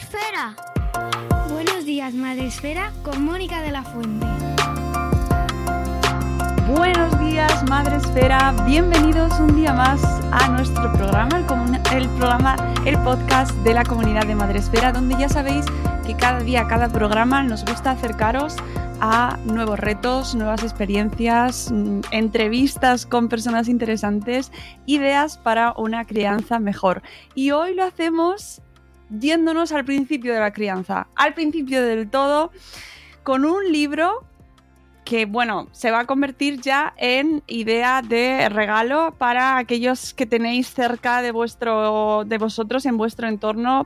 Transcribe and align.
Esfera. 0.00 0.54
Buenos 1.48 1.86
días, 1.86 2.12
Madre 2.12 2.48
Esfera, 2.48 2.92
con 3.02 3.24
Mónica 3.24 3.62
de 3.62 3.70
la 3.70 3.82
Fuente. 3.82 4.26
Buenos 6.68 7.18
días, 7.18 7.64
Madre 7.70 7.96
Esfera. 7.96 8.54
Bienvenidos 8.66 9.32
un 9.40 9.56
día 9.56 9.72
más 9.72 10.04
a 10.32 10.48
nuestro 10.48 10.92
programa, 10.92 11.38
el, 11.38 11.96
el 11.96 12.08
programa, 12.10 12.56
el 12.84 12.98
podcast 12.98 13.52
de 13.64 13.72
la 13.72 13.84
comunidad 13.84 14.26
de 14.26 14.34
Madre 14.34 14.58
Esfera, 14.58 14.92
donde 14.92 15.16
ya 15.16 15.30
sabéis 15.30 15.64
que 16.06 16.14
cada 16.14 16.40
día, 16.40 16.68
cada 16.68 16.90
programa 16.90 17.42
nos 17.42 17.64
gusta 17.64 17.92
acercaros 17.92 18.56
a 19.00 19.38
nuevos 19.46 19.78
retos, 19.78 20.34
nuevas 20.34 20.62
experiencias, 20.62 21.70
mm, 21.72 22.00
entrevistas 22.10 23.06
con 23.06 23.28
personas 23.30 23.66
interesantes, 23.68 24.52
ideas 24.84 25.38
para 25.38 25.72
una 25.72 26.04
crianza 26.04 26.58
mejor. 26.58 27.02
Y 27.34 27.52
hoy 27.52 27.74
lo 27.74 27.82
hacemos 27.82 28.60
yéndonos 29.10 29.72
al 29.72 29.84
principio 29.84 30.32
de 30.34 30.40
la 30.40 30.52
crianza, 30.52 31.06
al 31.14 31.34
principio 31.34 31.82
del 31.82 32.10
todo, 32.10 32.50
con 33.22 33.44
un 33.44 33.70
libro 33.70 34.24
que, 35.04 35.24
bueno, 35.24 35.68
se 35.70 35.92
va 35.92 36.00
a 36.00 36.04
convertir 36.04 36.60
ya 36.60 36.92
en 36.96 37.42
idea 37.46 38.02
de 38.02 38.48
regalo 38.48 39.14
para 39.16 39.56
aquellos 39.56 40.12
que 40.12 40.26
tenéis 40.26 40.68
cerca 40.68 41.22
de, 41.22 41.30
vuestro, 41.30 42.24
de 42.26 42.38
vosotros, 42.38 42.84
en 42.86 42.96
vuestro 42.96 43.28
entorno, 43.28 43.84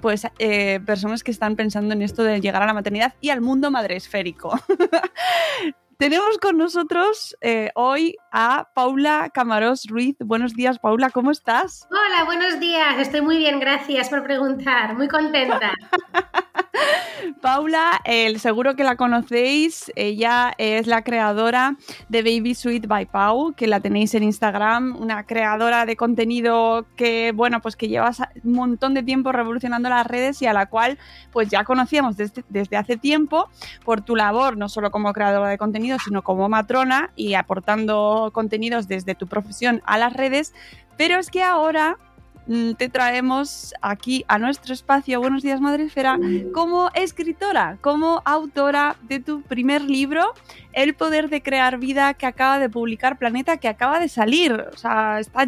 pues 0.00 0.26
eh, 0.40 0.80
personas 0.84 1.22
que 1.22 1.30
están 1.30 1.54
pensando 1.54 1.94
en 1.94 2.02
esto 2.02 2.24
de 2.24 2.40
llegar 2.40 2.62
a 2.62 2.66
la 2.66 2.74
maternidad 2.74 3.14
y 3.20 3.30
al 3.30 3.40
mundo 3.40 3.70
madresférico. 3.70 4.58
Tenemos 5.98 6.36
con 6.38 6.58
nosotros 6.58 7.36
eh, 7.40 7.70
hoy 7.74 8.16
a 8.38 8.68
Paula 8.74 9.30
Camarós 9.32 9.86
Ruiz. 9.86 10.14
Buenos 10.20 10.52
días, 10.52 10.78
Paula, 10.78 11.08
¿cómo 11.08 11.30
estás? 11.30 11.88
Hola, 11.90 12.24
buenos 12.26 12.60
días. 12.60 12.98
Estoy 12.98 13.22
muy 13.22 13.38
bien, 13.38 13.58
gracias 13.60 14.10
por 14.10 14.24
preguntar. 14.24 14.94
Muy 14.94 15.08
contenta. 15.08 15.72
Paula, 17.40 18.00
el, 18.04 18.38
seguro 18.40 18.76
que 18.76 18.84
la 18.84 18.96
conocéis, 18.96 19.90
ella 19.96 20.52
es 20.58 20.86
la 20.86 21.02
creadora 21.02 21.76
de 22.08 22.22
Baby 22.22 22.54
Sweet 22.54 22.86
by 22.86 23.06
Pau, 23.06 23.54
que 23.54 23.66
la 23.66 23.80
tenéis 23.80 24.14
en 24.14 24.22
Instagram, 24.22 24.96
una 25.00 25.24
creadora 25.24 25.86
de 25.86 25.96
contenido 25.96 26.86
que, 26.96 27.32
bueno, 27.34 27.60
pues 27.60 27.76
que 27.76 27.88
lleva 27.88 28.10
un 28.44 28.52
montón 28.52 28.94
de 28.94 29.02
tiempo 29.02 29.32
revolucionando 29.32 29.88
las 29.88 30.06
redes 30.06 30.42
y 30.42 30.46
a 30.46 30.52
la 30.52 30.66
cual 30.66 30.98
pues 31.32 31.48
ya 31.48 31.64
conocíamos 31.64 32.16
desde, 32.16 32.44
desde 32.48 32.76
hace 32.76 32.96
tiempo 32.96 33.48
por 33.84 34.02
tu 34.02 34.16
labor, 34.16 34.56
no 34.56 34.68
solo 34.68 34.90
como 34.90 35.12
creadora 35.12 35.48
de 35.48 35.58
contenido, 35.58 35.98
sino 35.98 36.22
como 36.22 36.48
matrona 36.48 37.10
y 37.16 37.34
aportando 37.34 38.25
contenidos 38.32 38.88
desde 38.88 39.14
tu 39.14 39.26
profesión 39.26 39.82
a 39.84 39.98
las 39.98 40.12
redes, 40.12 40.54
pero 40.96 41.18
es 41.18 41.30
que 41.30 41.42
ahora 41.42 41.98
mm, 42.46 42.72
te 42.72 42.88
traemos 42.88 43.74
aquí 43.82 44.24
a 44.28 44.38
nuestro 44.38 44.74
espacio 44.74 45.20
Buenos 45.20 45.42
días 45.42 45.60
Madresfera 45.60 46.18
como 46.52 46.90
escritora, 46.94 47.78
como 47.80 48.22
autora 48.24 48.96
de 49.02 49.20
tu 49.20 49.42
primer 49.42 49.82
libro, 49.82 50.32
El 50.76 50.92
poder 50.94 51.30
de 51.30 51.42
crear 51.42 51.78
vida, 51.78 52.12
que 52.12 52.26
acaba 52.26 52.58
de 52.58 52.68
publicar 52.68 53.16
Planeta, 53.16 53.56
que 53.56 53.66
acaba 53.66 53.98
de 53.98 54.10
salir, 54.10 54.52
o 54.52 54.76
sea, 54.76 55.18
está 55.20 55.46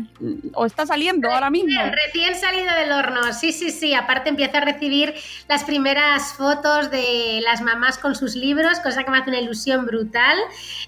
o 0.54 0.64
está 0.64 0.86
saliendo 0.86 1.30
ahora 1.30 1.50
mismo. 1.50 1.78
Recién, 2.06 2.34
salido 2.34 2.74
del 2.74 2.92
horno, 2.92 3.34
sí, 3.34 3.52
sí, 3.52 3.70
sí. 3.70 3.92
Aparte 3.92 4.30
empieza 4.30 4.56
a 4.56 4.60
recibir 4.62 5.12
las 5.46 5.64
primeras 5.64 6.32
fotos 6.32 6.90
de 6.90 7.42
las 7.44 7.60
mamás 7.60 7.98
con 7.98 8.14
sus 8.14 8.36
libros, 8.36 8.80
cosa 8.80 9.04
que 9.04 9.10
me 9.10 9.18
hace 9.18 9.28
una 9.28 9.40
ilusión 9.40 9.84
brutal. 9.84 10.38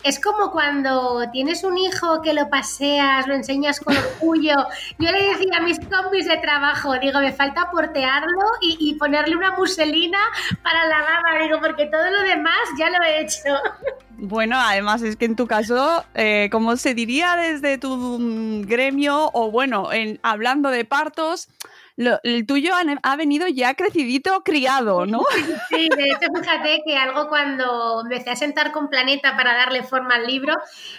Es 0.04 0.18
como 0.18 0.52
cuando 0.52 1.30
tienes 1.32 1.62
un 1.62 1.76
hijo 1.76 2.22
que 2.22 2.32
lo 2.32 2.48
paseas, 2.48 3.26
lo 3.26 3.34
enseñas 3.34 3.78
con 3.78 3.94
orgullo. 3.94 4.56
Yo 4.98 5.12
le 5.12 5.22
decía 5.22 5.58
a 5.58 5.60
mis 5.60 5.78
compis 5.80 6.26
de 6.26 6.38
trabajo, 6.38 6.98
digo, 6.98 7.20
me 7.20 7.34
falta 7.34 7.70
portearlo 7.70 8.46
y, 8.62 8.78
y 8.80 8.94
ponerle 8.94 9.36
una 9.36 9.50
muselina 9.50 10.18
para 10.62 10.86
la 10.86 11.02
baba, 11.02 11.42
digo, 11.42 11.60
porque 11.60 11.84
todo 11.88 12.10
lo 12.10 12.22
demás 12.22 12.56
ya 12.78 12.88
lo 12.88 13.04
he 13.04 13.20
hecho. 13.20 13.60
Bueno, 14.22 14.56
además 14.58 15.00
es 15.00 15.16
que 15.16 15.24
en 15.24 15.34
tu 15.34 15.46
caso, 15.46 16.04
eh, 16.14 16.50
como 16.52 16.76
se 16.76 16.94
diría 16.94 17.36
desde 17.36 17.78
tu 17.78 17.96
mm, 17.96 18.62
gremio, 18.62 19.30
o 19.32 19.50
bueno, 19.50 19.90
en, 19.92 20.20
hablando 20.22 20.68
de 20.68 20.84
partos, 20.84 21.48
el 21.96 22.46
tuyo 22.46 22.72
ha, 23.02 23.16
venido 23.16 23.46
ya 23.48 23.74
crecidito, 23.74 24.42
criado, 24.42 25.06
¿no? 25.06 25.22
Sí, 25.70 25.88
de 25.88 26.04
hecho, 26.04 26.32
fíjate 26.34 26.82
que 26.84 26.96
algo 26.96 27.28
cuando 27.28 28.02
empecé 28.02 28.30
a 28.30 28.36
sentar 28.36 28.72
con 28.72 28.88
Planeta 28.88 29.36
para 29.36 29.54
darle 29.54 29.84
forma 29.84 30.16
al 30.16 30.26
libro, 30.26 30.54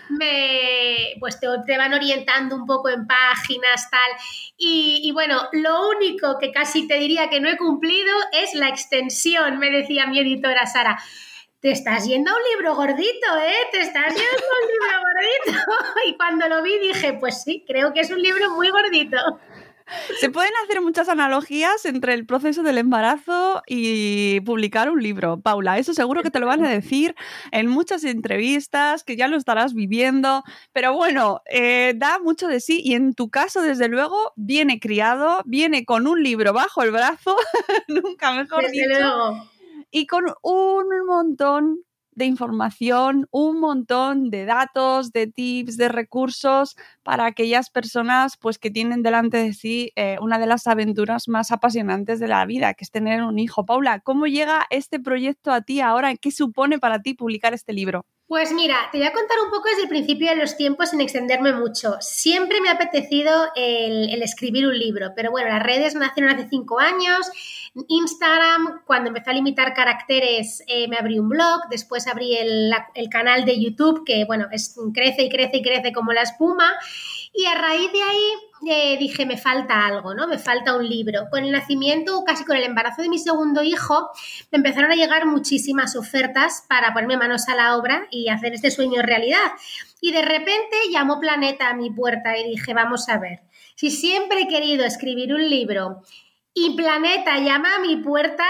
me, 0.10 1.14
pues 1.20 1.40
te, 1.40 1.78
van 1.78 1.94
orientando 1.94 2.56
un 2.56 2.66
poco 2.66 2.90
en 2.90 3.06
páginas, 3.06 3.90
tal. 3.90 4.12
Y, 4.58 5.12
bueno, 5.14 5.42
lo 5.54 5.90
único 5.90 6.38
que 6.40 6.52
casi 6.52 6.88
te 6.88 7.00
diría 7.00 7.30
que 7.30 7.40
no 7.40 7.50
he 7.50 7.58
cumplido 7.58 8.14
es 8.34 8.56
la 8.56 8.70
extensión, 8.70 9.60
me 9.60 9.70
decía 9.70 10.08
mi 10.08 10.20
editora 10.20 10.66
Sara 10.66 10.98
te 11.62 11.70
estás 11.72 12.06
yendo 12.06 12.32
a 12.32 12.34
un 12.36 12.42
libro 12.56 12.76
gordito, 12.76 13.38
¿eh? 13.40 13.54
Te 13.72 13.82
estás 13.82 14.08
yendo 14.08 14.22
a 14.22 14.62
un 14.62 14.68
libro 14.68 14.98
gordito. 15.04 15.72
Y 16.08 16.18
cuando 16.18 16.50
lo 16.50 16.64
vi 16.64 16.80
dije, 16.80 17.14
pues 17.14 17.44
sí, 17.44 17.64
creo 17.68 17.94
que 17.94 18.00
es 18.00 18.10
un 18.10 18.22
libro 18.22 18.50
muy 18.52 18.70
gordito. 18.70 19.18
Se 20.20 20.30
pueden 20.30 20.52
hacer 20.64 20.82
muchas 20.82 21.10
analogías 21.10 21.86
entre 21.86 22.14
el 22.14 22.26
proceso 22.26 22.64
del 22.64 22.78
embarazo 22.78 23.62
y 23.68 24.40
publicar 24.42 24.90
un 24.90 25.04
libro, 25.04 25.42
Paula. 25.42 25.78
Eso 25.78 25.94
seguro 25.94 26.24
que 26.24 26.32
te 26.32 26.40
lo 26.40 26.48
van 26.48 26.64
a 26.64 26.70
decir 26.70 27.14
en 27.52 27.68
muchas 27.68 28.06
entrevistas, 28.06 29.04
que 29.04 29.18
ya 29.18 29.28
lo 29.28 29.36
estarás 29.36 29.74
viviendo. 29.74 30.44
Pero 30.72 30.94
bueno, 30.94 31.42
eh, 31.46 31.94
da 31.96 32.20
mucho 32.20 32.48
de 32.48 32.62
sí 32.62 32.82
y 32.84 32.96
en 32.96 33.14
tu 33.14 33.30
caso, 33.30 33.62
desde 33.62 33.90
luego, 33.90 34.34
viene 34.36 34.80
criado, 34.80 35.42
viene 35.46 35.84
con 35.86 36.08
un 36.08 36.24
libro 36.24 36.54
bajo 36.54 36.82
el 36.84 36.92
brazo, 36.92 37.36
nunca 37.88 38.32
mejor 38.32 38.64
desde 38.64 38.88
dicho. 38.88 39.00
Luego 39.00 39.51
y 39.92 40.08
con 40.08 40.26
un 40.42 40.88
montón 41.08 41.84
de 42.14 42.26
información, 42.26 43.28
un 43.32 43.60
montón 43.60 44.30
de 44.30 44.46
datos, 44.46 45.12
de 45.12 45.28
tips, 45.28 45.78
de 45.78 45.88
recursos 45.90 46.76
para 47.04 47.26
aquellas 47.26 47.70
personas 47.70 48.38
pues 48.38 48.58
que 48.60 48.70
tienen 48.70 49.02
delante 49.04 49.38
de 49.38 49.54
sí 49.54 49.92
eh, 49.96 50.18
una 50.22 50.38
de 50.40 50.46
las 50.48 50.68
aventuras 50.68 51.28
más 51.30 51.52
apasionantes 51.52 52.20
de 52.20 52.28
la 52.28 52.46
vida, 52.46 52.74
que 52.74 52.84
es 52.84 52.92
tener 52.92 53.24
un 53.24 53.40
hijo. 53.40 53.66
Paula, 53.66 54.02
¿cómo 54.02 54.28
llega 54.28 54.66
este 54.70 55.00
proyecto 55.00 55.52
a 55.54 55.62
ti 55.62 55.80
ahora? 55.82 56.16
¿Qué 56.18 56.32
supone 56.32 56.80
para 56.80 57.02
ti 57.02 57.14
publicar 57.14 57.54
este 57.54 57.74
libro? 57.74 58.06
Pues 58.32 58.54
mira, 58.54 58.88
te 58.94 58.98
voy 58.98 59.08
a 59.08 59.12
contar 59.12 59.38
un 59.44 59.50
poco 59.50 59.68
desde 59.68 59.82
el 59.84 59.90
principio 59.90 60.30
de 60.30 60.38
los 60.38 60.56
tiempos 60.56 60.92
sin 60.92 61.02
extenderme 61.02 61.52
mucho. 61.52 61.98
Siempre 62.00 62.62
me 62.62 62.70
ha 62.70 62.76
apetecido 62.76 63.30
el, 63.58 64.24
escribir 64.24 64.66
un 64.68 64.80
libro, 64.80 65.12
pero 65.18 65.32
bueno, 65.32 65.50
las 65.50 65.62
redes 65.62 65.96
nacieron 65.96 66.32
hace 66.32 66.48
cinco 66.48 66.80
años. 66.80 67.30
Instagram, 67.90 68.84
cuando 68.86 69.10
empecé 69.10 69.32
a 69.32 69.34
limitar 69.34 69.74
caracteres, 69.74 70.64
eh, 70.68 70.88
me 70.88 70.96
abrí 70.96 71.20
un 71.20 71.28
blog, 71.28 71.68
después 71.70 72.08
abrí 72.08 72.38
el, 72.38 72.72
canal 73.10 73.44
de 73.44 73.62
YouTube, 73.62 74.06
que 74.06 74.24
bueno, 74.24 74.48
crece 74.94 75.24
y 75.24 75.30
crece 75.30 75.58
y 75.58 75.62
crece 75.62 75.92
como 75.92 76.14
la 76.14 76.22
espuma. 76.22 76.72
Y 77.34 77.46
a 77.46 77.56
raíz 77.56 77.92
de 77.92 78.04
ahí 78.04 78.34
eh, 78.68 78.98
dije, 78.98 79.26
me 79.26 79.38
falta 79.38 79.86
algo, 79.86 80.14
¿no? 80.14 80.28
Me 80.28 80.38
falta 80.38 80.76
un 80.76 80.88
libro. 80.88 81.30
Con 81.32 81.44
el 81.44 81.52
nacimiento, 81.52 82.24
casi 82.26 82.44
con 82.44 82.58
el 82.58 82.64
embarazo 82.64 83.02
de 83.02 83.10
mi 83.10 83.18
segundo 83.18 83.64
hijo, 83.64 84.10
me 84.52 84.58
empezaron 84.58 84.92
a 84.92 84.96
llegar 84.96 85.26
muchísimas 85.26 85.96
ofertas 85.96 86.66
para 86.68 86.94
ponerme 86.94 87.18
manos 87.18 87.48
a 87.48 87.56
la 87.56 87.78
obra 87.78 88.08
y 88.12 88.30
hacer 88.30 88.54
este 88.54 88.70
sueño 88.70 89.02
realidad. 89.02 89.52
Y 90.02 90.12
de 90.12 90.22
repente 90.22 90.78
llamó 90.92 91.20
Planeta 91.20 91.70
a 91.70 91.74
mi 91.74 91.90
puerta 91.90 92.38
y 92.38 92.50
dije, 92.50 92.74
vamos 92.74 93.08
a 93.10 93.18
ver, 93.18 93.42
si 93.76 93.90
siempre 93.90 94.42
he 94.42 94.48
querido 94.48 94.86
escribir 94.86 95.34
un 95.34 95.50
libro 95.50 96.02
y 96.54 96.76
Planeta 96.76 97.40
llama 97.40 97.76
a 97.76 97.80
mi 97.80 97.96
puerta, 97.98 98.46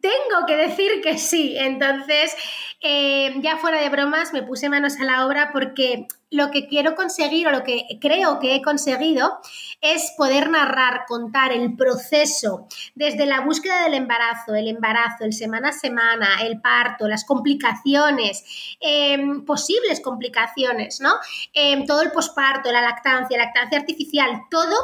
tengo 0.00 0.46
que 0.46 0.56
decir 0.56 1.00
que 1.02 1.18
sí. 1.18 1.56
Entonces, 1.58 2.34
eh, 2.80 3.34
ya 3.40 3.56
fuera 3.58 3.80
de 3.80 3.88
bromas, 3.88 4.32
me 4.32 4.42
puse 4.42 4.68
manos 4.68 4.98
a 5.00 5.04
la 5.04 5.26
obra 5.26 5.50
porque 5.52 6.06
lo 6.34 6.50
que 6.50 6.66
quiero 6.66 6.94
conseguir 6.94 7.46
o 7.46 7.52
lo 7.52 7.62
que 7.62 7.86
creo 8.00 8.40
que 8.40 8.56
he 8.56 8.62
conseguido 8.62 9.38
es 9.80 10.12
poder 10.16 10.50
narrar, 10.50 11.04
contar 11.06 11.52
el 11.52 11.76
proceso 11.76 12.66
desde 12.94 13.26
la 13.26 13.40
búsqueda 13.40 13.84
del 13.84 13.94
embarazo, 13.94 14.54
el 14.54 14.68
embarazo, 14.68 15.24
el 15.24 15.32
semana 15.32 15.68
a 15.68 15.72
semana, 15.72 16.26
el 16.42 16.60
parto, 16.60 17.06
las 17.06 17.24
complicaciones, 17.24 18.44
em, 18.80 19.44
posibles 19.44 20.00
complicaciones, 20.00 21.00
¿no? 21.00 21.14
Em, 21.52 21.86
todo 21.86 22.02
el 22.02 22.10
posparto, 22.10 22.72
la 22.72 22.82
lactancia, 22.82 23.38
lactancia 23.38 23.78
artificial, 23.78 24.42
todo 24.50 24.74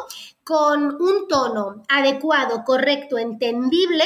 con 0.44 1.00
un 1.00 1.28
tono 1.28 1.82
adecuado, 1.88 2.64
correcto, 2.64 3.18
entendible, 3.18 4.04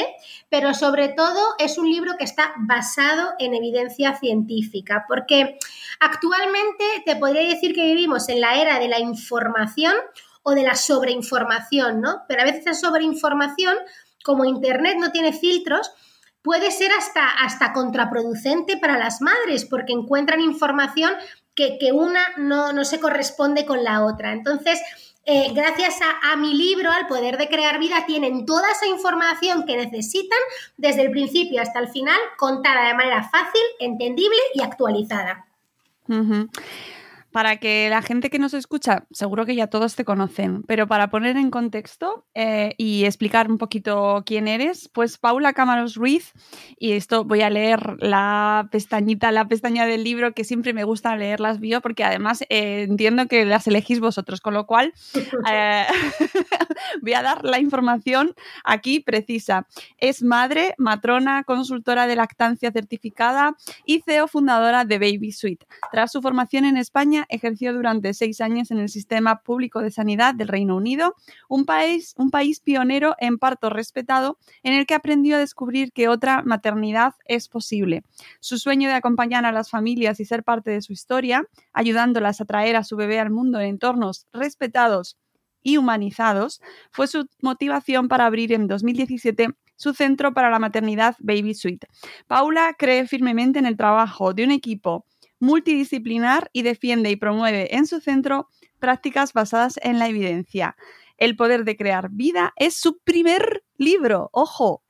pero 0.49 0.73
sobre 0.73 1.09
todo 1.09 1.41
es 1.59 1.77
un 1.77 1.89
libro 1.89 2.13
que 2.17 2.25
está 2.25 2.53
basado 2.57 3.33
en 3.39 3.53
evidencia 3.53 4.15
científica, 4.15 5.05
porque 5.07 5.57
actualmente 5.99 6.83
te 7.05 7.15
podría 7.15 7.47
decir 7.47 7.73
que 7.73 7.85
vivimos 7.85 8.29
en 8.29 8.41
la 8.41 8.61
era 8.61 8.79
de 8.79 8.87
la 8.87 8.99
información 8.99 9.93
o 10.43 10.51
de 10.51 10.63
la 10.63 10.75
sobreinformación, 10.75 12.01
¿no? 12.01 12.23
Pero 12.27 12.41
a 12.41 12.45
veces 12.45 12.65
la 12.65 12.73
sobreinformación, 12.73 13.77
como 14.23 14.45
Internet 14.45 14.97
no 14.99 15.11
tiene 15.11 15.33
filtros, 15.33 15.91
puede 16.43 16.69
ser 16.69 16.91
hasta, 16.91 17.27
hasta 17.27 17.73
contraproducente 17.73 18.77
para 18.77 18.99
las 18.99 19.19
madres 19.21 19.65
porque 19.65 19.93
encuentran 19.93 20.41
información 20.41 21.13
que, 21.55 21.91
una 21.93 22.21
no, 22.37 22.73
no 22.73 22.85
se 22.85 22.99
corresponde 22.99 23.65
con 23.65 23.83
la 23.83 24.05
otra. 24.05 24.33
Entonces, 24.33 24.79
eh, 25.25 25.51
gracias 25.53 25.99
a, 26.23 26.35
mi 26.35 26.53
libro, 26.53 26.91
al 26.91 27.07
poder 27.07 27.37
de 27.37 27.47
crear 27.47 27.79
vida, 27.79 28.05
tienen 28.05 28.45
toda 28.45 28.71
esa 28.71 28.85
información 28.85 29.65
que 29.65 29.75
necesitan 29.75 30.39
desde 30.77 31.01
el 31.01 31.11
principio 31.11 31.61
hasta 31.61 31.79
el 31.79 31.87
final, 31.87 32.19
contada 32.37 32.87
de 32.87 32.93
manera 32.93 33.23
fácil, 33.23 33.61
entendible 33.79 34.37
y 34.53 34.61
actualizada 34.61 35.45
para 37.35 37.57
que 37.57 37.89
la 37.89 38.01
gente 38.01 38.29
que 38.29 38.39
nos 38.39 38.53
escucha, 38.53 39.07
seguro 39.11 39.45
que 39.45 39.57
ya 39.57 39.67
todos 39.67 39.97
te 39.97 40.05
conocen, 40.05 40.63
pero 40.63 40.87
para 40.87 41.09
poner 41.09 41.35
en 41.35 41.51
contexto 41.51 42.25
eh, 42.33 42.75
y 42.77 43.03
explicar 43.03 43.51
un 43.51 43.57
poquito 43.57 44.23
quién 44.25 44.47
eres, 44.47 44.89
pues 44.93 45.17
Paula 45.17 45.51
Cámaros 45.51 45.95
Ruiz, 45.95 46.31
y 46.79 46.93
esto 46.93 47.25
voy 47.25 47.41
a 47.41 47.49
leer 47.49 47.97
la 47.99 48.69
pestañita, 48.71 49.33
la 49.33 49.49
pestaña 49.49 49.85
del 49.85 50.05
libro, 50.05 50.31
que 50.31 50.45
siempre 50.45 50.71
me 50.71 50.85
gusta 50.85 51.13
leer 51.17 51.41
las 51.41 51.59
bio, 51.59 51.81
porque 51.81 52.05
además 52.05 52.41
eh, 52.43 52.85
entiendo 52.87 53.27
que 53.27 53.43
las 53.43 53.67
elegís 53.67 53.99
vosotros, 53.99 54.39
con 54.39 54.53
lo 54.53 54.65
cual 54.65 54.93
eh, 55.51 55.85
voy 57.01 57.13
a 57.15 57.21
dar 57.21 57.43
la 57.43 57.59
información 57.59 58.33
aquí 58.63 59.01
precisa. 59.01 59.67
Es 59.97 60.23
madre, 60.23 60.73
matrona, 60.77 61.43
consultora 61.43 62.07
de 62.07 62.15
lactancia 62.15 62.71
certificada 62.71 63.57
y 63.83 63.99
CEO 63.99 64.29
fundadora 64.29 64.85
de 64.85 64.99
Baby 64.99 65.33
Suite. 65.33 65.65
Tras 65.91 66.13
su 66.13 66.21
formación 66.21 66.63
en 66.63 66.77
España, 66.77 67.24
ejerció 67.29 67.73
durante 67.73 68.13
seis 68.13 68.41
años 68.41 68.71
en 68.71 68.79
el 68.79 68.89
sistema 68.89 69.41
público 69.41 69.81
de 69.81 69.91
sanidad 69.91 70.35
del 70.35 70.47
Reino 70.47 70.75
Unido, 70.75 71.15
un 71.47 71.65
país, 71.65 72.13
un 72.17 72.31
país 72.31 72.59
pionero 72.59 73.15
en 73.19 73.37
parto 73.37 73.69
respetado 73.69 74.37
en 74.63 74.73
el 74.73 74.85
que 74.85 74.93
aprendió 74.93 75.35
a 75.35 75.39
descubrir 75.39 75.91
que 75.91 76.07
otra 76.07 76.41
maternidad 76.43 77.13
es 77.25 77.47
posible. 77.47 78.03
Su 78.39 78.57
sueño 78.57 78.89
de 78.89 78.95
acompañar 78.95 79.45
a 79.45 79.51
las 79.51 79.69
familias 79.69 80.19
y 80.19 80.25
ser 80.25 80.43
parte 80.43 80.71
de 80.71 80.81
su 80.81 80.93
historia, 80.93 81.47
ayudándolas 81.73 82.41
a 82.41 82.45
traer 82.45 82.75
a 82.75 82.83
su 82.83 82.95
bebé 82.95 83.19
al 83.19 83.29
mundo 83.29 83.59
en 83.59 83.69
entornos 83.69 84.27
respetados 84.33 85.17
y 85.61 85.77
humanizados, 85.77 86.61
fue 86.91 87.07
su 87.07 87.27
motivación 87.41 88.07
para 88.07 88.27
abrir 88.27 88.53
en 88.53 88.67
2017 88.67 89.49
su 89.75 89.93
centro 89.93 90.33
para 90.33 90.49
la 90.49 90.59
maternidad 90.59 91.15
Baby 91.19 91.53
Suite. 91.53 91.87
Paula 92.27 92.75
cree 92.77 93.07
firmemente 93.07 93.59
en 93.59 93.65
el 93.65 93.75
trabajo 93.75 94.33
de 94.33 94.43
un 94.43 94.51
equipo 94.51 95.05
multidisciplinar 95.39 96.49
y 96.53 96.61
defiende 96.63 97.09
y 97.09 97.15
promueve 97.15 97.75
en 97.75 97.87
su 97.87 97.99
centro 97.99 98.49
prácticas 98.79 99.33
basadas 99.33 99.79
en 99.81 99.99
la 99.99 100.07
evidencia. 100.07 100.75
El 101.17 101.35
poder 101.35 101.63
de 101.63 101.77
crear 101.77 102.09
vida 102.11 102.53
es 102.57 102.77
su 102.77 102.99
primer 102.99 103.63
libro. 103.77 104.29
Ojo, 104.33 104.83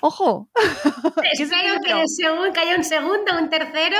ojo. 0.00 0.48
Espero 1.32 1.80
que, 1.80 1.88
que, 1.88 1.92
haya 2.60 2.76
un 2.76 2.84
segundo, 2.84 3.38
un 3.38 3.48
tercero 3.48 3.96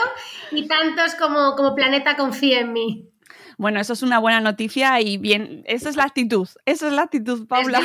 y 0.51 0.69
tantos 0.69 1.15
como, 1.15 1.57
como 1.57 1.75
Planeta 1.75 2.17
confíe 2.17 2.61
en 2.61 2.73
mí. 2.73 3.09
Bueno, 3.57 3.81
eso 3.81 3.93
es 3.93 4.03
una 4.03 4.19
buena 4.19 4.41
noticia 4.41 5.01
y 5.01 5.17
bien, 5.17 5.63
esa 5.67 5.89
es 5.89 5.97
la 5.97 6.03
actitud, 6.03 6.49
esa 6.67 6.89
es 6.89 6.93
la 6.93 7.03
actitud, 7.03 7.47
Paula. 7.47 7.79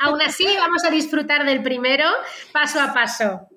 Aún 0.00 0.22
así, 0.22 0.46
vamos 0.58 0.84
a 0.84 0.90
disfrutar 0.90 1.44
del 1.44 1.62
primero 1.62 2.06
paso 2.52 2.80
a 2.80 2.94
paso 2.94 3.51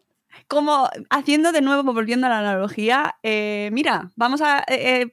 como 0.47 0.89
haciendo 1.09 1.51
de 1.51 1.61
nuevo, 1.61 1.93
volviendo 1.93 2.27
a 2.27 2.29
la 2.29 2.39
analogía, 2.39 3.15
eh, 3.23 3.69
mira, 3.73 4.11
vamos 4.15 4.41
a... 4.41 4.63
Eh, 4.67 5.01
eh, 5.01 5.11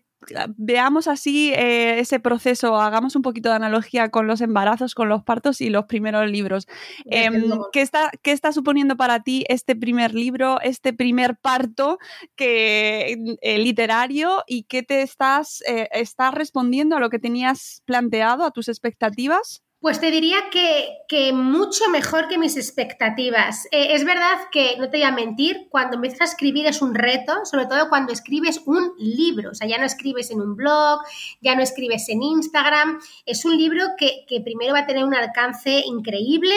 veamos 0.56 1.08
así 1.08 1.52
ese 1.52 2.20
proceso, 2.20 2.81
hagamos 2.81 3.17
un 3.17 3.23
poquito 3.23 3.49
de 3.49 3.56
analogía 3.56 4.08
con 4.11 4.29
los 4.29 4.40
embarazos, 4.40 4.94
con 4.94 5.08
los 5.08 5.25
partos 5.25 5.61
y 5.61 5.69
los 5.69 5.87
primeros 5.87 6.31
libros. 6.31 6.69
Em, 7.06 7.50
¿qué, 7.73 7.81
está, 7.81 8.12
¿Qué 8.23 8.31
está 8.31 8.52
suponiendo 8.52 8.96
para 8.96 9.25
ti 9.25 9.44
este 9.49 9.75
primer 9.75 10.14
libro, 10.14 10.61
este 10.61 10.93
primer 10.93 11.38
parto 11.38 11.99
que, 12.37 13.37
literario 13.43 14.44
y 14.46 14.62
qué 14.62 14.85
te 14.85 15.02
estás, 15.02 15.61
estás 15.67 16.35
respondiendo 16.35 16.94
a 16.94 17.00
lo 17.00 17.11
que 17.11 17.18
tenías 17.18 17.83
planteado, 17.85 18.45
a 18.45 18.52
tus 18.52 18.68
expectativas? 18.68 19.64
Pues 19.83 20.01
te 20.01 20.12
diría 20.12 20.39
que, 20.53 21.33
mucho 21.33 21.89
mejor 21.91 22.29
que 22.29 22.39
mis 22.39 22.57
expectativas. 22.57 23.67
Eh, 23.73 23.95
es 23.95 24.05
verdad 24.05 24.39
que, 24.53 24.77
no 24.79 24.89
te 24.89 24.99
voy 24.99 25.03
a 25.03 25.11
mentir, 25.11 25.67
cuando 25.71 25.97
empiezas 25.97 26.21
a 26.21 26.25
escribir 26.25 26.67
es 26.67 26.83
un 26.83 26.95
reto, 26.95 27.45
sobre 27.45 27.67
todo 27.67 27.89
cuando 27.89 28.12
escribes 28.12 28.62
un 28.65 28.93
libro. 28.97 29.51
O 29.51 29.55
sea, 29.55 29.67
ya 29.67 29.79
no 29.79 29.85
escribes 29.85 30.31
en 30.31 30.41
un 30.41 30.55
blog, 30.55 31.01
ya 31.41 31.57
no 31.57 31.62
escribes 31.62 32.09
en 32.11 32.23
Instagram. 32.23 33.01
Es 33.27 33.45
un 33.45 33.57
libro 33.57 33.85
que, 33.99 34.25
que 34.29 34.41
primero 34.41 34.73
va 34.73 34.81
a 34.81 34.87
tener 34.87 35.05
un 35.05 35.17
alcance 35.17 35.83
increíble 35.85 36.55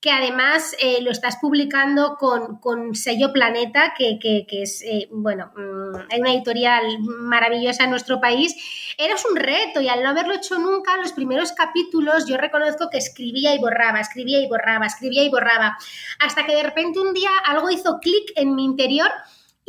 que 0.00 0.12
además 0.12 0.76
eh, 0.80 1.02
lo 1.02 1.10
estás 1.10 1.38
publicando 1.40 2.16
con, 2.18 2.94
sello 2.94 3.32
Planeta, 3.32 3.94
que, 3.96 4.18
es, 4.48 4.82
eh, 4.82 5.08
bueno, 5.10 5.50
mm, 5.56 6.12
hay 6.12 6.20
una 6.20 6.32
editorial 6.32 7.00
maravillosa 7.00 7.84
en 7.84 7.90
nuestro 7.90 8.20
país. 8.20 8.54
Eras 8.96 9.24
un 9.28 9.36
reto 9.36 9.80
y 9.80 9.88
al 9.88 10.02
no 10.02 10.10
haberlo 10.10 10.34
hecho 10.34 10.58
nunca, 10.58 10.96
los 10.98 11.12
primeros 11.12 11.52
capítulos 11.52 12.26
yo 12.26 12.36
reconozco 12.36 12.90
que 12.90 12.98
escribía 12.98 13.54
y 13.54 13.58
borraba, 13.58 14.00
escribía 14.00 14.40
y 14.40 14.48
borraba, 14.48 14.86
escribía 14.86 15.24
y 15.24 15.30
borraba, 15.30 15.76
hasta 16.20 16.46
que 16.46 16.54
de 16.54 16.62
repente 16.62 17.00
un 17.00 17.12
día 17.12 17.30
algo 17.44 17.70
hizo 17.70 17.98
clic 17.98 18.32
en 18.36 18.54
mi 18.54 18.64
interior 18.64 19.10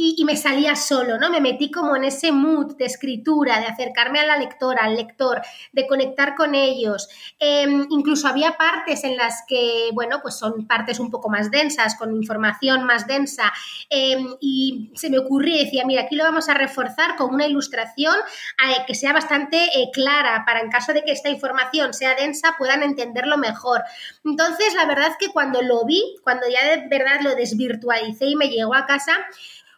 y, 0.02 0.24
me 0.24 0.38
salía 0.38 0.78
solo, 0.78 1.18
¿no? 1.18 1.30
Me 1.30 1.42
metí 1.42 1.70
como 1.72 1.94
en 1.94 2.06
ese 2.06 2.32
mood 2.32 2.78
de 2.78 2.86
escritura, 2.86 3.60
de 3.60 3.66
acercarme 3.66 4.20
a 4.20 4.26
la 4.26 4.38
lectora, 4.38 4.86
al 4.86 4.96
lector, 4.96 5.42
de 5.74 5.88
conectar 5.88 6.36
con 6.36 6.56
ellos. 6.56 7.10
Em, 7.38 7.86
incluso 7.90 8.30
había 8.30 8.56
partes 8.56 9.04
en 9.04 9.18
las 9.18 9.44
que, 9.46 9.90
bueno, 9.94 10.20
pues 10.22 10.38
son 10.38 10.66
partes 10.68 11.02
un 11.02 11.12
poco 11.12 11.30
más 11.30 11.52
densas, 11.52 11.96
con 11.96 12.16
información 12.16 12.86
más 12.86 13.08
densa, 13.08 13.52
em, 13.90 14.36
y 14.40 14.90
se 14.96 15.10
me 15.10 15.20
ocurría 15.20 15.66
decía, 15.66 15.84
mira, 15.86 16.04
aquí 16.04 16.16
lo 16.16 16.24
vamos 16.24 16.48
a 16.48 16.54
reforzar 16.54 17.18
con 17.18 17.34
una 17.34 17.46
ilustración 17.46 18.16
eh, 18.16 18.84
que 18.88 18.96
sea 18.96 19.12
bastante 19.12 19.58
eh, 19.58 19.90
clara, 19.92 20.44
para 20.46 20.62
en 20.62 20.70
caso 20.70 20.94
de 20.94 21.04
que 21.04 21.12
esta 21.12 21.30
información 21.30 21.94
sea 21.94 22.16
densa, 22.16 22.56
puedan 22.58 22.84
entenderlo 22.84 23.38
mejor. 23.38 23.84
Entonces, 24.24 24.74
la 24.76 24.86
verdad 24.86 25.08
es 25.10 25.18
que 25.18 25.34
cuando 25.34 25.62
lo 25.62 25.84
vi, 25.84 26.02
cuando 26.24 26.46
ya 26.48 26.78
de 26.78 26.88
verdad 26.88 27.20
lo 27.22 27.36
desvirtualicé 27.36 28.28
y 28.28 28.36
me 28.38 28.48
llegó 28.48 28.76
a 28.76 28.86
casa, 28.86 29.18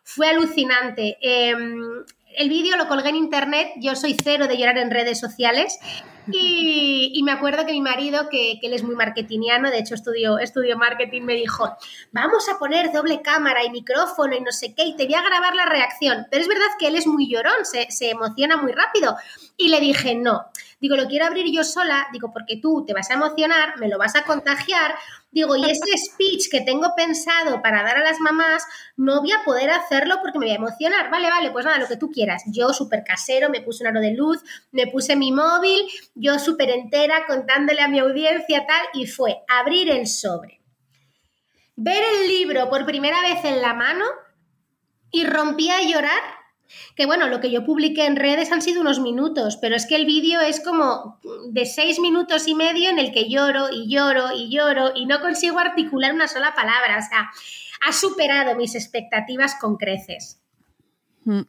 fue 0.04 0.30
alucinante. 0.30 1.18
Em, 1.22 2.04
el 2.36 2.50
vídeo 2.50 2.78
lo 2.78 2.88
colgué 2.88 3.10
en 3.10 3.16
internet, 3.16 3.72
yo 3.78 3.96
soy 3.96 4.16
cero 4.22 4.48
de 4.48 4.58
llorar 4.58 4.78
en 4.78 4.92
redes 4.92 5.20
sociales 5.20 5.80
y, 6.32 7.22
me 7.24 7.32
acuerdo 7.32 7.66
que 7.66 7.72
mi 7.72 7.82
marido, 7.82 8.30
que, 8.30 8.60
él 8.62 8.74
es 8.74 8.84
muy 8.84 8.96
marketingiano, 8.96 9.70
de 9.70 9.80
hecho 9.80 9.96
estudió, 9.96 10.38
estudió 10.40 10.78
marketing, 10.78 11.24
me 11.24 11.34
dijo, 11.34 11.76
vamos 12.12 12.48
a 12.50 12.58
poner 12.58 12.92
doble 12.92 13.22
cámara 13.22 13.64
y 13.64 13.70
micrófono 13.70 14.36
y 14.36 14.42
no 14.42 14.52
sé 14.52 14.74
qué, 14.76 14.86
y 14.86 14.96
te 14.96 15.06
voy 15.06 15.16
a 15.16 15.22
grabar 15.22 15.56
la 15.56 15.66
reacción. 15.66 16.28
Pero 16.30 16.42
es 16.42 16.48
verdad 16.48 16.68
que 16.80 16.88
él 16.88 16.96
es 16.96 17.08
muy 17.08 17.28
llorón, 17.30 17.66
se, 17.66 17.90
se 17.92 18.12
emociona 18.12 18.58
muy 18.58 18.72
rápido. 18.72 19.16
Y 19.58 19.70
le 19.70 19.80
dije, 19.80 20.16
no, 20.16 20.46
digo, 20.80 20.96
lo 20.96 21.08
quiero 21.08 21.26
abrir 21.26 21.46
yo 21.52 21.64
sola, 21.64 22.08
digo, 22.14 22.32
porque 22.32 22.58
tú 22.58 22.86
te 22.86 22.94
vas 22.94 23.10
a 23.10 23.16
emocionar, 23.16 23.78
me 23.80 23.88
lo 23.88 23.98
vas 23.98 24.16
a 24.16 24.24
contagiar, 24.24 24.96
digo, 25.32 25.56
y 25.56 25.70
ese 25.70 25.98
speech 25.98 26.50
que 26.52 26.62
tengo 26.62 26.94
pensado 26.96 27.62
para 27.62 27.84
dar 27.84 27.98
a 27.98 28.04
las 28.04 28.20
mamás, 28.20 28.64
no 28.98 29.22
voy 29.22 29.32
a 29.32 29.44
poder 29.44 29.70
hacerlo 29.70 30.18
porque 30.22 30.40
me 30.40 30.46
voy 30.46 30.54
a 30.54 30.58
emocionar. 30.58 31.10
Vale, 31.10 31.30
vale, 31.30 31.52
pues 31.52 31.66
nada, 31.66 31.78
lo 31.78 31.88
que 31.88 31.98
tú 31.98 32.12
quieras. 32.12 32.44
Yo 32.48 32.74
súper 32.74 33.04
casero, 33.04 33.50
me 33.50 33.62
puse 33.62 33.84
un 33.84 33.88
aro 33.88 34.02
de 34.02 34.14
luz, 34.14 34.44
me 34.72 34.88
puse 34.88 35.16
mi 35.16 35.32
móvil, 35.32 35.88
yo 36.16 36.38
súper 36.38 36.70
entera 36.70 37.26
contándole 37.26 37.82
a 37.82 37.88
mi 37.88 38.00
audiencia 38.00 38.66
tal, 38.68 38.86
y 38.94 39.08
fue 39.08 39.42
abrir 39.48 39.90
el 39.90 40.08
sobre, 40.08 40.62
ver 41.76 42.04
el 42.04 42.28
libro 42.28 42.70
por 42.70 42.86
primera 42.86 43.22
vez 43.22 43.44
en 43.46 43.62
la 43.62 43.74
mano 43.74 44.06
y 45.12 45.26
rompí 45.26 45.70
a 45.70 45.82
llorar. 45.82 46.41
Que 46.96 47.06
bueno, 47.06 47.28
lo 47.28 47.40
que 47.40 47.52
yo 47.52 47.64
publiqué 47.64 48.06
en 48.06 48.16
redes 48.16 48.52
han 48.52 48.62
sido 48.62 48.82
unos 48.82 49.00
minutos, 49.00 49.58
pero 49.62 49.76
es 49.76 49.86
que 49.86 49.96
el 49.96 50.06
vídeo 50.06 50.42
es 50.42 50.60
como 50.60 51.20
de 51.50 51.66
seis 51.66 52.00
minutos 52.00 52.48
y 52.48 52.56
medio 52.56 52.90
en 52.90 53.00
el 53.00 53.12
que 53.12 53.30
lloro 53.30 53.70
y 53.72 53.90
lloro 53.90 54.34
y 54.36 54.50
lloro 54.50 54.92
y 54.96 55.06
no 55.06 55.22
consigo 55.22 55.60
articular 55.60 56.14
una 56.14 56.28
sola 56.28 56.54
palabra. 56.56 57.00
O 57.00 57.10
sea, 57.10 57.30
ha 57.88 57.94
superado 57.94 58.56
mis 58.56 58.76
expectativas 58.76 59.56
con 59.60 59.78
creces. 59.78 60.42
Mm. 61.26 61.42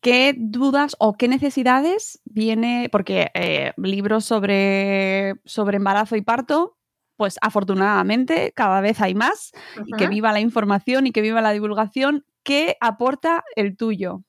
¿Qué 0.00 0.34
dudas 0.36 0.96
o 0.98 1.14
qué 1.14 1.28
necesidades 1.28 2.20
viene? 2.24 2.88
Porque 2.90 3.30
eh, 3.34 3.72
libros 3.76 4.24
sobre, 4.24 5.34
sobre 5.44 5.76
embarazo 5.76 6.16
y 6.16 6.22
parto, 6.22 6.78
pues 7.20 7.36
afortunadamente 7.42 8.50
cada 8.56 8.80
vez 8.80 8.98
hay 9.02 9.14
más, 9.14 9.52
y 9.84 9.92
que 9.92 10.08
viva 10.08 10.32
la 10.32 10.40
información 10.40 11.06
y 11.06 11.12
que 11.12 11.20
viva 11.20 11.42
la 11.42 11.50
divulgación. 11.52 12.24
¿Qué 12.42 12.78
aporta 12.80 13.44
el 13.56 13.76
tuyo? 13.76 14.22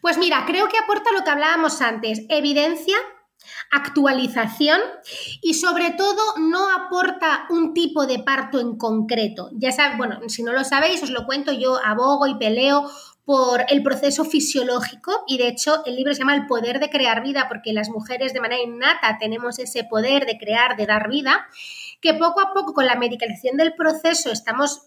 Pues 0.00 0.18
mira, 0.18 0.42
creo 0.44 0.66
que 0.66 0.76
aporta 0.76 1.12
lo 1.12 1.22
que 1.22 1.30
hablábamos 1.30 1.80
antes, 1.80 2.22
evidencia, 2.28 2.96
actualización 3.70 4.80
y 5.40 5.54
sobre 5.54 5.92
todo 5.92 6.20
no 6.38 6.68
aporta 6.74 7.46
un 7.48 7.72
tipo 7.72 8.06
de 8.06 8.18
parto 8.18 8.58
en 8.58 8.76
concreto. 8.76 9.50
Ya 9.52 9.70
sabes, 9.70 9.96
bueno, 9.96 10.18
si 10.26 10.42
no 10.42 10.52
lo 10.52 10.64
sabéis, 10.64 11.04
os 11.04 11.10
lo 11.10 11.26
cuento, 11.26 11.52
yo 11.52 11.78
abogo 11.84 12.26
y 12.26 12.34
peleo 12.38 12.90
por 13.26 13.64
el 13.68 13.82
proceso 13.82 14.24
fisiológico 14.24 15.24
y 15.26 15.36
de 15.36 15.48
hecho 15.48 15.84
el 15.84 15.96
libro 15.96 16.14
se 16.14 16.20
llama 16.20 16.36
El 16.36 16.46
poder 16.46 16.78
de 16.78 16.88
crear 16.90 17.24
vida 17.24 17.46
porque 17.48 17.72
las 17.72 17.90
mujeres 17.90 18.32
de 18.32 18.40
manera 18.40 18.62
innata 18.62 19.18
tenemos 19.18 19.58
ese 19.58 19.82
poder 19.82 20.26
de 20.26 20.38
crear, 20.38 20.76
de 20.76 20.86
dar 20.86 21.08
vida, 21.08 21.48
que 22.00 22.14
poco 22.14 22.40
a 22.40 22.52
poco 22.52 22.72
con 22.72 22.86
la 22.86 22.96
medicalización 22.96 23.56
del 23.56 23.74
proceso 23.74 24.30
estamos 24.30 24.82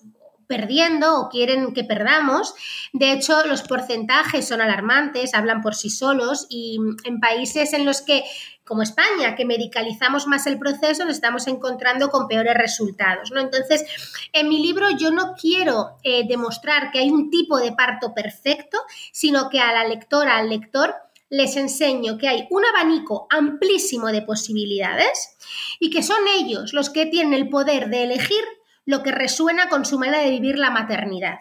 perdiendo 0.49 1.19
o 1.19 1.29
quieren 1.29 1.73
que 1.75 1.83
perdamos. 1.83 2.55
De 2.91 3.11
hecho, 3.11 3.45
los 3.45 3.61
porcentajes 3.61 4.47
son 4.47 4.61
alarmantes, 4.61 5.35
hablan 5.35 5.61
por 5.61 5.75
sí 5.75 5.91
solos 5.91 6.47
y 6.49 6.79
en 7.03 7.19
países 7.19 7.71
en 7.73 7.85
los 7.85 8.01
que 8.01 8.23
como 8.69 8.83
España, 8.83 9.35
que 9.35 9.45
medicalizamos 9.45 10.27
más 10.27 10.45
el 10.45 10.59
proceso, 10.59 11.03
nos 11.03 11.15
estamos 11.15 11.47
encontrando 11.47 12.09
con 12.09 12.27
peores 12.27 12.53
resultados. 12.53 13.31
¿no? 13.31 13.41
Entonces, 13.41 13.83
en 14.31 14.47
mi 14.47 14.61
libro 14.61 14.91
yo 14.91 15.09
no 15.09 15.33
quiero 15.33 15.97
eh, 16.03 16.27
demostrar 16.27 16.91
que 16.91 16.99
hay 16.99 17.09
un 17.09 17.31
tipo 17.31 17.57
de 17.57 17.71
parto 17.71 18.13
perfecto, 18.13 18.77
sino 19.11 19.49
que 19.49 19.59
a 19.59 19.73
la 19.73 19.87
lectora, 19.87 20.37
al 20.37 20.49
lector, 20.49 20.93
les 21.29 21.55
enseño 21.55 22.17
que 22.17 22.27
hay 22.27 22.47
un 22.49 22.63
abanico 22.65 23.27
amplísimo 23.29 24.07
de 24.07 24.21
posibilidades 24.21 25.37
y 25.79 25.89
que 25.89 26.03
son 26.03 26.27
ellos 26.27 26.73
los 26.73 26.89
que 26.89 27.05
tienen 27.05 27.33
el 27.33 27.49
poder 27.49 27.89
de 27.89 28.03
elegir 28.03 28.43
lo 28.85 29.03
que 29.03 29.11
resuena 29.11 29.69
con 29.69 29.85
su 29.85 29.99
manera 29.99 30.23
de 30.23 30.31
vivir 30.31 30.57
la 30.57 30.71
maternidad. 30.71 31.39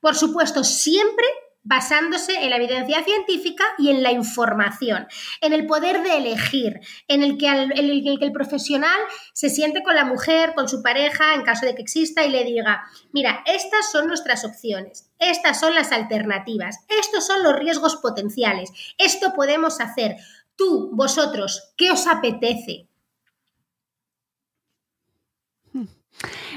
Por 0.00 0.14
supuesto, 0.14 0.64
siempre 0.64 1.26
basándose 1.62 2.42
en 2.42 2.50
la 2.50 2.56
evidencia 2.56 3.04
científica 3.04 3.64
y 3.78 3.90
en 3.90 4.02
la 4.02 4.12
información, 4.12 5.06
en 5.40 5.52
el 5.52 5.66
poder 5.66 6.02
de 6.02 6.16
elegir, 6.16 6.80
en 7.08 7.22
el 7.22 7.36
que, 7.36 7.48
el, 7.48 8.32
profesional 8.32 8.98
se 9.32 9.50
siente 9.50 9.82
con 9.82 9.94
la 9.94 10.04
mujer, 10.04 10.54
con 10.54 10.68
su 10.68 10.82
pareja, 10.82 11.34
en 11.34 11.42
caso 11.42 11.66
de 11.66 11.74
que 11.74 11.82
exista, 11.82 12.24
y 12.24 12.30
le 12.30 12.44
diga, 12.44 12.84
mira, 13.12 13.42
estas 13.46 13.90
son 13.90 14.06
nuestras 14.06 14.44
opciones, 14.44 15.10
estas 15.18 15.60
son 15.60 15.74
las 15.74 15.92
alternativas, 15.92 16.78
estos 16.88 17.26
son 17.26 17.42
los 17.42 17.56
riesgos 17.56 17.96
potenciales, 17.96 18.70
esto 18.98 19.32
podemos 19.34 19.80
hacer. 19.80 20.16
Tú, 20.56 20.90
vosotros, 20.92 21.72
¿qué 21.76 21.90
os 21.90 22.06
apetece? 22.06 22.89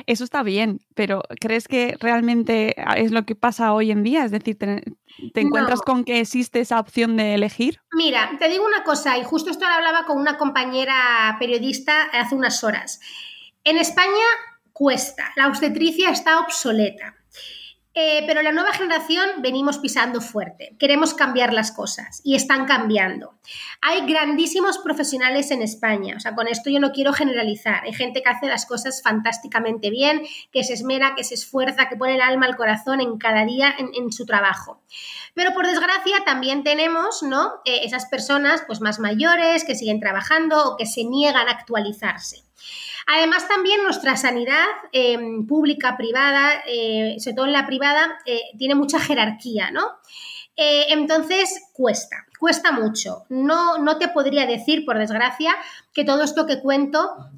Eso 0.05 0.23
está 0.23 0.43
bien, 0.43 0.79
pero 0.95 1.23
¿crees 1.39 1.67
que 1.67 1.95
realmente 1.99 2.75
es 2.97 3.11
lo 3.11 3.23
que 3.25 3.35
pasa 3.35 3.73
hoy 3.73 3.91
en 3.91 4.03
día? 4.03 4.25
Es 4.25 4.31
decir, 4.31 4.57
¿te, 4.57 5.41
encuentras 5.41 5.81
con 5.81 6.03
que 6.03 6.19
existe 6.19 6.59
esa 6.59 6.79
opción 6.79 7.17
de 7.17 7.33
elegir? 7.33 7.79
Mira, 7.93 8.31
te 8.39 8.49
digo 8.49 8.65
una 8.65 8.83
cosa, 8.83 9.17
y 9.17 9.23
justo 9.23 9.49
esto 9.49 9.65
lo 9.65 9.73
hablaba 9.73 10.05
con 10.05 10.17
una 10.17 10.37
compañera 10.37 11.35
periodista 11.39 12.03
hace 12.11 12.35
unas 12.35 12.63
horas. 12.63 12.99
En 13.63 13.77
España 13.77 14.25
cuesta, 14.73 15.31
la 15.35 15.47
obstetricia 15.47 16.09
está 16.09 16.39
obsoleta. 16.39 17.15
Eh, 17.95 18.23
pero 18.25 18.41
la 18.41 18.51
nueva 18.51 18.73
generación 18.73 19.29
venimos 19.43 19.77
pisando 19.77 20.19
fuerte, 20.19 20.75
queremos 20.79 21.13
cambiar 21.13 21.53
las 21.53 21.71
cosas 21.71 22.21
y 22.23 22.33
están 22.33 22.65
cambiando. 22.65 23.35
Hay 23.81 24.07
grandísimos 24.07 24.79
profesionales 24.79 25.51
en 25.51 25.61
España, 25.61 26.15
o 26.17 26.19
sea, 26.19 26.33
con 26.33 26.47
esto 26.47 26.71
yo 26.71 26.79
no 26.79 26.91
quiero 26.91 27.13
generalizar, 27.13 27.83
hay 27.83 27.93
gente 27.93 28.23
que 28.23 28.29
hace 28.29 28.47
las 28.47 28.65
cosas 28.65 29.03
fantásticamente 29.03 29.91
bien, 29.91 30.23
que 30.51 30.63
se 30.63 30.73
esmera, 30.73 31.13
que 31.15 31.23
se 31.23 31.35
esfuerza, 31.35 31.87
que 31.87 31.95
pone 31.95 32.15
el 32.15 32.21
alma 32.21 32.47
al 32.47 32.55
corazón 32.55 32.99
en 32.99 33.19
cada 33.19 33.45
día 33.45 33.75
en, 33.77 34.11
su 34.11 34.25
trabajo. 34.25 34.81
Pero 35.35 35.53
por 35.53 35.67
desgracia 35.67 36.23
también 36.25 36.63
tenemos, 36.63 37.21
¿no? 37.21 37.61
Eh, 37.63 37.81
esas 37.83 38.07
personas 38.07 38.63
pues 38.65 38.81
más 38.81 38.99
mayores 38.99 39.65
que 39.65 39.75
siguen 39.75 39.99
trabajando 39.99 40.63
o 40.65 40.77
que 40.77 40.87
se 40.87 41.03
niegan 41.03 41.47
a 41.47 41.51
actualizarse. 41.51 42.43
Además, 43.07 43.47
también 43.47 43.83
nuestra 43.83 44.15
sanidad 44.15 44.65
eh, 44.91 45.17
pública, 45.47 45.97
privada, 45.97 46.63
eh, 46.67 47.15
sobre 47.19 47.35
todo 47.35 47.45
en 47.47 47.53
la 47.53 47.65
privada, 47.65 48.19
eh, 48.25 48.41
tiene 48.57 48.75
mucha 48.75 48.99
jerarquía, 48.99 49.71
¿no? 49.71 49.83
entonces, 50.55 51.59
cuesta, 51.73 52.27
cuesta 52.43 52.73
mucho. 52.73 53.23
No, 53.29 53.77
no 53.77 53.97
te 53.97 54.09
podría 54.09 54.45
decir, 54.45 54.83
por 54.83 54.97
desgracia, 54.97 55.55
que 55.93 56.03
todo 56.03 56.23
esto 56.23 56.45
que 56.45 56.59
cuento 56.59 57.29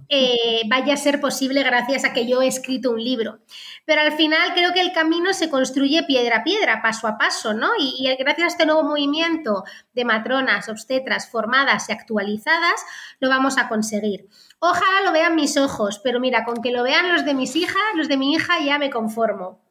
vaya 0.68 0.96
a 0.96 0.98
ser 0.98 1.22
posible 1.22 1.62
gracias 1.62 2.06
a 2.06 2.12
que 2.12 2.26
yo 2.26 2.42
he 2.42 2.48
escrito 2.48 2.90
un 2.90 3.04
libro. 3.04 3.38
Pero 3.86 4.02
al 4.02 4.14
final 4.14 4.56
creo 4.56 4.74
que 4.74 4.82
el 4.82 4.94
camino 4.94 5.32
se 5.36 5.52
construye 5.52 6.02
piedra 6.08 6.38
a 6.38 6.44
piedra, 6.44 6.82
paso 6.82 7.08
a 7.08 7.20
paso, 7.20 7.54
¿no? 7.54 7.70
Y, 7.78 7.98
y 8.00 8.16
gracias 8.16 8.46
a 8.46 8.48
este 8.48 8.66
nuevo 8.66 8.82
movimiento 8.82 9.64
de 9.94 10.06
matronas, 10.06 10.70
obstetras 10.70 11.30
formadas 11.30 11.88
y 11.88 11.92
actualizadas, 11.92 12.84
lo 13.20 13.30
vamos 13.30 13.60
a 13.60 13.70
conseguir. 13.70 14.28
Ojalá 14.58 15.02
lo 15.06 15.12
vean 15.12 15.36
mis 15.36 15.56
ojos, 15.56 16.00
pero 16.04 16.20
mira, 16.20 16.46
con 16.46 16.64
que 16.64 16.72
lo 16.72 16.82
vean 16.82 17.14
los 17.14 17.26
de 17.26 17.36
mis 17.36 17.56
hijas, 17.56 17.84
los 17.94 18.08
de 18.08 18.18
mi 18.18 18.34
hija, 18.34 18.58
ya 18.60 18.80
me 18.80 18.90
conformo. 18.90 19.65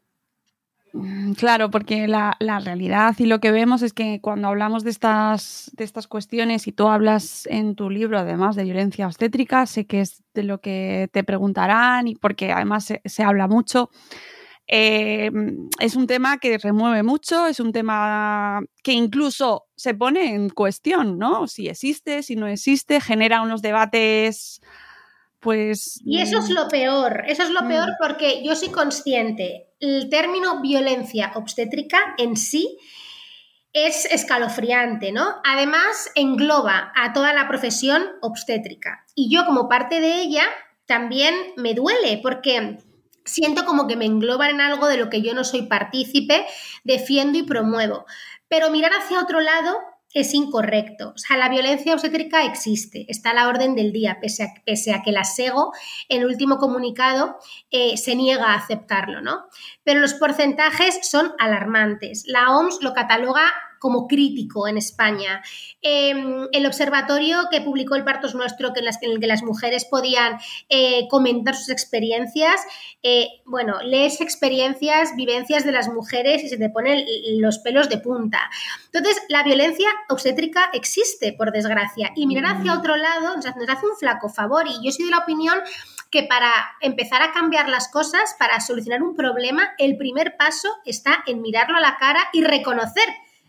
Mm, 0.96 1.32
claro, 1.32 1.72
porque 1.72 2.06
la, 2.06 2.36
realidad 2.38 3.16
y 3.18 3.26
lo 3.26 3.40
que 3.40 3.50
vemos 3.50 3.82
es 3.82 3.92
que 3.92 4.20
cuando 4.20 4.46
hablamos 4.46 4.84
de 4.84 4.90
estas, 4.90 5.72
de 5.74 5.82
estas 5.82 6.06
cuestiones 6.06 6.68
y 6.68 6.72
tú 6.72 6.86
hablas 6.86 7.46
en 7.46 7.74
tu 7.74 7.90
libro 7.90 8.16
además 8.16 8.54
de 8.54 8.62
violencia 8.62 9.08
obstétrica, 9.08 9.66
sé 9.66 9.86
que 9.86 10.02
es 10.02 10.22
de 10.34 10.44
lo 10.44 10.60
que 10.60 11.10
te 11.12 11.24
preguntarán 11.24 12.06
y 12.06 12.14
porque 12.14 12.52
además 12.52 12.92
se, 13.04 13.22
habla 13.24 13.48
mucho. 13.48 13.90
Eh, 14.68 15.32
es 15.80 15.96
un 15.96 16.06
tema 16.06 16.38
que 16.38 16.58
remueve 16.58 17.02
mucho, 17.02 17.48
es 17.48 17.58
un 17.58 17.72
tema 17.72 18.60
que 18.84 18.92
incluso 18.92 19.66
se 19.74 19.94
pone 19.94 20.32
en 20.32 20.48
cuestión, 20.48 21.18
¿no? 21.18 21.48
Si 21.48 21.66
existe, 21.66 22.22
si 22.22 22.36
no 22.36 22.46
existe, 22.46 23.00
genera 23.00 23.42
unos 23.42 23.62
debates 23.62 24.60
pues... 25.44 26.00
Y 26.04 26.22
eso 26.22 26.38
es 26.38 26.48
lo 26.48 26.68
peor, 26.68 27.24
eso 27.28 27.42
es 27.42 27.50
lo 27.50 27.62
mm. 27.62 27.68
peor 27.68 27.88
porque 28.00 28.42
yo 28.42 28.56
soy 28.56 28.70
consciente, 28.70 29.68
el 29.84 30.08
término 30.08 30.60
violencia 30.60 31.32
obstétrica 31.34 32.14
en 32.18 32.36
sí 32.36 32.78
es 33.72 34.04
escalofriante, 34.06 35.12
¿no? 35.12 35.40
Además, 35.44 36.10
engloba 36.14 36.92
a 36.94 37.12
toda 37.12 37.32
la 37.34 37.48
profesión 37.48 38.04
obstétrica. 38.22 39.04
Y 39.14 39.34
yo 39.34 39.44
como 39.44 39.68
parte 39.68 40.00
de 40.00 40.22
ella 40.22 40.44
también 40.86 41.34
me 41.56 41.74
duele 41.74 42.20
porque 42.22 42.78
siento 43.24 43.64
como 43.64 43.86
que 43.86 43.96
me 43.96 44.04
engloban 44.04 44.50
en 44.50 44.60
algo 44.60 44.86
de 44.86 44.96
lo 44.96 45.10
que 45.10 45.22
yo 45.22 45.34
no 45.34 45.44
soy 45.44 45.62
partícipe, 45.62 46.46
defiendo 46.84 47.38
y 47.38 47.42
promuevo. 47.42 48.06
Pero 48.48 48.70
mirar 48.70 48.92
hacia 48.92 49.20
otro 49.20 49.40
lado 49.40 49.76
es 50.14 50.32
incorrecto. 50.32 51.12
O 51.14 51.18
sea, 51.18 51.36
la 51.36 51.48
violencia 51.48 51.92
obstétrica 51.92 52.44
existe, 52.44 53.04
está 53.08 53.30
a 53.30 53.34
la 53.34 53.48
orden 53.48 53.74
del 53.74 53.92
día, 53.92 54.18
pese 54.20 54.92
a, 54.92 55.02
que 55.02 55.12
la 55.12 55.24
SEGO, 55.24 55.72
en 56.08 56.22
el 56.22 56.26
último 56.26 56.58
comunicado, 56.58 57.36
eh, 57.70 57.96
se 57.96 58.14
niega 58.14 58.52
a 58.52 58.54
aceptarlo, 58.54 59.20
¿no? 59.20 59.44
Pero 59.82 60.00
los 60.00 60.14
porcentajes 60.14 61.00
son 61.02 61.32
alarmantes. 61.38 62.24
La 62.26 62.56
OMS 62.56 62.78
lo 62.80 62.94
cataloga 62.94 63.52
como 63.84 64.08
crítico 64.08 64.66
en 64.66 64.78
España. 64.78 65.42
Em, 65.82 66.48
el 66.52 66.64
observatorio 66.64 67.48
que 67.50 67.60
publicó 67.60 67.96
el 67.96 68.02
Partos 68.02 68.34
Nuestro, 68.34 68.72
que 68.72 68.78
en, 68.78 68.86
las, 68.86 68.96
el 69.02 69.20
que 69.20 69.26
las 69.26 69.42
mujeres 69.42 69.84
podían 69.84 70.38
eh, 70.70 71.06
comentar 71.10 71.54
sus 71.54 71.68
experiencias, 71.68 72.62
eh, 73.02 73.28
bueno, 73.44 73.82
lees 73.82 74.22
experiencias, 74.22 75.14
vivencias 75.16 75.66
de 75.66 75.72
las 75.72 75.90
mujeres 75.90 76.42
y 76.42 76.48
se 76.48 76.56
te 76.56 76.70
ponen 76.70 77.04
los 77.42 77.58
pelos 77.58 77.90
de 77.90 77.98
punta. 77.98 78.40
Entonces, 78.90 79.22
la 79.28 79.42
violencia 79.42 79.90
obstétrica 80.08 80.70
existe, 80.72 81.34
por 81.34 81.52
desgracia, 81.52 82.10
y 82.16 82.26
mirar 82.26 82.56
hacia 82.56 82.74
mm. 82.74 82.78
otro 82.78 82.96
lado 82.96 83.36
nos 83.36 83.44
hace 83.44 83.86
un 83.86 83.98
flaco 83.98 84.30
favor. 84.30 84.64
Y 84.66 84.82
yo 84.82 84.92
soy 84.92 85.04
de 85.04 85.10
la 85.10 85.18
opinión 85.18 85.58
que 86.10 86.22
para 86.22 86.50
empezar 86.80 87.20
a 87.20 87.32
cambiar 87.32 87.68
las 87.68 87.88
cosas, 87.88 88.34
para 88.38 88.60
solucionar 88.60 89.02
un 89.02 89.14
problema, 89.14 89.74
el 89.76 89.98
primer 89.98 90.38
paso 90.38 90.70
está 90.86 91.22
en 91.26 91.42
mirarlo 91.42 91.76
a 91.76 91.80
la 91.80 91.98
cara 91.98 92.20
y 92.32 92.42
reconocer 92.42 93.04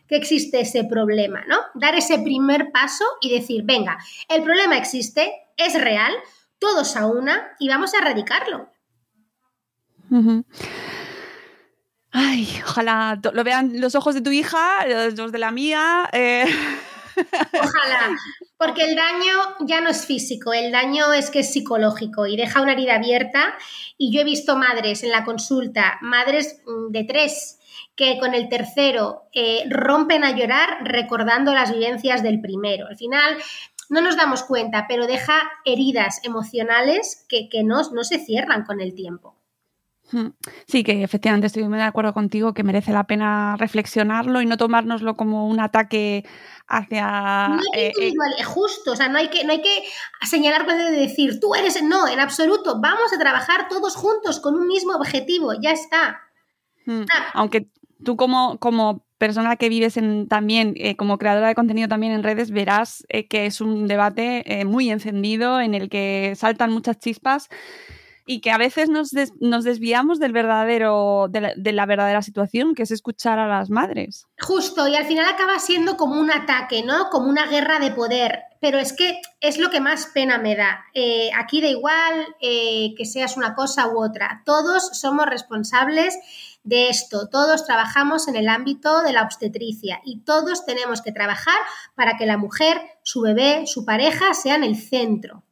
que 0.08 0.16
existe 0.16 0.62
ese 0.62 0.84
problema, 0.84 1.44
¿no? 1.48 1.58
Dar 1.74 1.96
ese 1.96 2.20
primer 2.20 2.72
paso 2.72 3.06
y 3.22 3.32
decir, 3.32 3.64
venga, 3.64 3.98
el 4.30 4.44
problema 4.44 4.78
existe, 4.78 5.34
es 5.58 5.80
real, 5.80 6.14
todos 6.60 6.96
a 6.96 7.08
una 7.08 7.56
y 7.60 7.70
vamos 7.70 7.94
a 7.94 8.00
erradicarlo. 8.00 8.70
Ay, 12.12 12.62
ojalá 12.66 13.20
lo 13.34 13.44
vean 13.44 13.82
los 13.82 13.96
ojos 13.96 14.16
de 14.16 14.22
tu 14.22 14.32
hija, 14.32 14.86
los 15.16 15.32
de 15.32 15.40
la 15.40 15.52
mía. 15.52 16.10
Eh. 16.14 16.46
Ojalá, 17.54 18.16
porque 18.58 18.84
el 18.84 18.96
daño 18.96 19.56
ya 19.62 19.82
no 19.82 19.90
es 19.90 20.06
físico, 20.06 20.54
el 20.54 20.72
daño 20.72 21.14
es 21.14 21.30
que 21.30 21.40
es 21.40 21.52
psicológico 21.52 22.26
y 22.28 22.38
deja 22.38 22.62
una 22.62 22.74
herida 22.74 22.96
abierta. 22.96 23.56
Y 23.98 24.14
yo 24.14 24.22
he 24.22 24.26
visto 24.26 24.58
madres 24.58 25.04
en 25.04 25.12
la 25.12 25.24
consulta, 25.24 25.98
madres 26.02 26.62
mm, 26.66 26.92
de 26.92 27.04
tres, 27.04 27.60
que 27.96 28.20
con 28.20 28.34
el 28.34 28.50
tercero 28.50 29.24
eh, 29.34 29.64
rompen 29.70 30.24
a 30.24 30.36
llorar 30.36 30.80
recordando 30.84 31.54
las 31.54 31.72
vivencias 31.72 32.24
del 32.24 32.42
primero. 32.42 32.88
Al 32.88 32.98
final 32.98 33.38
no 33.90 34.02
nos 34.02 34.18
damos 34.18 34.44
cuenta, 34.44 34.86
pero 34.88 35.08
deja 35.08 35.34
heridas 35.64 36.20
emocionales 36.24 37.26
que, 37.30 37.50
no, 37.64 37.82
no 37.92 38.04
se 38.04 38.20
cierran 38.20 38.66
con 38.66 38.82
el 38.82 38.94
tiempo. 38.94 39.36
Sí, 40.68 40.84
que 40.84 41.04
efectivamente 41.04 41.48
estoy 41.48 41.64
muy 41.68 41.78
de 41.78 41.84
acuerdo 41.84 42.14
contigo 42.14 42.54
que 42.54 42.64
merece 42.64 42.92
la 42.92 43.06
pena 43.06 43.58
reflexionarlo 43.58 44.40
y 44.40 44.46
no 44.46 44.56
tomárnoslo 44.56 45.16
como 45.16 45.48
un 45.48 45.60
ataque 45.60 46.24
hacia... 46.68 47.48
No 47.50 47.56
hay 47.74 47.92
que 47.92 48.08
eh, 48.08 48.14
eh, 48.38 48.44
justo, 48.44 48.92
o 48.92 48.96
sea, 48.96 49.10
no 49.10 49.18
hay 49.18 49.30
que, 49.30 49.44
no 49.44 49.52
hay 49.52 49.62
que 49.62 49.84
señalar 50.22 50.68
de 50.68 50.92
decir, 50.92 51.40
tú 51.40 51.56
eres... 51.56 51.82
No, 51.84 52.08
en 52.08 52.20
absoluto, 52.20 52.80
vamos 52.80 53.12
a 53.14 53.20
trabajar 53.20 53.68
todos 53.68 53.96
juntos 53.96 54.40
con 54.40 54.54
un 54.54 54.68
mismo 54.68 54.94
objetivo, 54.96 55.54
ya 55.60 55.72
está. 55.72 56.22
Ah. 56.88 57.32
Aunque 57.34 57.68
tú 58.06 58.16
como, 58.16 58.58
como 58.60 59.06
persona 59.18 59.58
que 59.58 59.68
vives 59.68 60.00
también, 60.30 60.74
eh, 60.78 60.96
como 60.96 61.18
creadora 61.18 61.50
de 61.50 61.56
contenido 61.56 61.90
también 61.90 62.14
en 62.14 62.24
redes, 62.24 62.52
verás 62.52 63.06
que 63.30 63.46
es 63.46 63.60
un 63.60 63.88
debate 63.88 64.64
muy 64.66 64.90
encendido 64.90 65.60
en 65.60 65.74
el 65.74 65.90
que 65.90 66.34
saltan 66.38 66.72
muchas 66.72 67.00
chispas 67.00 67.50
y 68.28 68.42
que 68.42 68.52
a 68.52 68.58
veces 68.58 68.90
nos, 68.90 69.12
nos 69.40 69.64
desviamos 69.64 70.20
del 70.20 70.34
verdadero, 70.34 71.28
de 71.30 71.72
la, 71.74 71.86
verdadera 71.86 72.24
situación, 72.24 72.74
que 72.74 72.84
es 72.84 72.92
escuchar 72.92 73.38
a 73.38 73.48
las 73.48 73.70
madres. 73.70 74.26
Justo, 74.40 74.88
y 74.88 74.96
al 74.96 75.06
final 75.06 75.26
acaba 75.30 75.60
siendo 75.60 75.96
como 75.96 76.20
un 76.20 76.32
ataque, 76.32 76.84
¿no? 76.84 77.10
Como 77.12 77.30
una 77.30 77.46
guerra 77.46 77.80
de 77.80 77.92
poder. 77.92 78.40
Pero 78.60 78.80
es 78.80 78.94
que 78.94 79.22
es 79.42 79.60
lo 79.60 79.70
que 79.70 79.80
más 79.80 80.08
pena 80.08 80.40
me 80.40 80.56
da. 80.56 80.86
Eh, 80.96 81.30
aquí 81.38 81.62
da 81.62 81.68
igual 81.68 82.26
eh, 82.42 82.96
que 82.98 83.06
seas 83.06 83.38
una 83.38 83.54
cosa 83.54 83.88
u 83.90 84.04
otra. 84.04 84.42
Todos 84.44 85.00
somos 85.00 85.28
responsables 85.28 86.18
de 86.66 86.90
esto. 86.90 87.30
Todos 87.30 87.66
trabajamos 87.66 88.28
en 88.28 88.36
el 88.36 88.50
ámbito 88.50 89.02
de 89.04 89.14
la 89.14 89.24
obstetricia 89.24 90.02
y 90.04 90.22
todos 90.22 90.66
tenemos 90.66 91.02
que 91.02 91.14
trabajar 91.14 91.58
para 91.96 92.18
que 92.18 92.26
la 92.26 92.38
mujer, 92.38 92.82
su 93.04 93.22
bebé, 93.22 93.66
su 93.68 93.86
pareja 93.86 94.34
sean 94.34 94.64
el 94.64 94.76
centro. 94.76 95.44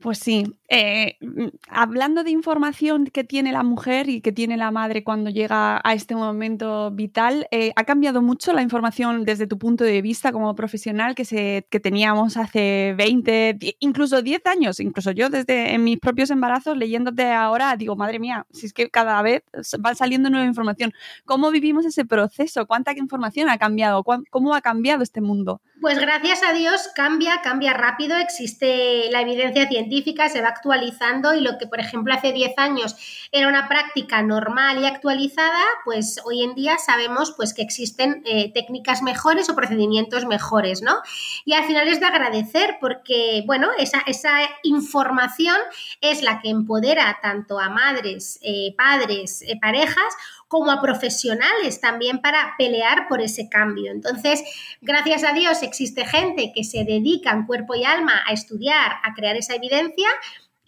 Pues 0.00 0.18
sí, 0.20 0.44
eh, 0.68 1.16
mm, 1.20 1.48
hablando 1.70 2.22
de 2.22 2.30
información 2.30 3.06
que 3.06 3.24
tiene 3.24 3.50
la 3.50 3.64
mujer 3.64 4.08
y 4.08 4.20
que 4.20 4.30
tiene 4.30 4.56
la 4.56 4.70
madre 4.70 5.02
cuando 5.02 5.28
llega 5.28 5.80
a 5.82 5.92
este 5.92 6.14
momento 6.14 6.92
vital, 6.92 7.48
eh, 7.50 7.72
¿ha 7.74 7.82
cambiado 7.82 8.22
mucho 8.22 8.52
la 8.52 8.62
información 8.62 9.24
desde 9.24 9.48
tu 9.48 9.58
punto 9.58 9.82
de 9.82 10.00
vista 10.00 10.30
como 10.30 10.54
profesional 10.54 11.16
que, 11.16 11.24
se, 11.24 11.66
que 11.68 11.80
teníamos 11.80 12.36
hace 12.36 12.94
20, 12.96 13.58
incluso 13.80 14.22
10 14.22 14.40
años? 14.46 14.78
Incluso 14.78 15.10
yo 15.10 15.30
desde 15.30 15.74
en 15.74 15.82
mis 15.82 15.98
propios 15.98 16.30
embarazos, 16.30 16.76
leyéndote 16.76 17.32
ahora, 17.32 17.74
digo, 17.74 17.96
madre 17.96 18.20
mía, 18.20 18.46
si 18.52 18.66
es 18.66 18.72
que 18.72 18.90
cada 18.90 19.20
vez 19.22 19.42
va 19.84 19.96
saliendo 19.96 20.30
nueva 20.30 20.46
información. 20.46 20.92
¿Cómo 21.24 21.50
vivimos 21.50 21.84
ese 21.84 22.04
proceso? 22.04 22.66
¿Cuánta 22.68 22.92
información 22.96 23.48
ha 23.50 23.58
cambiado? 23.58 24.04
¿Cómo 24.30 24.54
ha 24.54 24.60
cambiado 24.60 25.02
este 25.02 25.20
mundo? 25.20 25.60
Pues 25.80 26.00
gracias 26.00 26.42
a 26.42 26.52
Dios 26.52 26.88
cambia, 26.96 27.40
cambia 27.40 27.72
rápido, 27.72 28.16
existe 28.16 29.08
la 29.12 29.20
evidencia 29.20 29.68
científica, 29.68 30.28
se 30.28 30.42
va 30.42 30.48
actualizando 30.48 31.34
y 31.34 31.40
lo 31.40 31.56
que, 31.56 31.68
por 31.68 31.78
ejemplo, 31.78 32.12
hace 32.12 32.32
10 32.32 32.54
años 32.56 32.96
era 33.30 33.46
una 33.46 33.68
práctica 33.68 34.22
normal 34.22 34.82
y 34.82 34.86
actualizada, 34.86 35.62
pues 35.84 36.20
hoy 36.24 36.42
en 36.42 36.56
día 36.56 36.78
sabemos 36.78 37.32
pues, 37.36 37.54
que 37.54 37.62
existen 37.62 38.22
eh, 38.24 38.50
técnicas 38.52 39.02
mejores 39.02 39.48
o 39.50 39.54
procedimientos 39.54 40.24
mejores, 40.26 40.82
¿no? 40.82 40.96
Y 41.44 41.52
al 41.52 41.64
final 41.64 41.86
es 41.86 42.00
de 42.00 42.06
agradecer 42.06 42.78
porque, 42.80 43.44
bueno, 43.46 43.68
esa, 43.78 44.00
esa 44.06 44.32
información 44.64 45.56
es 46.00 46.22
la 46.22 46.40
que 46.40 46.50
empodera 46.50 47.18
tanto 47.22 47.60
a 47.60 47.68
madres, 47.68 48.40
eh, 48.42 48.74
padres, 48.76 49.42
eh, 49.42 49.56
parejas, 49.60 50.14
como 50.48 50.70
a 50.70 50.80
profesionales 50.80 51.80
también 51.80 52.20
para 52.20 52.54
pelear 52.58 53.06
por 53.08 53.20
ese 53.20 53.48
cambio. 53.48 53.92
Entonces, 53.92 54.42
gracias 54.80 55.22
a 55.24 55.32
Dios 55.32 55.62
existe 55.62 56.04
gente 56.06 56.52
que 56.54 56.64
se 56.64 56.84
dedica 56.84 57.30
en 57.30 57.46
cuerpo 57.46 57.74
y 57.74 57.84
alma 57.84 58.22
a 58.26 58.32
estudiar, 58.32 58.92
a 59.04 59.14
crear 59.14 59.36
esa 59.36 59.54
evidencia 59.54 60.08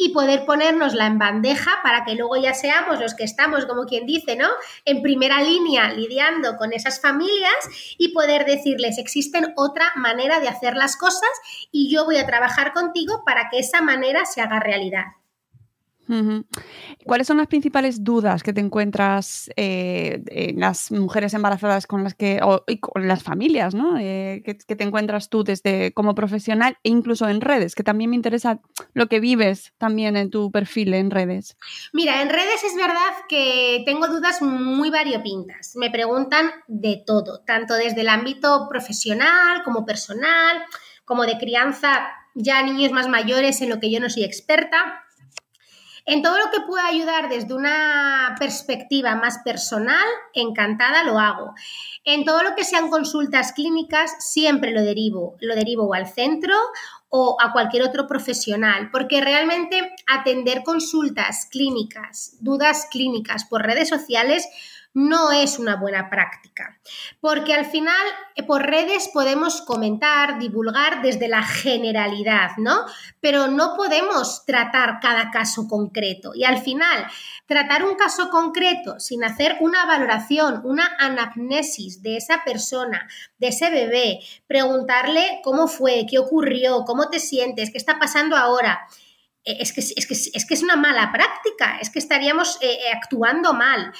y 0.00 0.14
poder 0.14 0.46
ponernosla 0.46 1.06
en 1.06 1.18
bandeja 1.18 1.72
para 1.82 2.06
que 2.06 2.14
luego 2.14 2.36
ya 2.38 2.54
seamos 2.54 3.00
los 3.00 3.14
que 3.14 3.24
estamos, 3.24 3.66
como 3.66 3.84
quien 3.84 4.06
dice, 4.06 4.34
¿no? 4.34 4.48
En 4.86 5.02
primera 5.02 5.42
línea 5.42 5.92
lidiando 5.92 6.56
con 6.56 6.72
esas 6.72 7.02
familias 7.02 7.54
y 7.98 8.14
poder 8.14 8.46
decirles, 8.46 8.96
existen 8.96 9.52
otra 9.56 9.92
manera 9.96 10.40
de 10.40 10.48
hacer 10.48 10.74
las 10.74 10.96
cosas 10.96 11.28
y 11.70 11.92
yo 11.92 12.06
voy 12.06 12.16
a 12.16 12.26
trabajar 12.26 12.72
contigo 12.72 13.24
para 13.26 13.50
que 13.50 13.58
esa 13.58 13.82
manera 13.82 14.24
se 14.24 14.40
haga 14.40 14.58
realidad. 14.58 15.19
¿Cuáles 17.04 17.26
son 17.26 17.36
las 17.36 17.46
principales 17.46 18.02
dudas 18.02 18.42
que 18.42 18.52
te 18.52 18.60
encuentras 18.60 19.48
eh, 19.56 20.22
en 20.26 20.58
las 20.58 20.90
mujeres 20.90 21.34
embarazadas 21.34 21.86
con 21.86 22.02
las 22.02 22.14
que, 22.14 22.40
o, 22.42 22.64
con 22.80 23.06
las 23.06 23.22
familias, 23.22 23.74
¿no? 23.74 23.96
Eh, 23.98 24.42
que, 24.44 24.54
te 24.54 24.84
encuentras 24.84 25.28
tú 25.28 25.44
desde 25.44 25.92
como 25.92 26.14
profesional 26.14 26.78
e 26.82 26.90
incluso 26.90 27.28
en 27.28 27.40
redes? 27.40 27.74
Que 27.74 27.84
también 27.84 28.10
me 28.10 28.16
interesa 28.16 28.60
lo 28.92 29.06
que 29.08 29.20
vives 29.20 29.72
también 29.78 30.16
en 30.16 30.30
tu 30.30 30.50
perfil 30.50 30.94
en 30.94 31.10
redes. 31.10 31.56
Mira, 31.92 32.22
en 32.22 32.28
redes 32.28 32.64
es 32.64 32.74
verdad 32.74 33.12
que 33.28 33.82
tengo 33.86 34.08
dudas 34.08 34.42
muy 34.42 34.90
variopintas. 34.90 35.76
Me 35.76 35.90
preguntan 35.90 36.50
de 36.66 37.02
todo, 37.06 37.40
tanto 37.40 37.74
desde 37.74 38.00
el 38.00 38.08
ámbito 38.08 38.66
profesional 38.68 39.62
como 39.64 39.86
personal, 39.86 40.62
como 41.04 41.24
de 41.24 41.38
crianza 41.38 42.08
ya 42.34 42.62
niños 42.62 42.92
más 42.92 43.08
mayores 43.08 43.60
en 43.60 43.70
lo 43.70 43.80
que 43.80 43.90
yo 43.90 44.00
no 44.00 44.08
soy 44.08 44.24
experta 44.24 45.04
en 46.06 46.22
todo 46.22 46.38
lo 46.38 46.50
que 46.50 46.60
pueda 46.66 46.86
ayudar 46.86 47.28
desde 47.28 47.54
una 47.54 48.34
perspectiva 48.38 49.14
más 49.14 49.38
personal, 49.44 50.06
encantada 50.34 51.04
lo 51.04 51.18
hago. 51.18 51.54
En 52.04 52.24
todo 52.24 52.42
lo 52.42 52.54
que 52.54 52.64
sean 52.64 52.90
consultas 52.90 53.52
clínicas, 53.52 54.12
siempre 54.20 54.72
lo 54.72 54.82
derivo, 54.82 55.36
lo 55.40 55.54
derivo 55.54 55.92
al 55.94 56.06
centro 56.06 56.54
o 57.08 57.36
a 57.40 57.52
cualquier 57.52 57.82
otro 57.82 58.06
profesional, 58.06 58.90
porque 58.90 59.20
realmente 59.20 59.92
atender 60.06 60.62
consultas 60.62 61.46
clínicas, 61.50 62.36
dudas 62.40 62.86
clínicas 62.90 63.44
por 63.44 63.62
redes 63.62 63.88
sociales 63.88 64.46
no 64.92 65.30
es 65.30 65.58
una 65.58 65.76
buena 65.76 66.10
práctica, 66.10 66.80
porque 67.20 67.54
al 67.54 67.64
final 67.64 67.94
eh, 68.34 68.42
por 68.42 68.62
redes 68.62 69.08
podemos 69.12 69.62
comentar, 69.62 70.38
divulgar 70.38 71.00
desde 71.02 71.28
la 71.28 71.42
generalidad, 71.44 72.56
¿no? 72.56 72.84
Pero 73.20 73.46
no 73.46 73.76
podemos 73.76 74.44
tratar 74.44 74.98
cada 75.00 75.30
caso 75.30 75.68
concreto 75.68 76.32
y 76.34 76.44
al 76.44 76.58
final 76.58 77.06
tratar 77.46 77.84
un 77.84 77.94
caso 77.94 78.30
concreto 78.30 78.98
sin 78.98 79.22
hacer 79.22 79.58
una 79.60 79.86
valoración, 79.86 80.60
una 80.64 80.96
anamnesis 80.98 82.02
de 82.02 82.16
esa 82.16 82.42
persona, 82.44 83.08
de 83.38 83.48
ese 83.48 83.70
bebé, 83.70 84.20
preguntarle 84.48 85.40
cómo 85.44 85.68
fue, 85.68 86.06
qué 86.10 86.18
ocurrió, 86.18 86.84
cómo 86.84 87.08
te 87.08 87.20
sientes, 87.20 87.70
qué 87.70 87.78
está 87.78 87.98
pasando 87.98 88.36
ahora 88.36 88.88
eh, 89.44 89.56
es 89.60 89.72
que 89.72 89.80
es, 89.80 90.06
que, 90.06 90.14
es, 90.14 90.46
que 90.46 90.54
es 90.54 90.62
una 90.62 90.76
mala 90.76 91.10
práctica, 91.12 91.78
es 91.80 91.90
que 91.90 91.98
estaríamos 91.98 92.58
eh, 92.60 92.78
actuando 92.94 93.54
mal. 93.54 93.92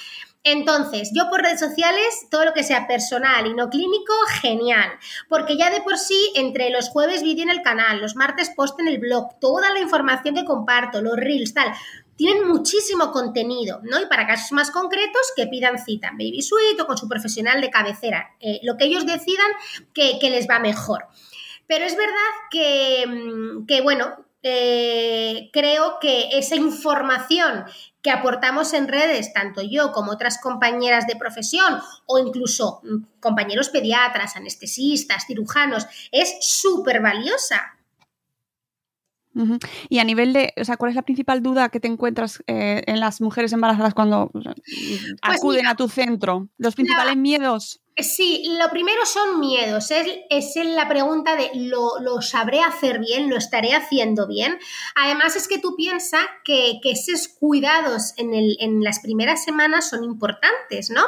Entonces, 0.43 1.11
yo 1.13 1.29
por 1.29 1.41
redes 1.41 1.59
sociales, 1.59 2.27
todo 2.31 2.45
lo 2.45 2.53
que 2.53 2.63
sea 2.63 2.87
personal 2.87 3.45
y 3.45 3.53
no 3.53 3.69
clínico, 3.69 4.13
genial. 4.41 4.89
Porque 5.29 5.55
ya 5.55 5.69
de 5.69 5.81
por 5.81 5.97
sí, 5.99 6.31
entre 6.35 6.71
los 6.71 6.89
jueves 6.89 7.21
vídeo 7.21 7.43
en 7.43 7.51
el 7.51 7.61
canal, 7.61 8.01
los 8.01 8.15
martes 8.15 8.49
post 8.49 8.79
en 8.79 8.87
el 8.87 8.97
blog, 8.97 9.39
toda 9.39 9.71
la 9.71 9.79
información 9.79 10.33
que 10.33 10.45
comparto, 10.45 11.01
los 11.01 11.15
reels, 11.15 11.53
tal, 11.53 11.71
tienen 12.15 12.47
muchísimo 12.47 13.11
contenido, 13.11 13.81
¿no? 13.83 14.01
Y 14.01 14.07
para 14.07 14.27
casos 14.27 14.51
más 14.51 14.71
concretos, 14.71 15.21
que 15.35 15.47
pidan 15.47 15.77
cita 15.77 16.09
en 16.09 16.17
Baby 16.17 16.41
Suite 16.41 16.81
o 16.81 16.87
con 16.87 16.97
su 16.97 17.07
profesional 17.07 17.61
de 17.61 17.69
cabecera, 17.69 18.35
eh, 18.39 18.59
lo 18.63 18.77
que 18.77 18.85
ellos 18.85 19.05
decidan 19.05 19.49
que, 19.93 20.17
les 20.21 20.47
va 20.47 20.59
mejor. 20.59 21.05
Pero 21.67 21.85
es 21.85 21.95
verdad 21.95 22.31
que, 22.49 23.05
mm, 23.07 23.65
que 23.65 23.81
bueno, 23.81 24.25
eh, 24.43 25.49
creo 25.53 25.97
que 25.99 26.29
esa 26.37 26.55
información 26.55 27.65
que 28.01 28.11
aportamos 28.11 28.73
en 28.73 28.87
redes, 28.87 29.33
tanto 29.33 29.61
yo 29.61 29.91
como 29.91 30.11
otras 30.11 30.39
compañeras 30.39 31.05
de 31.05 31.15
profesión 31.15 31.79
o 32.07 32.19
incluso 32.19 32.81
mm, 32.83 33.19
compañeros 33.19 33.69
pediatras, 33.69 34.35
anestesistas, 34.35 35.25
cirujanos, 35.27 35.85
es 36.11 36.37
súper 36.41 37.01
valiosa. 37.01 37.77
Y 39.87 39.99
a 39.99 40.03
nivel 40.03 40.33
de, 40.33 40.53
o 40.59 40.65
sea, 40.65 40.75
¿cuál 40.75 40.89
es 40.89 40.95
la 40.95 41.03
principal 41.03 41.41
duda 41.41 41.69
que 41.69 41.79
te 41.79 41.87
encuentras 41.87 42.43
eh, 42.47 42.83
en 42.85 42.99
las 42.99 43.21
mujeres 43.21 43.53
embarazadas 43.53 43.93
cuando 43.93 44.29
pues 44.29 44.45
acuden 45.21 45.67
a 45.67 45.75
tu 45.75 45.87
centro? 45.87 46.49
¿Los 46.57 46.75
principales 46.75 47.15
miedos? 47.15 47.81
Sí, 47.97 48.55
lo 48.57 48.69
primero 48.69 49.05
son 49.05 49.41
miedos. 49.41 49.91
Es, 49.91 50.07
es 50.29 50.65
la 50.65 50.87
pregunta 50.87 51.35
de 51.35 51.51
¿lo, 51.55 52.21
sabré 52.21 52.61
hacer 52.61 52.99
bien? 52.99 53.29
¿Lo 53.29 53.35
estaré 53.35 53.75
haciendo 53.75 54.27
bien? 54.27 54.57
Además, 54.95 55.35
es 55.35 55.47
que 55.49 55.59
tú 55.59 55.75
piensas 55.75 56.21
que, 56.45 56.79
esos 56.83 57.27
cuidados 57.27 58.13
en, 58.15 58.33
el, 58.33 58.55
en, 58.61 58.81
las 58.81 58.99
primeras 58.99 59.43
semanas 59.43 59.89
son 59.89 60.05
importantes, 60.05 60.89
¿no? 60.89 61.01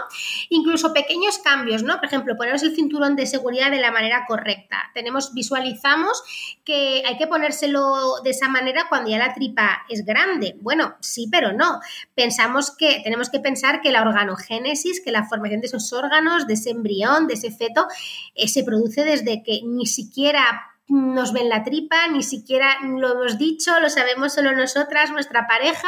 Incluso 0.49 0.93
pequeños 0.93 1.37
cambios, 1.37 1.83
¿no? 1.83 1.95
Por 1.95 2.05
ejemplo, 2.05 2.35
ponernos 2.35 2.63
el 2.63 2.75
cinturón 2.75 3.15
de 3.15 3.27
seguridad 3.27 3.71
de 3.71 3.79
la 3.79 3.91
manera 3.91 4.25
correcta. 4.27 4.91
Tenemos, 4.93 5.33
visualizamos 5.33 6.21
que 6.65 7.03
hay 7.05 7.17
que 7.17 7.27
ponérselo 7.27 8.21
de 8.23 8.31
esa 8.31 8.49
manera 8.49 8.87
cuando 8.89 9.09
ya 9.09 9.17
la 9.17 9.33
tripa 9.33 9.85
es 9.87 10.05
grande. 10.05 10.57
Bueno, 10.59 10.95
sí, 10.99 11.29
pero 11.31 11.53
no. 11.53 11.79
Pensamos 12.13 12.75
que 12.75 13.01
tenemos 13.03 13.29
que 13.29 13.39
pensar 13.39 13.81
que 13.81 13.91
la 13.91 14.01
organogénesis, 14.01 15.01
que 15.01 15.11
la 15.11 15.27
formación 15.27 15.61
de 15.61 15.67
esos 15.67 15.91
órganos, 15.93 16.45
de 16.45 16.53
ese 16.53 16.73
de 16.83 17.33
ese 17.33 17.51
feto, 17.51 17.87
eh, 18.35 18.47
se 18.47 18.63
produce 18.63 19.03
desde 19.03 19.43
que 19.43 19.61
ni 19.63 19.85
siquiera 19.85 20.43
nos 20.87 21.31
ven 21.31 21.49
la 21.49 21.63
tripa, 21.63 22.07
ni 22.09 22.23
siquiera 22.23 22.77
lo 22.83 23.13
hemos 23.13 23.37
dicho, 23.37 23.79
lo 23.79 23.89
sabemos 23.89 24.33
solo 24.33 24.51
nosotras, 24.53 25.11
nuestra 25.11 25.47
pareja. 25.47 25.87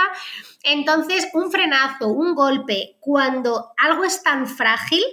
Entonces, 0.63 1.27
un 1.33 1.51
frenazo, 1.51 2.07
un 2.07 2.33
golpe, 2.33 2.97
cuando 3.01 3.73
algo 3.77 4.05
es 4.05 4.23
tan 4.23 4.47
frágil, 4.47 5.03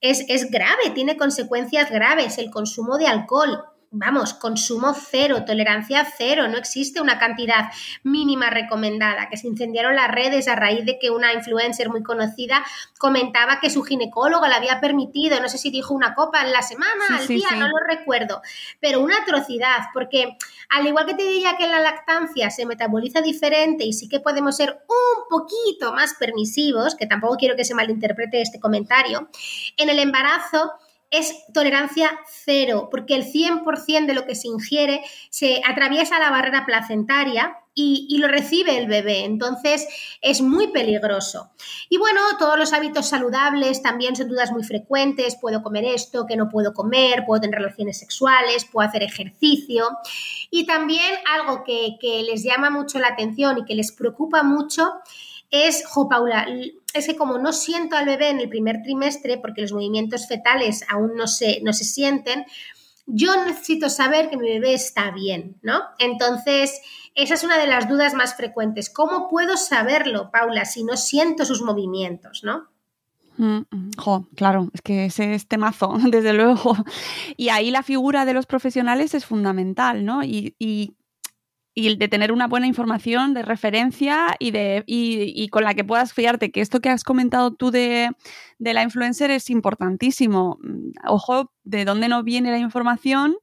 es, 0.00 0.24
es 0.28 0.50
grave, 0.50 0.90
tiene 0.94 1.16
consecuencias 1.16 1.90
graves. 1.90 2.38
El 2.38 2.50
consumo 2.50 2.96
de 2.96 3.06
alcohol, 3.06 3.62
vamos, 3.98 4.34
consumo 4.34 4.94
cero, 4.94 5.44
tolerancia 5.46 6.06
cero, 6.16 6.48
no 6.48 6.58
existe 6.58 7.00
una 7.00 7.18
cantidad 7.18 7.70
mínima 8.02 8.50
recomendada, 8.50 9.28
que 9.28 9.36
se 9.36 9.48
incendiaron 9.48 9.96
las 9.96 10.10
redes 10.10 10.48
a 10.48 10.56
raíz 10.56 10.84
de 10.84 10.98
que 10.98 11.10
una 11.10 11.32
influencer 11.32 11.88
muy 11.88 12.02
conocida 12.02 12.64
comentaba 12.98 13.60
que 13.60 13.70
su 13.70 13.82
ginecólogo 13.82 14.46
le 14.46 14.54
había 14.54 14.80
permitido, 14.80 15.40
no 15.40 15.48
sé 15.48 15.58
si 15.58 15.70
dijo 15.70 15.94
una 15.94 16.14
copa 16.14 16.42
en 16.42 16.52
la 16.52 16.62
semana, 16.62 17.04
al 17.18 17.26
día, 17.26 17.50
no 17.52 17.68
lo 17.68 17.78
recuerdo, 17.86 18.42
pero 18.80 19.00
una 19.00 19.16
atrocidad, 19.18 19.88
porque 19.92 20.36
al 20.70 20.86
igual 20.86 21.06
que 21.06 21.14
te 21.14 21.26
diría 21.26 21.56
que 21.56 21.64
en 21.64 21.72
la 21.72 21.80
lactancia 21.80 22.50
se 22.50 22.66
metaboliza 22.66 23.20
diferente 23.20 23.84
y 23.84 23.92
sí 23.92 24.08
que 24.08 24.20
podemos 24.20 24.56
ser 24.56 24.82
un 24.88 25.28
poquito 25.28 25.92
más 25.92 26.14
permisivos, 26.14 26.94
que 26.94 27.06
tampoco 27.06 27.36
quiero 27.36 27.56
que 27.56 27.64
se 27.64 27.74
malinterprete 27.74 28.42
este 28.42 28.60
comentario, 28.60 29.28
en 29.76 29.88
el 29.88 29.98
embarazo 29.98 30.72
es 31.10 31.46
tolerancia 31.52 32.10
cero, 32.28 32.88
porque 32.90 33.14
el 33.14 33.24
100% 33.24 34.06
de 34.06 34.14
lo 34.14 34.26
que 34.26 34.34
se 34.34 34.48
ingiere 34.48 35.02
se 35.30 35.62
atraviesa 35.64 36.18
la 36.18 36.30
barrera 36.30 36.66
placentaria 36.66 37.56
y, 37.78 38.16
lo 38.18 38.26
recibe 38.26 38.78
el 38.78 38.88
bebé. 38.88 39.24
Entonces 39.24 39.86
es 40.22 40.40
muy 40.40 40.68
peligroso. 40.68 41.50
Y 41.90 41.98
bueno, 41.98 42.22
todos 42.38 42.58
los 42.58 42.72
hábitos 42.72 43.06
saludables 43.06 43.82
también 43.82 44.16
son 44.16 44.28
dudas 44.28 44.50
muy 44.50 44.64
frecuentes. 44.64 45.36
Puedo 45.38 45.62
comer 45.62 45.84
esto, 45.84 46.24
que 46.26 46.36
no 46.36 46.48
puedo 46.48 46.72
comer, 46.72 47.24
puedo 47.26 47.42
tener 47.42 47.60
relaciones 47.60 47.98
sexuales, 47.98 48.64
puedo 48.64 48.88
hacer 48.88 49.02
ejercicio. 49.02 49.90
Y 50.50 50.64
también 50.66 51.14
algo 51.30 51.64
que, 51.64 51.98
que 52.00 52.22
les 52.22 52.42
llama 52.42 52.70
mucho 52.70 52.98
la 52.98 53.08
atención 53.08 53.58
y 53.58 53.64
que 53.66 53.74
les 53.74 53.92
preocupa 53.92 54.42
mucho 54.42 54.90
es, 55.50 55.84
jo, 55.86 56.08
Paula, 56.08 56.46
es 56.94 57.06
que 57.06 57.16
como 57.16 57.38
no 57.38 57.52
siento 57.52 57.96
al 57.96 58.06
bebé 58.06 58.30
en 58.30 58.40
el 58.40 58.48
primer 58.48 58.82
trimestre, 58.82 59.38
porque 59.38 59.62
los 59.62 59.72
movimientos 59.72 60.26
fetales 60.26 60.84
aún 60.88 61.16
no 61.16 61.26
se, 61.26 61.60
no 61.62 61.72
se 61.72 61.84
sienten, 61.84 62.44
yo 63.06 63.44
necesito 63.44 63.88
saber 63.88 64.28
que 64.28 64.36
mi 64.36 64.48
bebé 64.48 64.74
está 64.74 65.12
bien, 65.12 65.56
¿no? 65.62 65.80
Entonces, 65.98 66.80
esa 67.14 67.34
es 67.34 67.44
una 67.44 67.56
de 67.56 67.68
las 67.68 67.88
dudas 67.88 68.14
más 68.14 68.34
frecuentes. 68.34 68.90
¿Cómo 68.90 69.28
puedo 69.28 69.56
saberlo, 69.56 70.30
Paula, 70.32 70.64
si 70.64 70.82
no 70.82 70.96
siento 70.96 71.44
sus 71.44 71.62
movimientos, 71.62 72.42
¿no? 72.42 72.66
Mm, 73.38 73.58
mm, 73.70 73.90
jo, 73.96 74.28
claro, 74.34 74.70
es 74.72 74.82
que 74.82 75.04
ese 75.04 75.34
es 75.34 75.46
temazo, 75.46 75.94
desde 76.10 76.32
luego. 76.32 76.76
Y 77.36 77.50
ahí 77.50 77.70
la 77.70 77.84
figura 77.84 78.24
de 78.24 78.34
los 78.34 78.46
profesionales 78.46 79.14
es 79.14 79.24
fundamental, 79.24 80.04
¿no? 80.04 80.24
Y, 80.24 80.56
y 80.58 80.95
y 81.78 81.94
de 81.94 82.08
tener 82.08 82.32
una 82.32 82.46
buena 82.46 82.66
información 82.66 83.34
de 83.34 83.42
referencia 83.42 84.34
y, 84.38 84.50
de, 84.50 84.82
y, 84.86 85.46
con 85.48 85.62
la 85.62 85.74
que 85.74 85.84
puedas 85.84 86.14
fiarte, 86.14 86.50
que 86.50 86.62
esto 86.62 86.80
que 86.80 86.88
has 86.88 87.04
comentado 87.04 87.52
tú 87.52 87.70
de, 87.70 88.08
de, 88.58 88.72
la 88.72 88.82
influencer 88.82 89.30
es 89.30 89.50
importantísimo. 89.50 90.58
Mm, 90.62 90.92
ojo, 91.06 91.52
de 91.64 91.84
dónde 91.84 92.08
no 92.08 92.22
viene 92.22 92.50
la 92.50 92.58
información 92.58 93.36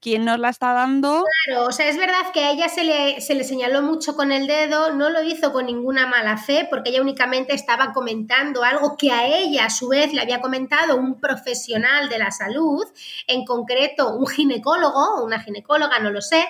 quién 0.00 0.24
nos 0.24 0.38
la 0.38 0.50
está 0.50 0.72
dando. 0.72 1.24
Claro, 1.44 1.66
o 1.66 1.72
sea, 1.72 1.88
es 1.88 1.96
verdad 1.96 2.32
que 2.32 2.40
a 2.40 2.50
ella 2.52 2.68
se 2.68 2.84
le, 2.84 3.20
se 3.20 3.34
le, 3.34 3.44
señaló 3.44 3.82
mucho 3.82 4.14
con 4.14 4.32
el 4.32 4.46
dedo, 4.46 4.92
no 4.92 5.10
lo 5.10 5.22
hizo 5.22 5.52
con 5.52 5.66
ninguna 5.66 6.06
mala 6.06 6.36
fe, 6.36 6.66
porque 6.70 6.90
ella 6.90 7.02
únicamente 7.02 7.54
estaba 7.54 7.92
comentando 7.92 8.62
algo 8.62 8.96
que 8.96 9.10
a 9.10 9.26
ella, 9.26 9.66
a 9.66 9.70
su 9.70 9.88
vez, 9.88 10.12
le 10.12 10.20
había 10.20 10.40
comentado 10.40 10.96
un 10.96 11.20
profesional 11.20 12.08
de 12.08 12.18
la 12.18 12.30
salud, 12.30 12.84
en 13.26 13.44
concreto 13.44 14.14
un 14.14 14.26
ginecólogo, 14.26 15.24
una 15.24 15.40
ginecóloga, 15.40 15.98
no 15.98 16.10
lo 16.10 16.20
sé. 16.20 16.44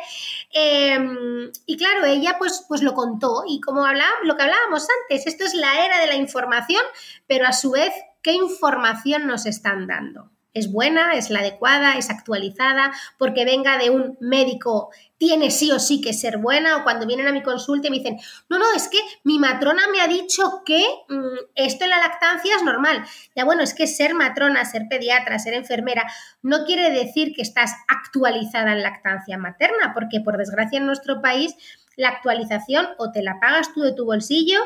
Em, 0.53 1.51
y 1.67 1.77
claro, 1.77 2.05
ella 2.05 2.37
pues, 2.39 2.65
pues 2.69 2.83
lo 2.83 2.95
contó, 2.95 3.45
y 3.47 3.61
como 3.61 3.87
lo 4.25 4.37
que 4.37 4.43
hablábamos 4.43 4.87
antes, 5.03 5.27
esto 5.27 5.45
es 5.45 5.55
la 5.55 5.85
era 5.85 6.01
de 6.01 6.07
la 6.07 6.17
información, 6.17 6.83
pero 7.27 7.47
a 7.47 7.53
su 7.53 7.71
vez, 7.71 7.93
¿qué 8.23 8.33
información 8.33 9.27
nos 9.27 9.47
están 9.47 9.87
dando? 9.87 10.31
Es 10.59 10.73
buena, 10.73 11.15
es 11.15 11.31
la 11.31 11.41
adecuada, 11.41 11.95
es 11.95 12.11
actualizada, 12.11 12.93
porque 13.19 13.45
venga 13.45 13.79
de 13.79 13.91
un 13.91 14.17
médico, 14.21 14.91
tiene 15.17 15.51
sí 15.51 15.71
o 15.73 15.79
sí 15.79 16.01
que 16.01 16.13
ser 16.13 16.39
buena, 16.39 16.77
o 16.77 16.85
cuando 16.85 17.07
vienen 17.07 17.29
a 17.29 17.33
mi 17.33 17.43
consulta 17.43 17.89
y 17.89 17.91
me 17.91 17.99
dicen, 17.99 18.19
no, 18.49 18.59
no, 18.59 18.65
es 18.75 18.89
que 18.89 18.99
mi 19.25 19.39
matrona 19.39 19.83
me 19.93 20.01
ha 20.01 20.07
dicho 20.09 20.63
que 20.65 20.85
mm, 21.09 21.39
esto 21.55 21.85
en 21.85 21.91
la 21.91 21.99
lactancia 21.99 22.57
es 22.57 22.63
normal. 22.63 23.05
Ya 23.35 23.45
bueno, 23.45 23.63
es 23.63 23.75
que 23.75 23.87
ser 23.87 24.15
matrona, 24.15 24.65
ser 24.65 24.89
pediatra, 24.89 25.39
ser 25.39 25.55
enfermera, 25.55 26.05
no 26.43 26.65
quiere 26.65 26.91
decir 26.91 27.33
que 27.35 27.43
estás 27.43 27.73
actualizada 27.89 28.73
en 28.73 28.83
lactancia 28.83 29.39
materna, 29.39 29.93
porque 29.95 30.21
por 30.21 30.37
desgracia 30.37 30.79
en 30.79 30.87
nuestro 30.87 31.21
país 31.21 31.55
la 31.97 32.11
actualización 32.11 32.87
o 32.99 33.11
te 33.11 33.23
la 33.23 33.41
pagas 33.41 33.73
tú 33.75 33.83
de 33.83 33.93
tu 33.93 34.05
bolsillo, 34.05 34.61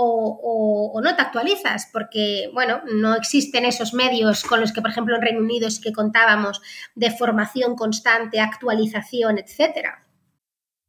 o, 0.00 1.00
no 1.02 1.16
te 1.16 1.22
actualizas, 1.22 1.88
porque, 1.92 2.50
bueno, 2.54 2.80
no 2.92 3.14
existen 3.14 3.64
esos 3.64 3.92
medios 3.92 4.44
con 4.44 4.60
los 4.60 4.72
que, 4.72 4.80
por 4.80 4.90
ejemplo, 4.90 5.16
en 5.16 5.22
Reino 5.22 5.40
Unido 5.40 5.70
sí 5.70 5.80
que 5.80 5.92
contábamos 5.92 6.60
de 6.94 7.10
formación 7.10 7.74
constante, 7.74 8.40
actualización, 8.40 9.38
etcétera. 9.38 10.04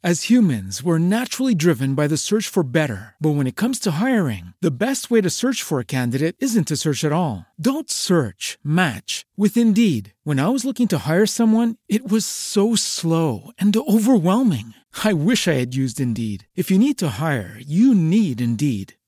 As 0.01 0.29
humans, 0.29 0.81
we're 0.81 0.97
naturally 0.97 1.53
driven 1.53 1.93
by 1.93 2.07
the 2.07 2.15
search 2.15 2.47
for 2.47 2.63
better. 2.63 3.15
But 3.19 3.31
when 3.31 3.47
it 3.47 3.57
comes 3.57 3.79
to 3.79 3.91
hiring, 3.91 4.53
the 4.61 4.71
best 4.71 5.11
way 5.11 5.19
to 5.19 5.29
search 5.29 5.61
for 5.61 5.81
a 5.81 5.85
candidate 5.85 6.37
isn't 6.39 6.69
to 6.69 6.77
search 6.77 7.03
at 7.03 7.11
all. 7.11 7.45
Don't 7.59 7.91
search, 7.91 8.57
match 8.63 9.25
with 9.35 9.57
Indeed. 9.57 10.13
When 10.23 10.39
I 10.39 10.47
was 10.47 10.63
looking 10.63 10.87
to 10.89 10.99
hire 10.99 11.25
someone, 11.25 11.75
it 11.89 12.09
was 12.09 12.25
so 12.25 12.75
slow 12.75 13.51
and 13.59 13.75
overwhelming. 13.75 14.73
I 15.03 15.11
wish 15.11 15.49
I 15.49 15.59
had 15.59 15.75
used 15.75 15.99
Indeed. 15.99 16.47
If 16.55 16.71
you 16.71 16.79
need 16.79 16.97
to 16.99 17.19
hire, 17.19 17.59
you 17.59 17.93
need 17.93 18.39
Indeed. 18.39 18.93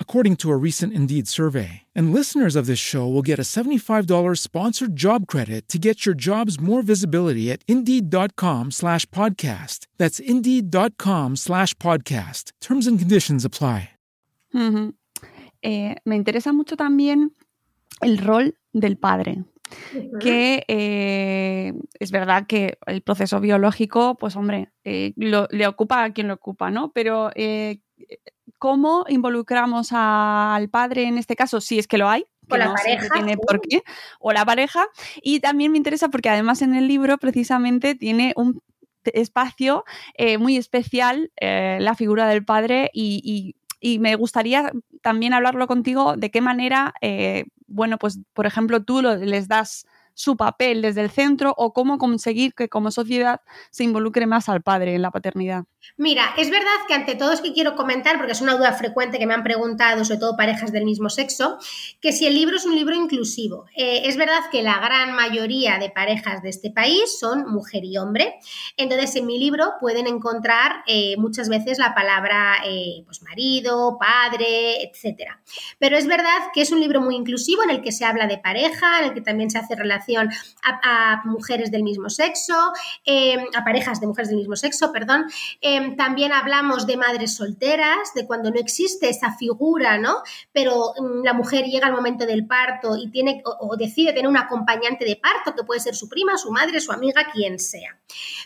according 0.00 0.34
to 0.38 0.50
a 0.50 0.56
recent 0.56 0.92
Indeed 0.92 1.28
survey. 1.28 1.82
And 1.94 2.12
listeners 2.12 2.56
of 2.56 2.66
this 2.66 2.80
show 2.80 3.06
will 3.06 3.22
get 3.22 3.38
a 3.38 3.46
$75 3.46 4.08
sponsored 4.36 4.96
job 4.96 5.28
credit 5.28 5.68
to 5.68 5.78
get 5.78 6.04
your 6.04 6.16
jobs 6.16 6.58
more 6.58 6.82
visibility 6.82 7.52
at 7.52 7.62
Indeed.com 7.68 8.72
slash 8.72 9.06
podcast. 9.10 9.86
That's 9.96 10.18
Indeed.com 10.18 11.36
slash 11.36 11.74
podcast. 11.74 12.50
Terms 12.60 12.88
and 12.88 12.98
conditions 12.98 13.44
apply. 13.44 13.90
Uh 14.52 14.70
-huh. 14.72 14.92
eh, 15.62 15.94
me 16.04 16.16
interesa 16.16 16.52
mucho 16.52 16.76
también 16.76 17.34
el 18.00 18.18
rol 18.18 18.54
del 18.72 18.96
padre 18.96 19.44
que 20.20 20.64
eh, 20.68 21.74
es 21.98 22.10
verdad 22.10 22.46
que 22.46 22.78
el 22.86 23.02
proceso 23.02 23.40
biológico, 23.40 24.16
pues 24.16 24.36
hombre, 24.36 24.70
eh, 24.84 25.12
le 25.16 25.66
ocupa 25.66 26.04
a 26.04 26.12
quien 26.12 26.28
lo 26.28 26.34
ocupa, 26.34 26.70
¿no? 26.70 26.92
Pero 26.92 27.30
eh, 27.34 27.80
¿cómo 28.58 29.04
involucramos 29.08 29.88
al 29.92 30.68
padre 30.68 31.04
en 31.04 31.18
este 31.18 31.36
caso? 31.36 31.60
Si 31.60 31.78
es 31.78 31.86
que 31.86 31.98
lo 31.98 32.08
hay. 32.08 32.26
o 32.50 32.56
la 32.56 32.72
pareja. 32.72 33.08
Tiene 33.12 33.36
por 33.36 33.60
qué, 33.60 33.82
o 34.20 34.32
la 34.32 34.44
pareja. 34.44 34.86
Y 35.22 35.40
también 35.40 35.72
me 35.72 35.78
interesa 35.78 36.08
porque 36.08 36.30
además 36.30 36.62
en 36.62 36.74
el 36.74 36.88
libro 36.88 37.18
precisamente 37.18 37.94
tiene 37.94 38.32
un 38.36 38.62
espacio 39.04 39.84
muy 40.38 40.56
especial 40.56 41.32
la 41.40 41.94
figura 41.94 42.26
del 42.26 42.44
padre 42.44 42.90
y, 42.92 43.54
y 43.80 43.98
me 43.98 44.16
gustaría 44.16 44.72
también 45.02 45.32
hablarlo 45.32 45.66
contigo 45.66 46.16
de 46.16 46.30
qué 46.30 46.40
manera, 46.40 46.94
eh, 47.00 47.44
bueno, 47.66 47.98
pues 47.98 48.18
por 48.32 48.46
ejemplo 48.46 48.82
tú 48.82 49.02
les 49.02 49.48
das 49.48 49.86
su 50.18 50.36
papel 50.36 50.82
desde 50.82 51.00
el 51.00 51.10
centro 51.10 51.54
o 51.56 51.72
cómo 51.72 51.96
conseguir 51.96 52.52
que 52.52 52.68
como 52.68 52.90
sociedad 52.90 53.40
se 53.70 53.84
involucre 53.84 54.26
más 54.26 54.48
al 54.48 54.62
padre 54.62 54.96
en 54.96 55.02
la 55.02 55.12
paternidad. 55.12 55.64
Mira, 55.96 56.34
es 56.36 56.50
verdad 56.50 56.74
que 56.88 56.94
ante 56.94 57.14
todo 57.14 57.32
es 57.32 57.40
que 57.40 57.52
quiero 57.52 57.76
comentar, 57.76 58.16
porque 58.16 58.32
es 58.32 58.40
una 58.40 58.56
duda 58.56 58.72
frecuente 58.72 59.18
que 59.18 59.26
me 59.26 59.34
han 59.34 59.44
preguntado, 59.44 60.04
sobre 60.04 60.18
todo 60.18 60.36
parejas 60.36 60.72
del 60.72 60.84
mismo 60.84 61.08
sexo, 61.08 61.58
que 62.00 62.12
si 62.12 62.26
el 62.26 62.34
libro 62.34 62.56
es 62.56 62.66
un 62.66 62.74
libro 62.74 62.96
inclusivo. 62.96 63.66
Eh, 63.76 64.02
es 64.06 64.16
verdad 64.16 64.40
que 64.50 64.62
la 64.62 64.80
gran 64.80 65.14
mayoría 65.14 65.78
de 65.78 65.88
parejas 65.88 66.42
de 66.42 66.48
este 66.48 66.72
país 66.72 67.16
son 67.18 67.48
mujer 67.48 67.84
y 67.84 67.96
hombre, 67.96 68.34
entonces 68.76 69.14
en 69.14 69.26
mi 69.26 69.38
libro 69.38 69.74
pueden 69.80 70.08
encontrar 70.08 70.82
eh, 70.88 71.16
muchas 71.16 71.48
veces 71.48 71.78
la 71.78 71.94
palabra 71.94 72.56
eh, 72.66 73.04
pues 73.04 73.22
marido, 73.22 73.98
padre, 74.00 74.82
etc. 74.82 75.30
Pero 75.78 75.96
es 75.96 76.08
verdad 76.08 76.50
que 76.52 76.62
es 76.62 76.72
un 76.72 76.80
libro 76.80 77.00
muy 77.00 77.14
inclusivo 77.14 77.62
en 77.62 77.70
el 77.70 77.82
que 77.82 77.92
se 77.92 78.04
habla 78.04 78.26
de 78.26 78.38
pareja, 78.38 78.98
en 78.98 79.04
el 79.06 79.14
que 79.14 79.20
también 79.20 79.48
se 79.48 79.58
hace 79.58 79.76
relación 79.76 80.07
a, 80.16 81.22
mujeres 81.24 81.70
del 81.70 81.82
mismo 81.82 82.08
sexo, 82.08 82.54
em, 83.04 83.44
a 83.54 83.64
parejas 83.64 84.00
de 84.00 84.06
mujeres 84.06 84.28
del 84.28 84.38
mismo 84.38 84.56
sexo, 84.56 84.92
perdón. 84.92 85.26
Em, 85.60 85.96
también 85.96 86.32
hablamos 86.32 86.86
de 86.86 86.96
madres 86.96 87.34
solteras, 87.34 88.14
de 88.14 88.26
cuando 88.26 88.50
no 88.50 88.58
existe 88.58 89.08
esa 89.08 89.32
figura, 89.32 89.98
¿no? 89.98 90.18
Pero 90.52 90.94
mm, 90.98 91.24
la 91.24 91.32
mujer 91.32 91.66
llega 91.66 91.86
al 91.86 91.92
momento 91.92 92.26
del 92.26 92.46
parto 92.46 92.96
y 92.96 93.10
tiene 93.10 93.42
o, 93.44 93.76
decide 93.76 94.12
tener 94.12 94.28
un 94.28 94.36
acompañante 94.36 95.04
de 95.04 95.16
parto, 95.16 95.54
que 95.54 95.64
puede 95.64 95.80
ser 95.80 95.94
su 95.94 96.08
prima, 96.08 96.36
su 96.38 96.50
madre, 96.50 96.80
su 96.80 96.92
amiga, 96.92 97.26
quien 97.32 97.58
sea. 97.58 97.98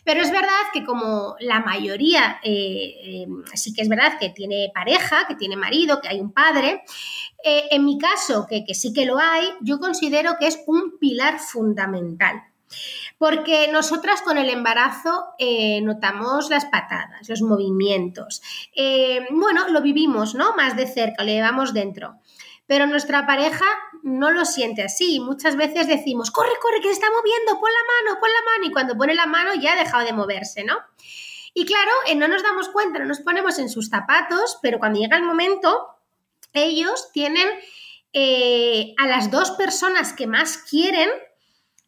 Pero 0.04 0.20
es 0.20 0.30
verdad 0.30 0.70
que 0.72 0.84
como 0.84 1.36
la 1.40 1.60
mayoría 1.60 2.40
eh, 2.42 3.22
em, 3.22 3.44
sí 3.54 3.72
que 3.72 3.82
es 3.82 3.88
verdad 3.88 4.18
que 4.18 4.30
tiene 4.30 4.70
pareja, 4.74 5.26
que 5.26 5.34
tiene 5.34 5.56
marido, 5.56 6.00
que 6.00 6.08
hay 6.08 6.20
un 6.20 6.32
padre, 6.32 6.82
eh, 7.44 7.68
en 7.70 7.84
mi 7.84 7.98
caso, 7.98 8.46
que, 8.48 8.64
sí 8.74 8.92
que 8.92 9.06
lo 9.06 9.18
hay, 9.18 9.48
yo 9.60 9.78
considero 9.78 10.36
que 10.38 10.46
es 10.46 10.62
un 10.66 10.98
pilar 10.98 11.38
fundamental. 11.38 12.42
Porque 13.18 13.68
nosotras 13.70 14.22
con 14.22 14.38
el 14.38 14.48
embarazo 14.48 15.26
eh, 15.38 15.80
notamos 15.82 16.48
las 16.50 16.64
patadas, 16.64 17.28
los 17.28 17.42
movimientos. 17.42 18.42
Eh, 18.74 19.26
bueno, 19.30 19.68
lo 19.68 19.82
vivimos, 19.82 20.34
¿no? 20.34 20.56
Más 20.56 20.76
de 20.76 20.86
cerca, 20.86 21.22
lo 21.22 21.30
llevamos 21.30 21.74
dentro. 21.74 22.16
Pero 22.66 22.86
nuestra 22.86 23.26
pareja 23.26 23.66
no 24.02 24.30
lo 24.30 24.44
siente 24.44 24.82
así. 24.82 25.20
Muchas 25.20 25.56
veces 25.56 25.86
decimos, 25.86 26.30
corre, 26.30 26.52
corre, 26.60 26.80
que 26.80 26.88
se 26.88 26.94
está 26.94 27.08
moviendo, 27.10 27.60
pon 27.60 27.70
la 27.70 28.10
mano, 28.10 28.20
pon 28.20 28.30
la 28.30 28.52
mano. 28.52 28.66
Y 28.66 28.72
cuando 28.72 28.96
pone 28.96 29.14
la 29.14 29.26
mano 29.26 29.52
ya 29.54 29.74
ha 29.74 29.76
dejado 29.76 30.04
de 30.04 30.12
moverse, 30.12 30.64
¿no? 30.64 30.78
Y 31.54 31.66
claro, 31.66 31.90
no 32.16 32.28
nos 32.28 32.42
damos 32.42 32.70
cuenta, 32.70 32.98
no 32.98 33.04
nos 33.04 33.20
ponemos 33.20 33.58
en 33.58 33.68
sus 33.68 33.90
zapatos, 33.90 34.58
pero 34.62 34.78
cuando 34.78 34.98
llega 34.98 35.18
el 35.18 35.24
momento, 35.24 35.92
ellos 36.52 37.10
tienen 37.12 37.48
eh, 38.12 38.94
a 38.98 39.06
las 39.06 39.30
dos 39.30 39.52
personas 39.52 40.12
que 40.12 40.26
más 40.26 40.58
quieren 40.58 41.08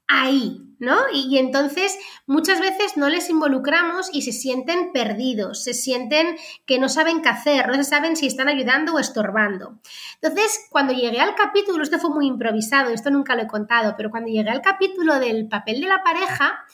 ahí, 0.07 0.61
¿no? 0.79 0.97
Y, 1.13 1.39
entonces 1.39 1.99
muchas 2.27 2.61
veces 2.61 2.97
no 2.97 3.09
les 3.09 3.31
involucramos 3.31 4.09
y 4.13 4.23
se 4.23 4.33
sienten 4.33 4.93
perdidos, 4.93 5.65
se 5.65 5.75
sienten 5.75 6.37
que 6.67 6.79
no 6.79 6.89
saben 6.89 7.23
qué 7.23 7.29
hacer, 7.29 7.69
no 7.69 7.83
saben 7.85 8.17
si 8.17 8.27
están 8.27 8.49
ayudando 8.49 8.95
o 8.95 8.99
estorbando. 8.99 9.79
Entonces, 10.21 10.67
cuando 10.71 10.93
llegué 10.93 11.21
al 11.21 11.35
capítulo, 11.35 11.83
esto 11.83 11.99
fue 11.99 12.11
muy 12.11 12.27
improvisado, 12.27 12.91
esto 12.91 13.11
nunca 13.11 13.35
lo 13.35 13.43
he 13.43 13.47
contado, 13.47 13.95
pero 13.97 14.11
cuando 14.11 14.31
llegué 14.31 14.51
al 14.51 14.63
capítulo 14.63 15.19
del 15.21 15.49
papel 15.49 15.81
de 15.81 15.89
la 15.89 16.03
pareja, 16.03 16.65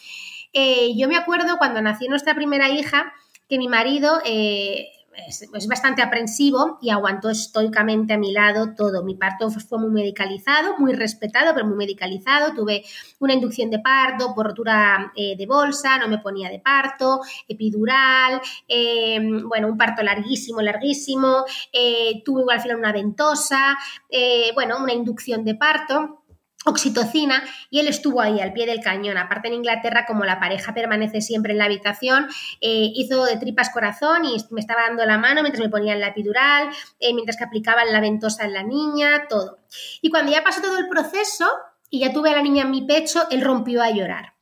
eh, 0.53 0.97
yo 0.97 1.09
me 1.09 1.17
acuerdo 1.17 1.59
cuando 1.59 1.81
nació 1.81 2.09
nuestra 2.09 2.35
primera 2.35 2.69
hija, 2.69 3.13
que 3.49 3.59
mi 3.59 3.69
marido... 3.69 4.21
Eh, 4.25 4.89
es, 5.17 5.67
bastante 5.69 6.03
aprensivo 6.03 6.79
y 6.81 6.91
aguantó 6.91 7.31
estoicamente 7.31 8.15
a 8.15 8.19
mi 8.19 8.33
lado 8.33 8.75
todo. 8.75 9.03
Mi 9.05 9.15
parto 9.15 9.51
fue 9.51 9.79
muy 9.79 9.91
medicalizado, 9.91 10.79
muy 10.79 10.93
respetado, 10.93 11.53
pero 11.55 11.67
muy 11.67 11.77
medicalizado. 11.77 12.55
Tuve 12.55 12.85
una 13.19 13.35
inducción 13.35 13.71
de 13.71 13.79
parto 13.79 14.35
por 14.35 14.47
rotura 14.47 15.13
eh, 15.17 15.37
de 15.37 15.47
bolsa, 15.47 15.99
no 15.99 16.09
me 16.09 16.19
ponía 16.19 16.49
de 16.49 16.61
parto, 16.61 17.21
epidural, 17.49 18.41
em, 18.69 19.49
bueno, 19.49 19.69
un 19.69 19.77
parto 19.77 20.03
larguísimo, 20.03 20.61
larguísimo. 20.61 21.45
Eh, 21.73 22.23
tuve 22.25 22.45
al 22.53 22.61
final 22.61 22.79
una 22.79 22.93
ventosa, 22.93 23.77
eh, 24.09 24.51
bueno, 24.55 24.79
una 24.83 24.93
inducción 24.93 25.45
de 25.45 25.55
parto 25.55 26.20
oxitocina 26.67 27.43
y 27.71 27.81
él 27.81 27.89
estuvo 27.89 28.21
ahí 28.21 28.41
al 28.41 28.53
pie 28.53 28.67
del 28.67 28.81
cañón. 28.81 29.17
Aparte 29.17 29.49
en 29.49 29.55
Inglaterra, 29.55 30.05
como 30.07 30.25
la 30.25 30.39
pareja 30.39 30.75
permanece 30.75 31.21
siempre 31.21 31.53
en 31.53 31.59
la 31.59 31.65
habitación, 31.65 32.27
eh, 32.61 32.91
hizo 32.95 33.25
de 33.25 33.37
tripas 33.39 33.71
corazón 33.71 34.25
y 34.25 34.37
me 34.51 34.61
estaba 34.61 34.83
dando 34.83 35.05
la 35.07 35.19
mano 35.19 35.43
mientras 35.43 35.65
me 35.65 35.71
ponían 35.71 36.01
la 36.01 36.09
epidural, 36.09 36.69
eh, 36.99 37.15
mientras 37.15 37.37
que 37.37 37.45
aplicaban 37.45 37.93
la 37.93 38.01
ventosa 38.01 38.45
en 38.45 38.53
la 38.53 38.63
niña, 38.63 39.27
todo. 39.29 39.59
Y 40.03 40.11
cuando 40.11 40.33
ya 40.33 40.45
pasó 40.45 40.61
todo 40.61 40.79
el 40.79 40.89
proceso 40.89 41.49
y 41.89 42.01
ya 42.01 42.13
tuve 42.13 42.31
a 42.31 42.37
la 42.37 42.43
niña 42.43 42.65
en 42.65 42.71
mi 42.71 42.83
pecho, 42.83 43.23
él 43.31 43.41
rompió 43.41 43.83
a 43.83 43.91
llorar. 43.91 44.35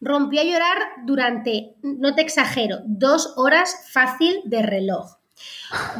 Rompió 0.00 0.40
a 0.40 0.44
llorar 0.44 0.78
durante, 1.04 1.76
no 1.82 2.14
te 2.14 2.22
exagero, 2.22 2.78
dos 2.84 3.34
horas 3.36 3.88
fácil 3.92 4.42
de 4.44 4.62
reloj. 4.62 5.16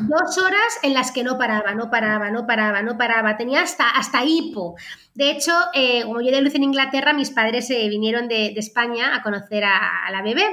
Dos 0.09 0.39
horas 0.39 0.79
en 0.83 0.95
las 0.95 1.13
que 1.13 1.25
no 1.25 1.39
paraba, 1.39 1.75
no 1.75 1.91
paraba, 1.91 2.31
no 2.31 2.47
paraba, 2.47 2.83
no 2.83 2.97
paraba. 2.97 3.37
Tenía 3.37 3.63
hasta, 3.63 3.91
hasta 3.91 4.25
hipo. 4.25 4.77
De 5.15 5.31
hecho, 5.31 5.53
eh, 5.75 6.03
como 6.05 6.21
yo 6.21 6.31
de 6.31 6.41
luz 6.41 6.55
en 6.55 6.65
Inglaterra, 6.65 7.13
mis 7.13 7.31
padres 7.31 7.67
se 7.67 7.89
vinieron 7.89 8.29
de, 8.29 8.55
España 8.57 9.15
a 9.15 9.23
conocer 9.23 9.65
a, 9.65 10.11
la 10.11 10.23
bebé. 10.23 10.45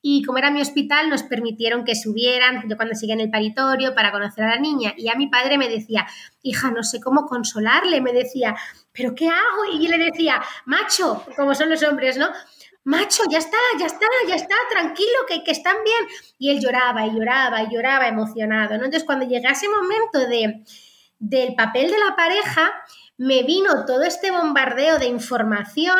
Y 0.00 0.22
como 0.24 0.38
era 0.38 0.50
mi 0.50 0.60
hospital, 0.60 1.08
nos 1.08 1.22
permitieron 1.22 1.84
que 1.84 1.94
subieran, 1.94 2.68
yo 2.68 2.76
cuando 2.76 2.94
seguía 2.94 3.14
en 3.14 3.20
el 3.20 3.30
paritorio, 3.30 3.94
para 3.94 4.12
conocer 4.12 4.44
a 4.44 4.50
la 4.50 4.58
niña. 4.58 4.94
Y 4.96 5.08
a 5.08 5.14
mi 5.14 5.28
padre 5.28 5.58
me 5.58 5.68
decía, 5.68 6.06
hija, 6.42 6.70
no 6.70 6.82
sé 6.82 7.00
cómo 7.00 7.26
consolarle. 7.26 8.00
Me 8.00 8.12
decía, 8.12 8.54
¿pero 8.92 9.14
qué 9.14 9.28
hago? 9.28 9.72
Y 9.72 9.84
yo 9.84 9.90
le 9.90 9.98
decía, 9.98 10.42
macho, 10.64 11.24
como 11.36 11.54
son 11.54 11.70
los 11.70 11.82
hombres, 11.82 12.16
¿no? 12.16 12.28
Macho, 12.84 13.24
ya 13.30 13.38
está, 13.38 13.56
ya 13.78 13.86
está, 13.86 14.06
ya 14.28 14.34
está, 14.34 14.54
tranquilo, 14.70 15.26
que, 15.28 15.44
que 15.44 15.52
están 15.52 15.76
bien. 15.84 16.18
Y 16.38 16.50
él 16.50 16.60
lloraba 16.60 17.06
y 17.06 17.14
lloraba 17.14 17.62
y 17.62 17.72
lloraba 17.72 18.08
emocionado, 18.08 18.76
¿no? 18.76 18.84
Entonces, 18.84 19.04
cuando 19.04 19.26
llegase 19.26 19.66
ese 19.66 19.68
momento 19.68 20.18
de, 20.28 20.64
del 21.18 21.54
papel 21.54 21.90
de 21.90 21.98
la 21.98 22.16
pareja, 22.16 22.72
me 23.16 23.42
vino 23.44 23.84
todo 23.86 24.02
este 24.02 24.30
bombardeo 24.30 24.98
de 24.98 25.06
información 25.06 25.98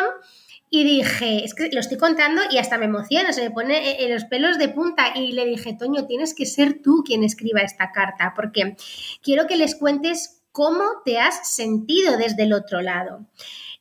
y 0.69 0.83
dije, 0.83 1.45
es 1.45 1.53
que 1.53 1.69
lo 1.71 1.79
estoy 1.79 1.97
contando 1.97 2.41
y 2.49 2.57
hasta 2.57 2.79
me 2.79 2.85
emociona, 2.85 3.31
se 3.31 3.43
me 3.43 3.51
pone 3.51 4.03
en 4.03 4.11
los 4.11 4.25
pelos 4.25 4.57
de 4.57 4.69
punta 4.69 5.15
y 5.15 5.31
le 5.33 5.45
dije, 5.45 5.75
Toño, 5.77 6.07
tienes 6.07 6.33
que 6.33 6.47
ser 6.47 6.81
tú 6.81 7.03
quien 7.05 7.23
escriba 7.23 7.61
esta 7.61 7.91
carta, 7.91 8.33
porque 8.35 8.75
quiero 9.21 9.45
que 9.45 9.55
les 9.55 9.75
cuentes 9.75 10.41
cómo 10.51 10.83
te 11.05 11.19
has 11.19 11.53
sentido 11.53 12.17
desde 12.17 12.43
el 12.43 12.53
otro 12.53 12.81
lado. 12.81 13.25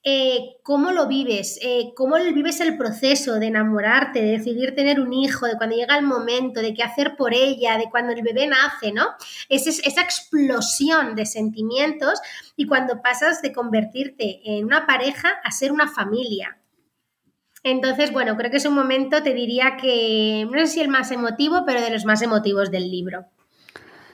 Eh, 0.04 0.56
cómo 0.64 0.90
lo 0.90 1.06
vives, 1.06 1.60
eh, 1.62 1.92
cómo 1.94 2.16
vives 2.16 2.58
el 2.60 2.76
proceso 2.76 3.38
de 3.38 3.46
enamorarte, 3.46 4.20
de 4.20 4.32
decidir 4.32 4.74
tener 4.74 4.98
un 4.98 5.12
hijo, 5.12 5.46
de 5.46 5.56
cuando 5.56 5.76
llega 5.76 5.96
el 5.96 6.04
momento, 6.04 6.60
de 6.60 6.74
qué 6.74 6.82
hacer 6.82 7.14
por 7.16 7.32
ella, 7.32 7.78
de 7.78 7.88
cuando 7.88 8.12
el 8.12 8.20
bebé 8.20 8.48
nace, 8.48 8.90
¿no? 8.90 9.06
Es, 9.48 9.68
esa 9.68 10.00
explosión 10.00 11.14
de 11.14 11.24
sentimientos 11.24 12.20
y 12.56 12.66
cuando 12.66 13.00
pasas 13.00 13.42
de 13.42 13.52
convertirte 13.52 14.40
en 14.44 14.64
una 14.64 14.86
pareja 14.86 15.28
a 15.44 15.52
ser 15.52 15.70
una 15.70 15.86
familia. 15.86 16.58
Entonces, 17.62 18.10
bueno, 18.10 18.36
creo 18.36 18.50
que 18.50 18.56
es 18.56 18.66
un 18.66 18.74
momento, 18.74 19.22
te 19.22 19.34
diría 19.34 19.76
que, 19.80 20.48
no 20.50 20.58
sé 20.58 20.66
si 20.66 20.80
el 20.80 20.88
más 20.88 21.12
emotivo, 21.12 21.62
pero 21.64 21.80
de 21.80 21.90
los 21.90 22.04
más 22.04 22.22
emotivos 22.22 22.72
del 22.72 22.90
libro. 22.90 23.26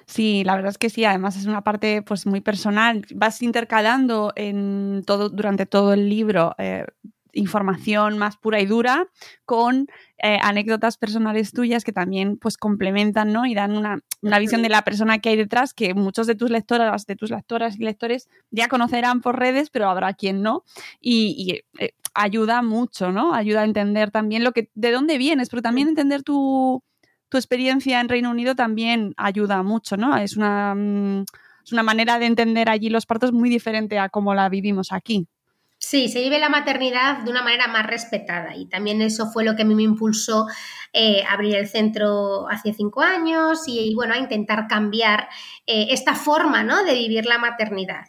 Sí, 0.09 0.42
la 0.42 0.55
verdad 0.57 0.71
es 0.71 0.79
que 0.79 0.88
sí, 0.88 1.05
además 1.05 1.37
es 1.37 1.44
una 1.44 1.62
parte 1.62 2.01
pues 2.01 2.25
muy 2.27 2.40
personal. 2.40 3.05
Vas 3.14 3.42
intercalando 3.42 4.33
en 4.37 5.03
todo, 5.07 5.29
durante 5.29 5.66
todo 5.66 5.92
el 5.92 6.09
libro 6.09 6.55
eh, 6.57 6.87
información 7.35 8.16
más 8.16 8.38
pura 8.38 8.59
y 8.59 8.64
dura 8.64 9.07
con 9.44 9.87
eh, 10.16 10.38
anécdotas 10.42 10.97
personales 10.97 11.53
tuyas 11.53 11.85
que 11.85 11.92
también 11.92 12.38
pues 12.38 12.57
complementan 12.57 13.35
¿no? 13.35 13.44
y 13.44 13.55
dan 13.55 13.77
una, 13.77 14.01
visión 14.40 14.62
de 14.62 14.71
la 14.71 14.83
persona 14.83 15.18
que 15.18 15.29
hay 15.29 15.37
detrás 15.37 15.75
que 15.75 15.92
muchos 15.92 16.27
de 16.27 16.35
tus 16.35 16.51
lectoras, 16.51 17.05
de 17.05 17.14
tus 17.14 17.31
lectoras 17.31 17.77
y 17.77 17.85
lectores 17.85 18.31
ya 18.51 18.68
conocerán 18.68 19.21
por 19.21 19.38
redes, 19.38 19.68
pero 19.68 19.90
habrá 19.90 20.14
quien 20.14 20.42
no. 20.42 20.64
Y, 21.03 21.61
eh, 21.79 21.92
ayuda 22.14 22.62
mucho, 22.62 23.12
¿no? 23.12 23.35
Ayuda 23.35 23.61
a 23.61 23.64
entender 23.64 24.11
también 24.11 24.42
lo 24.42 24.53
que, 24.53 24.71
de 24.75 24.90
dónde 24.90 25.18
vienes, 25.18 25.51
pero 25.51 25.62
también 25.62 25.87
entender 25.87 26.23
tu, 26.23 26.83
tu 27.29 27.37
experiencia 27.37 28.01
en 28.01 28.09
Reino 28.09 28.31
Unido 28.31 28.55
también 28.55 29.14
ayuda 29.17 29.62
mucho, 29.62 29.97
¿no? 29.97 30.17
Es 30.17 30.37
una... 30.37 30.75
Mm, 30.75 31.25
es 31.69 31.73
una 31.75 31.83
manera 31.83 32.19
de 32.19 32.25
entender 32.25 32.71
allí 32.71 32.88
los 32.88 33.05
partos 33.05 33.31
muy 33.31 33.51
diferente 33.51 33.99
a 33.99 34.09
como 34.09 34.33
la 34.33 34.49
vivimos 34.49 34.91
aquí. 34.91 35.29
Sí, 35.77 36.09
se 36.09 36.23
vive 36.23 36.38
la 36.38 36.49
maternidad 36.49 37.19
de 37.19 37.31
una 37.31 37.43
manera 37.43 37.69
más 37.69 37.87
respetada 37.87 38.57
y 38.57 38.67
también 38.67 39.03
eso 39.03 39.27
fue 39.31 39.45
lo 39.45 39.55
que 39.55 39.62
a 39.62 39.64
mí 39.67 39.75
me 39.75 39.83
impulsó 39.83 40.47
eh, 40.95 41.23
a 41.25 41.35
abrir 41.35 41.55
el 41.57 41.69
centro 41.69 42.49
hace 42.49 42.73
cinco 42.73 43.03
años 43.03 43.64
y, 43.67 43.95
bueno, 43.95 44.14
a 44.14 44.19
intentar 44.19 44.67
cambiar 44.67 45.29
eh, 45.67 45.88
esta 45.91 46.14
forma 46.14 46.64
¿no? 46.64 46.83
de 46.85 46.95
vivir 46.95 47.27
la 47.27 47.38
maternidad. 47.38 48.07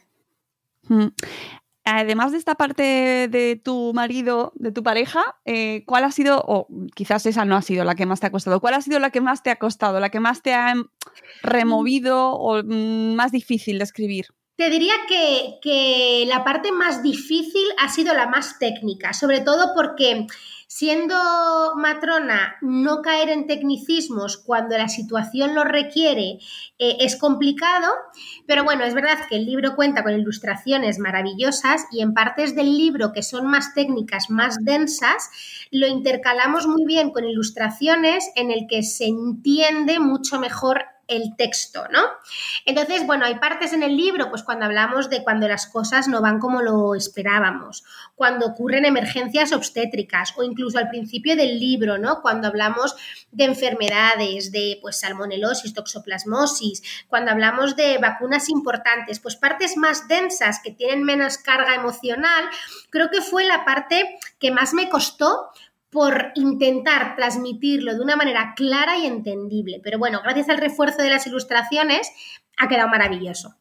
Mm. 0.88 1.08
Además 1.91 2.32
de 2.32 2.38
esta 2.38 2.56
parte 2.56 3.28
de 3.30 3.60
tu 3.63 3.93
marido, 3.93 4.52
de 4.56 4.71
tu 4.71 4.84
pareja, 4.84 5.23
eh, 5.45 5.84
¿cuál 5.88 6.04
ha 6.04 6.12
sido, 6.12 6.43
o 6.45 6.67
quizás 6.93 7.25
esa 7.25 7.45
no 7.45 7.56
ha 7.56 7.62
sido 7.62 7.84
la 7.84 7.95
que 7.95 8.06
más 8.06 8.19
te 8.19 8.28
ha 8.28 8.32
costado, 8.32 8.60
cuál 8.60 8.75
ha 8.75 8.82
sido 8.82 8.99
la 8.99 9.10
que 9.10 9.21
más 9.21 9.41
te 9.41 9.49
ha 9.49 9.56
costado, 9.56 9.99
la 9.99 10.10
que 10.10 10.19
más 10.19 10.43
te 10.43 10.54
ha 10.54 10.75
removido 11.41 12.34
o 12.34 12.62
mm, 12.63 13.15
más 13.15 13.32
difícil 13.32 13.80
de 13.80 13.86
escribir? 13.86 14.28
Te 14.56 14.69
diría 14.69 14.93
que, 15.08 16.25
la 16.28 16.43
parte 16.43 16.71
más 16.71 17.02
difícil 17.02 17.65
ha 17.78 17.89
sido 17.89 18.13
la 18.13 18.28
más 18.28 18.60
técnica, 18.60 19.13
sobre 19.13 19.39
todo 19.39 19.73
porque 19.73 20.28
siendo 20.71 21.15
matrona, 21.77 22.58
no 22.62 23.01
caer 23.01 23.29
en 23.29 23.47
tecnicismos 23.47 24.38
cuando 24.38 24.77
la 24.77 24.88
situación 24.88 25.55
lo 25.55 25.63
requiere 25.63 26.38
eh, 26.77 26.97
es 26.99 27.15
complicado, 27.15 27.88
pero 28.45 28.63
bueno, 28.63 28.84
es 28.84 28.93
verdad 28.93 29.17
que 29.27 29.38
el 29.38 29.47
libro 29.47 29.75
cuenta 29.75 30.03
con 30.03 30.13
ilustraciones 30.13 30.99
maravillosas 30.99 31.86
y 31.91 32.01
en 32.01 32.13
partes 32.13 32.55
del 32.55 32.77
libro 32.77 33.13
que 33.13 33.23
son 33.23 33.47
más 33.47 33.73
técnicas, 33.73 34.29
más 34.29 34.58
densas, 34.62 35.32
lo 35.71 35.88
intercalamos 35.88 36.67
muy 36.67 36.86
bien 36.86 37.10
con 37.10 37.25
ilustraciones 37.25 38.29
en 38.36 38.51
el 38.51 38.67
que 38.69 38.84
se 38.84 39.08
entiende 39.08 39.99
mucho 39.99 40.39
mejor 40.39 40.86
el 41.10 41.36
texto, 41.36 41.88
¿no? 41.91 42.02
Entonces, 42.65 43.06
bueno, 43.06 43.26
hay 43.26 43.36
partes 43.36 43.74
en 43.74 43.84
el 43.84 43.98
libro, 43.98 44.30
pues 44.30 44.43
cuando 44.43 44.65
hablamos 44.65 45.10
de 45.10 45.24
cuando 45.24 45.48
las 45.48 45.67
cosas 45.67 46.08
no 46.08 46.22
van 46.22 46.39
como 46.39 46.62
lo 46.62 46.95
esperábamos, 46.95 47.84
cuando 48.15 48.45
ocurren 48.45 48.86
emergencias 48.86 49.52
obstétricas 49.52 50.34
o 50.38 50.43
incluso 50.43 50.78
al 50.78 50.89
principio 50.89 51.36
del 51.36 51.60
libro, 51.60 51.98
¿no? 51.98 52.22
Cuando 52.22 52.48
hablamos 52.48 52.95
de 53.32 53.45
enfermedades, 53.45 54.52
de 54.52 54.78
pues 54.82 55.00
salmonelosis, 55.00 55.74
toxoplasmosis, 55.74 56.84
cuando 57.08 57.32
hablamos 57.32 57.76
de 57.76 57.98
vacunas 57.98 58.50
importantes, 58.50 59.19
pues 59.19 59.36
partes 59.36 59.78
más 59.78 60.08
densas 60.08 60.60
que 60.63 60.72
tienen 60.72 61.04
menos 61.04 61.38
carga 61.38 61.76
emocional, 61.76 62.45
creo 62.89 63.10
que 63.10 63.22
fue 63.22 63.45
la 63.45 63.65
parte 63.65 64.17
que 64.39 64.52
más 64.52 64.74
me 64.74 64.89
costó 64.89 65.50
por 65.89 66.32
intentar 66.36 67.15
transmitirlo 67.15 67.95
de 67.95 68.02
una 68.02 68.15
manera 68.15 68.54
clara 68.56 68.97
y 68.97 69.06
entendible. 69.06 69.82
Pero 69.84 69.97
bueno, 69.97 70.21
gracias 70.23 70.49
al 70.49 70.58
refuerzo 70.58 71.02
de 71.02 71.10
las 71.10 71.25
ilustraciones 71.25 72.12
ha 72.58 72.67
quedado 72.67 72.89
maravilloso. 72.89 73.56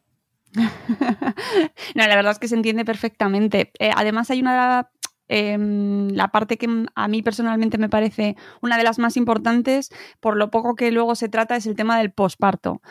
no, 0.53 2.07
la 2.07 2.15
verdad 2.15 2.31
es 2.31 2.39
que 2.39 2.47
se 2.47 2.55
entiende 2.55 2.85
perfectamente. 2.85 3.71
Eh, 3.79 3.91
además 3.95 4.29
hay 4.29 4.41
una 4.41 4.89
em, 5.27 6.09
la 6.09 6.29
parte 6.29 6.57
que 6.57 6.67
a 6.93 7.07
mí 7.07 7.21
personalmente 7.21 7.77
me 7.77 7.89
parece 7.89 8.35
una 8.61 8.77
de 8.77 8.83
las 8.83 8.99
más 8.99 9.17
importantes, 9.17 9.91
por 10.19 10.37
lo 10.37 10.51
poco 10.51 10.75
que 10.75 10.91
luego 10.91 11.15
se 11.15 11.29
trata, 11.29 11.55
es 11.55 11.65
el 11.65 11.75
tema 11.75 11.97
del 11.97 12.11
posparto. 12.11 12.81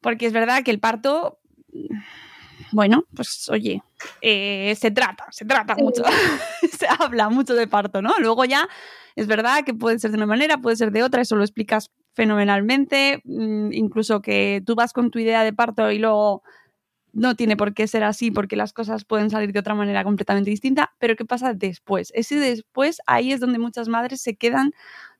Porque 0.00 0.26
es 0.26 0.32
verdad 0.32 0.62
que 0.62 0.70
el 0.70 0.80
parto 0.80 1.40
bueno, 2.72 3.04
pues 3.14 3.48
oye, 3.48 3.82
eh, 4.20 4.74
se 4.78 4.90
trata, 4.90 5.26
se 5.30 5.44
trata 5.44 5.74
mucho, 5.76 6.02
se 6.78 6.86
habla 6.98 7.28
mucho 7.28 7.54
de 7.54 7.66
parto, 7.66 8.02
¿no? 8.02 8.14
Luego 8.18 8.44
ya 8.44 8.68
es 9.16 9.26
verdad 9.26 9.64
que 9.64 9.74
puede 9.74 9.98
ser 9.98 10.10
de 10.10 10.16
una 10.16 10.26
manera, 10.26 10.58
puede 10.58 10.76
ser 10.76 10.92
de 10.92 11.02
otra, 11.02 11.22
eso 11.22 11.36
lo 11.36 11.42
explicas 11.42 11.90
fenomenalmente, 12.14 13.20
mm, 13.24 13.72
incluso 13.72 14.20
que 14.20 14.62
tú 14.64 14.74
vas 14.74 14.92
con 14.92 15.10
tu 15.10 15.18
idea 15.18 15.44
de 15.44 15.52
parto 15.52 15.90
y 15.90 15.98
luego 15.98 16.42
no 17.12 17.34
tiene 17.34 17.56
por 17.56 17.74
qué 17.74 17.86
ser 17.86 18.04
así 18.04 18.30
porque 18.30 18.56
las 18.56 18.72
cosas 18.72 19.04
pueden 19.04 19.30
salir 19.30 19.52
de 19.52 19.58
otra 19.58 19.74
manera 19.74 20.04
completamente 20.04 20.50
distinta, 20.50 20.94
pero 20.98 21.16
¿qué 21.16 21.24
pasa 21.24 21.54
después? 21.54 22.12
Ese 22.14 22.36
después, 22.36 23.00
ahí 23.06 23.32
es 23.32 23.40
donde 23.40 23.58
muchas 23.58 23.88
madres 23.88 24.20
se 24.20 24.36
quedan 24.36 24.72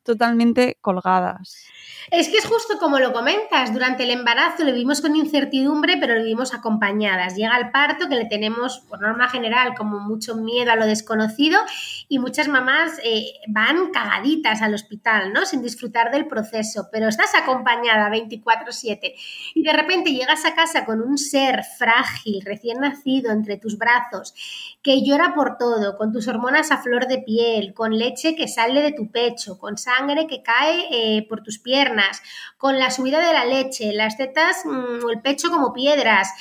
totalmente 0.08 0.78
colgadas. 0.80 1.68
Es 2.10 2.30
que 2.30 2.38
es 2.38 2.46
justo 2.46 2.78
como 2.78 2.98
lo 2.98 3.12
comentas, 3.12 3.74
durante 3.74 4.04
el 4.04 4.10
embarazo 4.10 4.64
lo 4.64 4.72
vivimos 4.72 5.02
con 5.02 5.14
incertidumbre, 5.14 5.98
pero 6.00 6.14
lo 6.14 6.22
vivimos 6.22 6.54
acompañadas. 6.54 7.36
Llega 7.36 7.58
el 7.58 7.70
parto 7.70 8.08
que 8.08 8.14
le 8.14 8.24
tenemos, 8.24 8.78
por 8.88 9.02
norma 9.02 9.28
general, 9.28 9.74
como 9.76 10.00
mucho 10.00 10.34
miedo 10.34 10.72
a 10.72 10.76
lo 10.76 10.86
desconocido 10.86 11.60
y 12.08 12.18
muchas 12.18 12.48
mamás 12.48 12.98
eh, 13.04 13.26
van 13.48 13.90
cagaditas 13.90 14.62
al 14.62 14.72
hospital, 14.72 15.34
¿no? 15.34 15.44
Sin 15.44 15.60
disfrutar 15.60 16.10
del 16.10 16.26
proceso, 16.26 16.88
pero 16.90 17.08
estás 17.08 17.34
acompañada 17.34 18.08
24/7 18.08 19.14
y 19.54 19.62
de 19.62 19.72
repente 19.74 20.14
llegas 20.14 20.46
a 20.46 20.54
casa 20.54 20.86
con 20.86 21.02
un 21.02 21.18
ser 21.18 21.62
frágil, 21.76 22.40
recién 22.42 22.80
nacido 22.80 23.32
entre 23.32 23.58
tus 23.58 23.76
brazos, 23.76 24.32
que 24.82 25.04
llora 25.04 25.34
por 25.34 25.58
todo, 25.58 25.98
con 25.98 26.10
tus 26.10 26.26
hormonas 26.26 26.70
a 26.70 26.78
flor 26.78 27.06
de 27.06 27.18
piel, 27.18 27.74
con 27.74 27.98
leche 27.98 28.34
que 28.34 28.48
sale 28.48 28.80
de 28.80 28.92
tu 28.92 29.10
pecho, 29.10 29.58
con 29.58 29.76
sangre 29.76 29.97
que 30.28 30.42
cae 30.42 30.86
eh, 30.90 31.26
por 31.28 31.42
tus 31.42 31.58
piernas, 31.58 32.22
con 32.56 32.78
la 32.78 32.90
subida 32.90 33.18
de 33.26 33.32
la 33.32 33.44
leche, 33.44 33.92
las 33.92 34.16
tetas 34.16 34.64
mm, 34.64 35.04
o 35.04 35.10
el 35.10 35.20
pecho 35.20 35.50
como 35.50 35.72
piedras, 35.72 36.32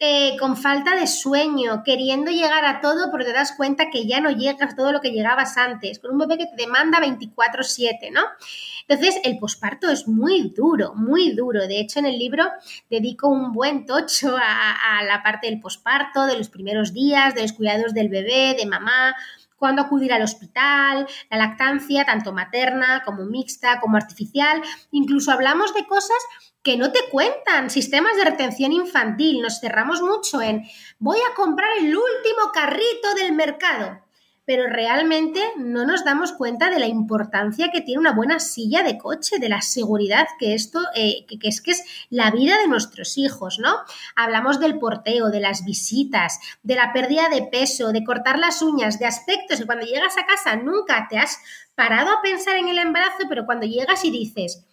eh, 0.00 0.36
con 0.38 0.56
falta 0.56 0.96
de 0.96 1.06
sueño, 1.06 1.82
queriendo 1.84 2.30
llegar 2.30 2.64
a 2.64 2.80
todo, 2.80 3.10
pero 3.10 3.24
te 3.24 3.32
das 3.32 3.52
cuenta 3.56 3.90
que 3.90 4.06
ya 4.06 4.20
no 4.20 4.30
llegas 4.30 4.72
a 4.72 4.76
todo 4.76 4.92
lo 4.92 5.00
que 5.00 5.12
llegabas 5.12 5.56
antes, 5.56 5.98
con 5.98 6.10
un 6.10 6.18
bebé 6.18 6.36
que 6.36 6.46
te 6.46 6.56
demanda 6.56 7.00
24/7, 7.00 8.10
¿no? 8.10 8.22
Entonces, 8.86 9.20
el 9.24 9.38
posparto 9.38 9.88
es 9.88 10.06
muy 10.06 10.52
duro, 10.54 10.94
muy 10.94 11.34
duro. 11.34 11.66
De 11.66 11.80
hecho, 11.80 12.00
en 12.00 12.06
el 12.06 12.18
libro 12.18 12.44
dedico 12.90 13.28
un 13.28 13.52
buen 13.52 13.86
tocho 13.86 14.36
a, 14.36 14.98
a 14.98 15.04
la 15.04 15.22
parte 15.22 15.46
del 15.46 15.60
posparto, 15.60 16.26
de 16.26 16.36
los 16.36 16.50
primeros 16.50 16.92
días, 16.92 17.34
de 17.34 17.42
los 17.42 17.52
cuidados 17.52 17.94
del 17.94 18.10
bebé, 18.10 18.54
de 18.58 18.66
mamá, 18.66 19.14
cuándo 19.64 19.80
acudir 19.80 20.12
al 20.12 20.20
hospital, 20.20 21.06
la 21.30 21.38
lactancia, 21.38 22.04
tanto 22.04 22.34
materna 22.34 23.02
como 23.02 23.24
mixta, 23.24 23.80
como 23.80 23.96
artificial. 23.96 24.60
Incluso 24.90 25.32
hablamos 25.32 25.72
de 25.72 25.86
cosas 25.86 26.18
que 26.62 26.76
no 26.76 26.92
te 26.92 27.00
cuentan, 27.10 27.70
sistemas 27.70 28.14
de 28.18 28.24
retención 28.24 28.72
infantil. 28.72 29.40
Nos 29.40 29.60
cerramos 29.60 30.02
mucho 30.02 30.42
en 30.42 30.64
voy 30.98 31.16
a 31.16 31.34
comprar 31.34 31.70
el 31.78 31.96
último 31.96 32.52
carrito 32.52 33.14
del 33.16 33.32
mercado 33.32 34.03
pero 34.44 34.66
realmente 34.68 35.40
no 35.56 35.86
nos 35.86 36.04
damos 36.04 36.32
cuenta 36.32 36.70
de 36.70 36.78
la 36.78 36.86
importancia 36.86 37.70
que 37.72 37.80
tiene 37.80 38.00
una 38.00 38.12
buena 38.12 38.40
silla 38.40 38.82
de 38.82 38.98
coche, 38.98 39.38
de 39.38 39.48
la 39.48 39.62
seguridad 39.62 40.26
que 40.38 40.54
esto, 40.54 40.80
eh, 40.94 41.24
que, 41.26 41.48
es 41.48 41.60
que 41.60 41.72
es 41.72 41.84
la 42.10 42.30
vida 42.30 42.58
de 42.58 42.68
nuestros 42.68 43.16
hijos, 43.16 43.58
¿no? 43.58 43.74
Hablamos 44.16 44.60
del 44.60 44.78
porteo, 44.78 45.30
de 45.30 45.40
las 45.40 45.64
visitas, 45.64 46.38
de 46.62 46.74
la 46.74 46.92
pérdida 46.92 47.28
de 47.28 47.42
peso, 47.42 47.92
de 47.92 48.04
cortar 48.04 48.38
las 48.38 48.62
uñas, 48.62 48.98
de 48.98 49.06
aspectos 49.06 49.60
que 49.60 49.66
cuando 49.66 49.86
llegas 49.86 50.16
a 50.18 50.26
casa 50.26 50.56
nunca 50.56 51.06
te 51.08 51.18
has 51.18 51.38
parado 51.74 52.10
a 52.10 52.22
pensar 52.22 52.56
en 52.56 52.68
el 52.68 52.78
embarazo, 52.78 53.24
pero 53.28 53.46
cuando 53.46 53.66
llegas 53.66 54.04
y 54.04 54.10
dices, 54.10 54.64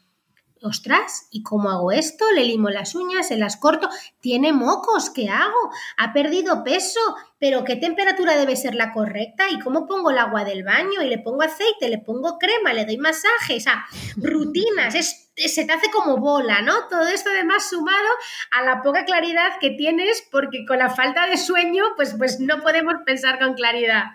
ostras, 0.62 1.28
¿y 1.32 1.42
cómo 1.42 1.70
hago 1.70 1.92
esto? 1.92 2.26
Le 2.34 2.46
limo 2.46 2.70
las 2.70 2.94
uñas, 2.94 3.28
se 3.28 3.38
las 3.38 3.58
corto, 3.58 3.90
tiene 4.20 4.54
mocos, 4.54 5.10
¿qué 5.10 5.30
hago? 5.30 5.72
Ha 5.98 6.14
perdido 6.14 6.64
peso, 6.64 7.00
pero 7.40 7.64
¿qué 7.64 7.76
temperatura 7.76 8.38
debe 8.38 8.56
ser 8.56 8.76
la 8.76 8.94
correcta? 8.94 9.50
¿Y 9.50 9.60
cómo 9.60 9.88
pongo 9.88 10.12
el 10.12 10.20
agua 10.20 10.44
del 10.44 10.64
baño? 10.64 11.02
Y 11.02 11.08
le 11.08 11.18
pongo 11.18 11.42
aceite, 11.42 11.90
le 11.90 11.98
pongo 11.98 12.38
crema, 12.38 12.74
le 12.74 12.86
doy 12.86 12.98
masaje, 12.98 13.58
o 13.58 13.60
sea, 13.60 13.86
rutinas, 14.18 14.94
se 15.36 15.66
te 15.66 15.74
hace 15.74 15.90
como 15.92 16.18
bola, 16.18 16.62
¿no? 16.62 16.88
Todo 16.90 17.08
esto 17.08 17.30
además 17.32 17.70
sumado 17.70 18.10
a 18.52 18.64
la 18.64 18.84
poca 18.84 19.06
claridad 19.06 19.60
que 19.60 19.72
tienes, 19.72 20.24
porque 20.32 20.66
con 20.68 20.78
la 20.78 20.90
falta 20.90 21.28
de 21.28 21.38
sueño, 21.38 21.84
pues, 21.96 22.16
pues 22.18 22.40
no 22.40 22.62
podemos 22.62 22.96
pensar 23.06 23.40
con 23.40 23.56
claridad. 23.56 24.06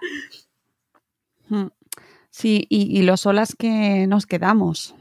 Hmm. 1.49 1.69
Sí, 2.31 2.67
y, 2.69 2.99
y 2.99 3.03
lo 3.03 3.17
solas 3.17 3.57
que 3.57 4.07
nos 4.07 4.27
quedamos 4.27 4.96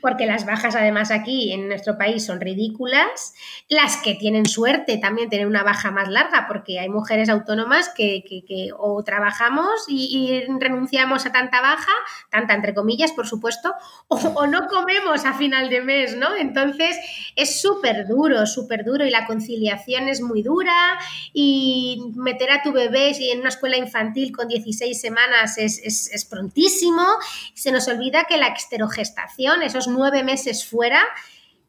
porque 0.00 0.26
las 0.26 0.46
bajas 0.46 0.74
además 0.74 1.10
aquí 1.10 1.52
en 1.52 1.68
nuestro 1.68 1.98
país 1.98 2.24
son 2.24 2.40
ridículas. 2.40 3.34
Las 3.68 3.96
que 3.98 4.14
tienen 4.14 4.46
suerte 4.46 4.98
también 4.98 5.28
tienen 5.28 5.48
una 5.48 5.62
baja 5.62 5.90
más 5.90 6.08
larga, 6.08 6.46
porque 6.48 6.80
hay 6.80 6.88
mujeres 6.88 7.28
autónomas 7.28 7.90
que, 7.90 8.22
o 8.78 9.02
trabajamos 9.04 9.70
y, 9.88 10.42
renunciamos 10.58 11.26
a 11.26 11.32
tanta 11.32 11.60
baja, 11.60 11.92
tanta 12.30 12.54
entre 12.54 12.74
comillas, 12.74 13.12
por 13.12 13.26
supuesto, 13.26 13.74
o, 14.08 14.46
no 14.46 14.66
comemos 14.68 15.24
a 15.24 15.34
final 15.34 15.68
de 15.70 15.80
mes, 15.82 16.16
¿no? 16.16 16.34
Entonces 16.36 16.98
es 17.36 17.60
súper 17.60 18.06
duro, 18.06 18.46
súper 18.46 18.84
duro 18.84 19.04
y 19.04 19.10
la 19.10 19.26
conciliación 19.26 20.08
es 20.08 20.20
muy 20.20 20.42
dura 20.42 20.98
y 21.32 22.12
meter 22.16 22.50
a 22.50 22.62
tu 22.62 22.72
bebé 22.72 23.12
en 23.18 23.40
una 23.40 23.48
escuela 23.48 23.76
infantil 23.76 24.34
con 24.34 24.48
16 24.48 25.00
semanas 25.00 25.58
es, 25.58 25.78
es, 25.82 26.10
es 26.12 26.24
prontísimo. 26.24 27.06
Se 27.54 27.72
nos 27.72 27.88
olvida 27.88 28.24
que 28.24 28.36
la 28.36 28.48
exterogestación, 28.48 29.62
esos 29.62 29.88
nueve 29.92 30.24
meses 30.24 30.66
fuera 30.66 31.02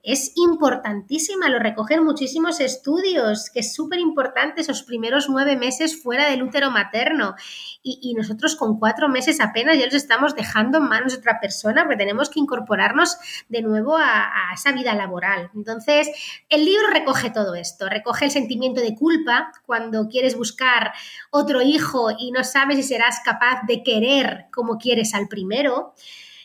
es 0.04 0.34
importantísima, 0.36 1.48
lo 1.50 1.60
recogen 1.60 2.04
muchísimos 2.04 2.60
estudios, 2.60 3.52
que 3.52 3.60
es 3.60 3.76
súper 3.76 4.00
importante 4.00 4.62
esos 4.62 4.82
primeros 4.82 5.30
nueve 5.30 5.58
meses 5.58 6.02
fuera 6.02 6.30
del 6.30 6.42
útero 6.42 6.72
materno. 6.72 7.36
Y, 7.84 8.14
nosotros 8.16 8.56
con 8.56 8.78
cuatro 8.80 9.10
meses 9.10 9.40
apenas 9.40 9.78
ya 9.78 9.86
los 9.86 9.94
estamos 9.94 10.36
dejando 10.36 10.80
en 10.80 10.86
manos 10.86 11.14
de 11.14 11.20
otra 11.20 11.40
persona 11.40 11.84
porque 11.84 11.98
tenemos 11.98 12.30
que 12.30 12.40
incorporarnos 12.40 13.18
de 13.50 13.62
nuevo 13.62 13.98
a, 13.98 14.50
a 14.50 14.54
esa 14.54 14.72
vida 14.72 14.94
laboral. 14.96 15.50
Entonces, 15.56 16.10
el 16.50 16.66
libro 16.66 16.88
recoge 16.92 17.30
todo 17.30 17.56
esto, 17.56 17.88
recoge 17.88 18.26
el 18.26 18.32
sentimiento 18.32 18.82
de 18.82 18.96
culpa 18.96 19.52
cuando 19.66 20.08
quieres 20.10 20.36
buscar 20.36 20.94
otro 21.30 21.62
hijo 21.62 22.10
y 22.18 22.32
no 22.32 22.44
sabes 22.44 22.78
si 22.78 22.84
serás 22.84 23.22
capaz 23.24 23.62
de 23.68 23.84
querer 23.84 24.48
como 24.52 24.78
quieres 24.78 25.14
al 25.14 25.28
primero. 25.28 25.94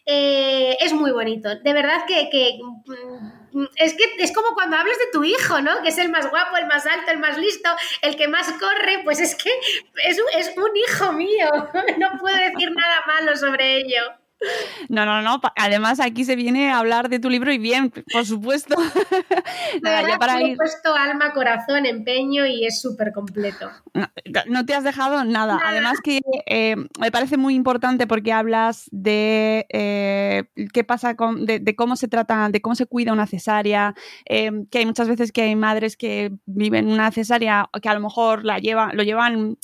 Eh, 0.07 0.77
es 0.81 0.93
muy 0.93 1.11
bonito. 1.11 1.49
De 1.57 1.73
verdad 1.73 2.05
que, 2.07 2.61
mm, 3.53 3.65
es 3.77 3.95
que 3.95 4.05
es 4.19 4.33
como 4.33 4.55
cuando 4.55 4.77
hablas 4.77 4.99
de 4.99 5.11
tu 5.13 5.25
hijo, 5.25 5.61
¿no? 5.61 5.83
Que 5.83 5.89
es 5.89 5.99
el 5.99 6.11
más 6.11 6.31
guapo, 6.31 6.57
el 6.57 6.67
más 6.67 6.87
alto, 6.87 7.11
el 7.11 7.19
más 7.19 7.37
listo, 7.39 7.69
el 8.03 8.17
que 8.17 8.29
más 8.29 8.53
corre, 8.53 9.03
pues 9.05 9.19
es 9.19 9.35
que 9.35 9.51
es, 10.05 10.19
es 10.37 10.57
un 10.57 10.77
hijo 10.77 11.13
mío. 11.13 11.49
No 11.99 12.19
puedo 12.21 12.37
decir 12.37 12.71
nada 12.73 13.03
malo 13.07 13.37
sobre 13.37 13.79
ello. 13.79 14.03
No, 14.89 15.05
no, 15.07 15.23
no. 15.23 15.41
Además, 15.57 16.01
aquí 16.01 16.25
se 16.25 16.37
viene 16.37 16.71
a 16.71 16.79
hablar 16.79 17.09
de 17.09 17.19
tu 17.19 17.31
libro 17.31 17.53
y 17.53 17.59
bien, 17.59 17.93
por 18.13 18.27
supuesto. 18.27 18.77
Nada, 19.83 20.07
ya 20.07 20.19
para 20.19 20.43
ir. 20.43 20.57
puesto 20.57 20.95
alma, 20.95 21.33
corazón, 21.33 21.87
empeño 21.87 22.47
y 22.47 22.67
es 22.67 22.81
súper 22.81 23.13
completo. 23.13 23.71
No, 24.47 24.67
te 24.67 24.75
has 24.75 24.85
dejado 24.85 25.25
nada. 25.25 25.59
Además 25.65 26.01
que 26.03 26.21
eh, 26.47 26.77
me 26.99 27.11
parece 27.11 27.37
muy 27.37 27.55
importante 27.55 28.07
porque 28.07 28.33
hablas 28.33 28.89
de 28.93 29.67
eh, 29.71 30.45
qué 30.73 30.85
pasa 30.85 31.17
con, 31.17 31.47
de, 31.47 31.77
cómo 31.77 31.97
se 31.97 32.09
trata, 32.09 32.49
de 32.51 32.61
cómo 32.61 32.75
se 32.75 32.87
cuida 32.87 33.13
una 33.13 33.27
cesárea, 33.27 33.95
eh, 34.27 34.51
que 34.71 34.79
hay 34.79 34.87
muchas 34.87 35.09
veces 35.09 35.33
que 35.33 35.43
hay 35.43 35.57
madres 35.57 35.97
que 35.97 36.33
viven 36.45 36.89
una 36.89 37.11
cesárea 37.11 37.69
que 37.81 37.89
a 37.89 37.95
lo 37.95 38.01
mejor 38.01 38.45
la 38.45 38.59
lleva, 38.59 38.93
lo 38.93 39.03
llevan 39.03 39.57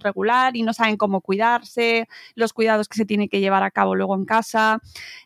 regular 0.00 0.56
y 0.56 0.62
no 0.62 0.72
saben 0.72 0.96
cómo 0.96 1.20
cuidarse, 1.20 2.08
los 2.34 2.52
cuidados 2.52 2.88
que 2.88 2.96
se 2.96 3.04
tiene 3.04 3.28
que 3.28 3.40
llevar 3.40 3.62
a 3.62 3.70
cabo 3.70 3.94
luego 3.94 4.14
en 4.14 4.24
casa. 4.24 4.80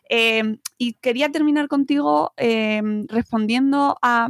Em, 0.09 0.59
y 0.77 0.93
quería 0.93 1.31
terminar 1.31 1.67
contigo 1.67 2.33
em, 2.37 3.07
respondiendo 3.07 3.97
a 4.01 4.29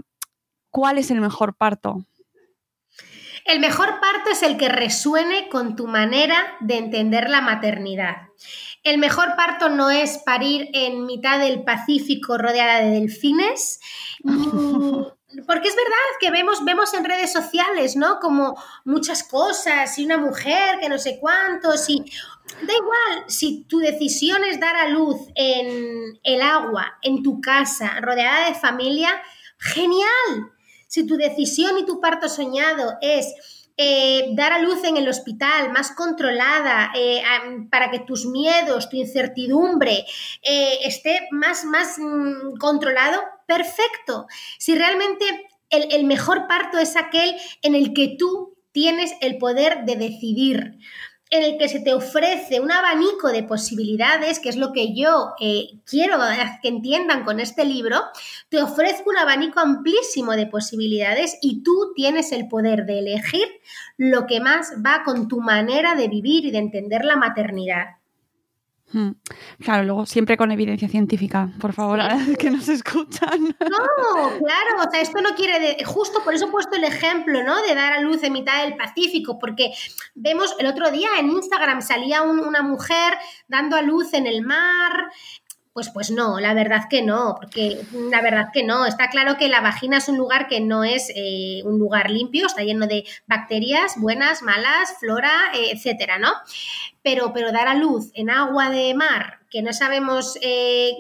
cuál 0.70 0.98
es 0.98 1.12
el 1.12 1.22
mejor 1.22 1.56
parto. 1.56 2.06
El 3.46 3.60
mejor 3.60 4.00
parto 4.00 4.30
es 4.32 4.42
el 4.42 4.58
que 4.58 4.70
resuene 4.70 5.50
con 5.50 5.76
tu 5.76 5.88
manera 5.88 6.38
de 6.62 6.78
entender 6.78 7.30
la 7.30 7.42
maternidad. 7.42 8.30
El 8.84 8.98
mejor 8.98 9.36
parto 9.36 9.70
no 9.70 9.90
es 9.90 10.20
parir 10.20 10.70
en 10.74 11.06
mitad 11.06 11.40
del 11.40 11.64
Pacífico 11.64 12.38
rodeada 12.38 12.80
de 12.80 12.92
delfines, 12.92 13.80
porque 15.48 15.68
es 15.68 15.76
verdad 15.76 16.18
que 16.20 16.32
vemos, 16.32 16.64
vemos 16.64 16.94
en 16.94 17.04
redes 17.04 17.32
sociales, 17.32 17.96
¿no? 17.96 18.20
Como 18.20 18.56
muchas 18.86 19.24
cosas 19.24 19.98
y 19.98 20.06
una 20.06 20.18
mujer 20.18 20.80
que 20.80 20.90
no 20.90 20.98
sé 20.98 21.20
cuántos 21.20 21.90
y 21.90 22.00
da 22.00 22.74
igual 22.74 23.26
si 23.28 23.64
tu 23.64 23.80
decisión 23.80 24.44
es 24.44 24.60
dar 24.60 24.76
a 24.76 24.90
luz 24.90 25.18
en 25.36 26.20
el 26.24 26.42
agua, 26.42 26.98
en 27.02 27.24
tu 27.24 27.42
casa, 27.42 28.00
rodeada 28.02 28.50
de 28.50 28.56
familia, 28.56 29.10
genial. 29.58 30.52
Si 30.88 31.08
tu 31.08 31.16
decisión 31.16 31.78
y 31.78 31.86
tu 31.86 32.00
parto 32.00 32.30
soñado 32.30 32.98
es 33.02 33.34
eh, 33.76 34.28
dar 34.36 34.54
a 34.54 34.60
luz 34.60 34.84
en 34.84 34.98
el 34.98 35.10
hospital, 35.10 35.72
más 35.72 35.92
controlada, 35.92 36.92
eh, 36.96 37.24
para 37.72 37.90
que 37.90 38.00
tus 38.00 38.28
miedos, 38.28 38.88
tu 38.88 38.98
incertidumbre 38.98 40.06
eh, 40.44 40.78
esté 40.84 41.28
más, 41.32 41.66
más 41.66 41.98
mm, 41.98 42.58
controlado, 42.60 43.20
perfecto. 43.48 44.28
Si 44.58 44.76
realmente 44.76 45.26
el, 45.70 46.04
mejor 46.06 46.48
parto 46.48 46.78
es 46.78 46.96
aquel 46.96 47.36
en 47.62 47.76
el 47.76 47.94
que 47.94 48.16
tú 48.18 48.56
tienes 48.72 49.14
el 49.22 49.38
poder 49.38 49.86
de 49.86 49.96
decidir 49.96 50.78
en 51.30 51.42
el 51.42 51.58
que 51.58 51.68
se 51.68 51.80
te 51.80 51.96
ofrece 51.96 52.60
un 52.60 52.72
abanico 52.72 53.30
de 53.30 53.42
posibilidades, 53.42 54.40
que 54.40 54.50
es 54.50 54.56
lo 54.56 54.72
que 54.72 54.94
yo 54.94 55.34
eh, 55.40 55.80
quiero 55.84 56.20
que 56.62 56.68
entiendan 56.68 57.24
con 57.24 57.40
este 57.40 57.66
libro, 57.66 58.00
te 58.50 58.62
ofrezco 58.62 59.10
un 59.10 59.18
abanico 59.18 59.60
amplísimo 59.60 60.34
de 60.34 60.46
posibilidades 60.46 61.40
y 61.42 61.64
tú 61.64 61.92
tienes 61.96 62.32
el 62.34 62.48
poder 62.48 62.86
de 62.86 63.00
elegir 63.00 63.48
lo 63.98 64.28
que 64.28 64.42
más 64.42 64.74
va 64.86 65.02
con 65.04 65.28
tu 65.28 65.42
manera 65.42 65.96
de 65.96 66.08
vivir 66.08 66.46
y 66.46 66.52
de 66.52 66.60
entender 66.60 67.04
la 67.04 67.16
maternidad. 67.16 68.03
Hmm. 68.94 69.14
Claro, 69.60 69.84
luego 69.84 70.06
siempre 70.06 70.38
con 70.38 70.52
evidencia 70.52 70.88
científica, 70.88 71.50
por 71.60 71.74
favor, 71.74 72.00
a 72.00 72.16
que 72.40 72.52
nos 72.52 72.70
escuchan. 72.70 73.56
No, 73.60 74.38
claro, 74.38 74.88
o 74.88 74.92
sea, 74.92 75.02
esto 75.02 75.20
no 75.20 75.36
quiere, 75.36 75.60
de, 75.60 75.84
justo 75.84 76.24
por 76.24 76.36
eso 76.36 76.46
he 76.46 76.52
puesto 76.52 76.78
el 76.78 76.84
ejemplo, 76.84 77.44
¿no? 77.44 77.60
De 77.64 77.74
dar 77.74 77.94
a 77.94 78.02
luz 78.02 78.22
en 78.24 78.34
mitad 78.34 78.64
del 78.64 78.78
Pacífico, 78.78 79.40
porque 79.40 79.72
vemos 80.14 80.56
el 80.60 80.68
otro 80.68 80.92
día 80.92 81.10
en 81.20 81.32
Instagram 81.32 81.82
salía 81.82 82.22
una 82.22 82.62
mujer 82.62 83.18
dando 83.48 83.76
a 83.76 83.82
luz 83.82 84.14
en 84.14 84.28
el 84.28 84.44
mar, 84.44 85.10
pues, 85.74 85.90
pues 85.90 86.12
no, 86.12 86.40
la 86.40 86.54
verdad 86.54 86.84
que 86.88 87.02
no, 87.02 87.36
porque 87.36 87.84
la 88.12 88.22
verdad 88.22 88.50
que 88.54 88.64
no. 88.64 88.86
Está 88.86 89.10
claro 89.10 89.38
que 89.38 89.48
la 89.48 89.60
vagina 89.60 89.98
es 89.98 90.08
un 90.08 90.18
lugar 90.18 90.48
que 90.48 90.62
no 90.62 90.84
es 90.84 91.12
eh, 91.16 91.62
un 91.66 91.80
lugar 91.80 92.12
limpio, 92.12 92.46
está 92.46 92.62
lleno 92.62 92.86
de 92.86 93.06
bacterias 93.26 93.96
buenas, 93.98 94.44
malas, 94.44 94.96
flora, 95.00 95.32
eh, 95.56 95.72
etcétera, 95.72 96.20
¿no? 96.20 96.32
Pero, 97.02 97.34
pero 97.34 97.52
dar 97.52 97.68
a 97.68 97.74
luz 97.74 98.12
en 98.14 98.30
agua 98.30 98.70
de 98.70 98.94
mar, 98.94 99.40
que 99.50 99.64
no 99.64 99.74
sabemos 99.74 100.38
eh, 100.42 100.92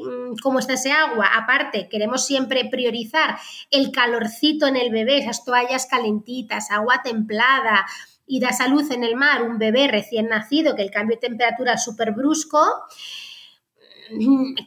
cómo 0.41 0.57
está 0.57 0.73
ese 0.73 0.91
agua, 0.91 1.29
aparte, 1.35 1.87
queremos 1.87 2.25
siempre 2.25 2.65
priorizar 2.65 3.37
el 3.69 3.91
calorcito 3.91 4.65
en 4.65 4.75
el 4.75 4.91
bebé, 4.91 5.19
esas 5.19 5.45
toallas 5.45 5.85
calentitas, 5.85 6.71
agua 6.71 7.01
templada, 7.03 7.85
y 8.25 8.39
das 8.39 8.59
a 8.59 8.67
luz 8.67 8.89
en 8.89 9.03
el 9.03 9.15
mar 9.15 9.43
un 9.43 9.59
bebé 9.59 9.87
recién 9.87 10.29
nacido, 10.29 10.75
que 10.75 10.81
el 10.81 10.89
cambio 10.89 11.17
de 11.17 11.27
temperatura 11.27 11.73
es 11.73 11.83
súper 11.83 12.13
brusco 12.13 12.59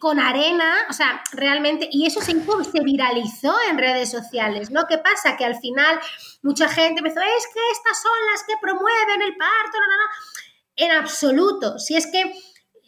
con 0.01 0.19
arena, 0.19 0.87
o 0.89 0.93
sea, 0.93 1.23
realmente, 1.33 1.89
y 1.91 2.07
eso 2.07 2.21
se, 2.21 2.33
se 2.33 2.81
viralizó 2.83 3.55
en 3.71 3.79
redes 3.79 4.11
sociales, 4.11 4.71
¿no? 4.71 4.87
¿Qué 4.89 4.99
pasa? 4.99 5.37
Que 5.37 5.45
al 5.45 5.57
final 5.57 5.99
mucha 6.43 6.69
gente 6.69 7.01
empezó, 7.01 7.21
es 7.21 7.47
que 7.53 7.61
estas 7.73 8.03
son 8.03 8.13
las 8.33 8.43
que 8.47 8.55
promueven 8.61 9.23
el 9.23 9.37
parto, 9.37 9.79
no, 9.79 9.87
no, 9.87 9.97
no. 9.97 10.11
En 10.77 10.91
absoluto, 10.93 11.79
si 11.79 11.97
es 11.97 12.07
que 12.07 12.35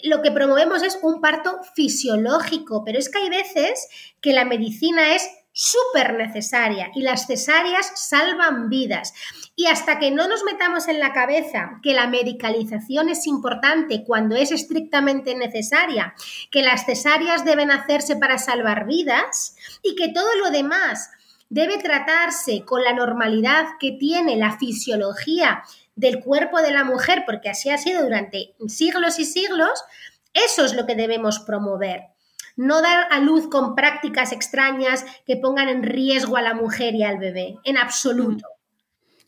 lo 0.02 0.22
que 0.22 0.30
promovemos 0.30 0.82
es 0.82 0.98
un 1.02 1.20
parto 1.20 1.58
fisiológico, 1.74 2.84
pero 2.84 2.98
es 2.98 3.08
que 3.08 3.18
hay 3.18 3.30
veces 3.30 3.88
que 4.20 4.32
la 4.32 4.44
medicina 4.44 5.14
es 5.14 5.28
súper 5.58 6.14
necesaria 6.14 6.92
y 6.94 7.02
las 7.02 7.26
cesáreas 7.26 7.90
salvan 7.96 8.68
vidas. 8.68 9.12
Y 9.56 9.66
hasta 9.66 9.98
que 9.98 10.12
no 10.12 10.28
nos 10.28 10.44
metamos 10.44 10.86
en 10.86 11.00
la 11.00 11.12
cabeza 11.12 11.80
que 11.82 11.94
la 11.94 12.06
medicalización 12.06 13.08
es 13.08 13.26
importante 13.26 14.04
cuando 14.04 14.36
es 14.36 14.52
estrictamente 14.52 15.34
necesaria, 15.34 16.14
que 16.52 16.62
las 16.62 16.86
cesáreas 16.86 17.44
deben 17.44 17.72
hacerse 17.72 18.14
para 18.14 18.38
salvar 18.38 18.86
vidas 18.86 19.56
y 19.82 19.96
que 19.96 20.10
todo 20.10 20.32
lo 20.36 20.52
demás 20.52 21.10
debe 21.48 21.78
tratarse 21.78 22.64
con 22.64 22.84
la 22.84 22.92
normalidad 22.92 23.66
que 23.80 23.90
tiene 23.90 24.36
la 24.36 24.56
fisiología 24.58 25.64
del 25.96 26.20
cuerpo 26.20 26.62
de 26.62 26.70
la 26.70 26.84
mujer, 26.84 27.24
porque 27.26 27.48
así 27.48 27.68
ha 27.70 27.78
sido 27.78 28.04
durante 28.04 28.54
siglos 28.68 29.18
y 29.18 29.24
siglos, 29.24 29.82
eso 30.32 30.64
es 30.64 30.74
lo 30.74 30.86
que 30.86 30.94
debemos 30.94 31.40
promover 31.40 32.10
no 32.58 32.82
dar 32.82 33.06
a 33.10 33.20
luz 33.20 33.48
con 33.48 33.74
prácticas 33.74 34.32
extrañas 34.32 35.06
que 35.26 35.36
pongan 35.36 35.68
en 35.70 35.82
riesgo 35.82 36.36
a 36.36 36.42
la 36.42 36.54
mujer 36.54 36.94
y 36.94 37.04
al 37.04 37.18
bebé, 37.18 37.56
en 37.64 37.78
absoluto. 37.78 38.44
Mm. 38.46 38.58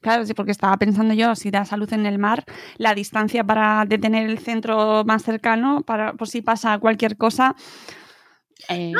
Claro, 0.01 0.24
sí, 0.24 0.33
porque 0.33 0.53
estaba 0.53 0.76
pensando 0.78 1.12
yo, 1.12 1.35
si 1.35 1.51
das 1.51 1.72
a 1.72 1.76
luz 1.76 1.93
en 1.93 2.07
el 2.07 2.18
mar, 2.18 2.45
la 2.78 2.95
distancia 2.95 3.45
para 3.45 3.85
detener 3.87 4.28
el 4.28 4.39
centro 4.39 5.05
más 5.05 5.22
cercano, 5.22 5.83
para 5.83 6.14
por 6.14 6.26
si 6.26 6.41
pasa 6.41 6.78
cualquier 6.78 7.16
cosa. 7.18 7.55
Eh, 8.70 8.93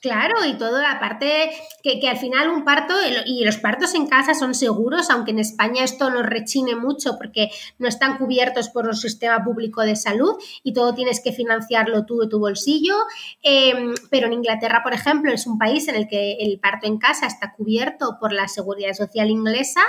Claro, 0.00 0.44
y 0.44 0.56
todo, 0.56 0.76
aparte 0.86 1.50
que, 1.82 1.98
que 1.98 2.08
al 2.08 2.18
final 2.18 2.50
un 2.50 2.64
parto, 2.64 2.94
y 3.26 3.44
los 3.44 3.56
partos 3.56 3.96
en 3.96 4.06
casa 4.06 4.32
son 4.32 4.54
seguros, 4.54 5.10
aunque 5.10 5.32
en 5.32 5.40
España 5.40 5.82
esto 5.82 6.08
nos 6.08 6.24
rechine 6.24 6.76
mucho 6.76 7.18
porque 7.18 7.50
no 7.80 7.88
están 7.88 8.16
cubiertos 8.16 8.68
por 8.68 8.86
un 8.86 8.94
sistema 8.94 9.42
público 9.42 9.82
de 9.82 9.96
salud 9.96 10.36
y 10.62 10.72
todo 10.72 10.94
tienes 10.94 11.20
que 11.20 11.32
financiarlo 11.32 12.06
tú 12.06 12.20
de 12.20 12.28
tu 12.28 12.38
bolsillo. 12.38 12.94
Em, 13.42 13.92
pero 14.08 14.28
en 14.28 14.34
Inglaterra, 14.34 14.82
por 14.84 14.94
ejemplo, 14.94 15.32
es 15.32 15.48
un 15.48 15.58
país 15.58 15.88
en 15.88 15.96
el 15.96 16.06
que 16.06 16.34
el 16.34 16.60
parto 16.60 16.86
en 16.86 16.98
casa 16.98 17.26
está 17.26 17.52
cubierto 17.54 18.18
por 18.20 18.32
la 18.32 18.46
seguridad 18.46 18.92
social 18.92 19.30
inglesa. 19.30 19.80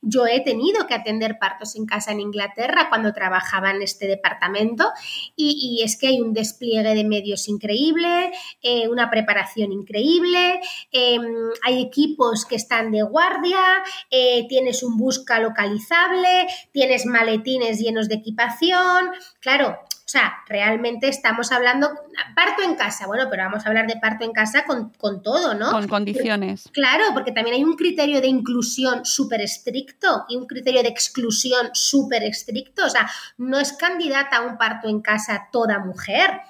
Yo 0.00 0.26
he 0.26 0.40
tenido 0.40 0.88
que 0.88 0.94
atender 0.94 1.38
partos 1.38 1.76
en 1.76 1.86
casa 1.86 2.10
en 2.10 2.18
Inglaterra 2.18 2.88
cuando 2.88 3.12
trabajaba 3.12 3.70
en 3.70 3.82
este 3.82 4.08
departamento 4.08 4.90
y, 5.36 5.78
y 5.78 5.84
es 5.84 5.96
que 5.96 6.08
hay 6.08 6.20
un 6.20 6.32
despliegue 6.32 6.96
de 6.96 7.04
medios 7.04 7.46
increíble, 7.46 8.32
eh, 8.60 8.88
una 8.88 9.08
preparación 9.08 9.51
increíble, 9.56 10.60
em, 10.90 11.50
hay 11.62 11.82
equipos 11.82 12.46
que 12.46 12.56
están 12.56 12.90
de 12.90 13.02
guardia, 13.02 13.82
eh, 14.10 14.46
tienes 14.48 14.82
un 14.82 14.96
busca 14.96 15.38
localizable, 15.40 16.46
tienes 16.72 17.06
maletines 17.06 17.78
llenos 17.78 18.08
de 18.08 18.16
equipación, 18.16 19.10
claro. 19.40 19.78
O 20.04 20.08
sea, 20.12 20.42
realmente 20.46 21.08
estamos 21.08 21.52
hablando, 21.52 21.88
parto 22.36 22.62
en 22.62 22.74
casa, 22.74 23.06
bueno, 23.06 23.28
pero 23.30 23.44
vamos 23.44 23.64
a 23.64 23.68
hablar 23.68 23.86
de 23.86 23.96
parto 23.96 24.24
en 24.24 24.32
casa 24.32 24.64
con, 24.66 24.90
con 24.98 25.22
todo, 25.22 25.54
¿no? 25.54 25.70
Con 25.70 25.88
condiciones. 25.88 26.68
Claro, 26.72 27.04
porque 27.14 27.32
también 27.32 27.56
hay 27.56 27.64
un 27.64 27.76
criterio 27.76 28.20
de 28.20 28.26
inclusión 28.26 29.06
súper 29.06 29.40
estricto 29.40 30.26
y 30.28 30.36
un 30.36 30.46
criterio 30.46 30.82
de 30.82 30.90
exclusión 30.90 31.70
súper 31.72 32.24
estricto. 32.24 32.84
O 32.84 32.90
sea, 32.90 33.08
no 33.38 33.58
es 33.58 33.72
candidata 33.72 34.38
a 34.38 34.40
un 34.42 34.58
parto 34.58 34.86
en 34.86 35.00
casa 35.00 35.48
toda 35.50 35.78
mujer. 35.78 36.42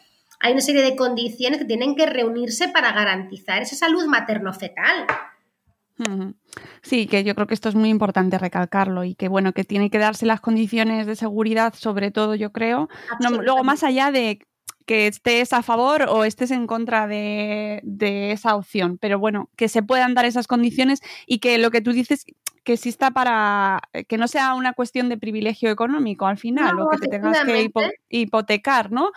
Hay 0.42 0.52
una 0.52 0.60
serie 0.60 0.82
de 0.82 0.96
condiciones 0.96 1.60
que 1.60 1.64
tienen 1.64 1.94
que 1.94 2.04
reunirse 2.04 2.68
para 2.68 2.92
garantizar 2.92 3.62
esa 3.62 3.76
salud 3.76 4.04
materno-fetal. 4.06 5.06
Sí, 6.82 7.06
que 7.06 7.22
yo 7.22 7.36
creo 7.36 7.46
que 7.46 7.54
esto 7.54 7.68
es 7.68 7.76
muy 7.76 7.88
importante 7.88 8.38
recalcarlo 8.38 9.04
y 9.04 9.14
que 9.14 9.28
bueno, 9.28 9.52
que 9.52 9.62
tiene 9.62 9.88
que 9.88 9.98
darse 9.98 10.26
las 10.26 10.40
condiciones 10.40 11.06
de 11.06 11.14
seguridad, 11.14 11.74
sobre 11.74 12.10
todo, 12.10 12.34
yo 12.34 12.50
creo. 12.50 12.88
luego, 13.20 13.62
más 13.62 13.84
allá 13.84 14.10
de 14.10 14.40
que 14.84 15.06
estés 15.06 15.52
a 15.52 15.62
favor 15.62 16.06
o 16.08 16.24
estés 16.24 16.50
en 16.50 16.66
contra 16.66 17.06
de, 17.06 17.80
de, 17.84 18.32
esa 18.32 18.56
opción, 18.56 18.98
pero 18.98 19.20
bueno, 19.20 19.48
que 19.56 19.68
se 19.68 19.84
puedan 19.84 20.14
dar 20.14 20.24
esas 20.24 20.48
condiciones 20.48 21.00
y 21.24 21.38
que 21.38 21.58
lo 21.58 21.70
que 21.70 21.80
tú 21.80 21.92
dices, 21.92 22.26
que 22.64 22.74
exista 22.74 23.10
para 23.10 23.80
eh, 23.92 24.04
que 24.04 24.18
no 24.18 24.28
sea 24.28 24.54
una 24.54 24.72
cuestión 24.72 25.08
de 25.08 25.18
privilegio 25.18 25.70
económico 25.70 26.26
al 26.26 26.38
final 26.38 26.78
o 26.80 26.88
que 26.88 26.98
te 26.98 27.08
tengas 27.08 27.40
que 27.44 27.70
hipotecar, 28.08 28.92
¿no? 28.92 29.10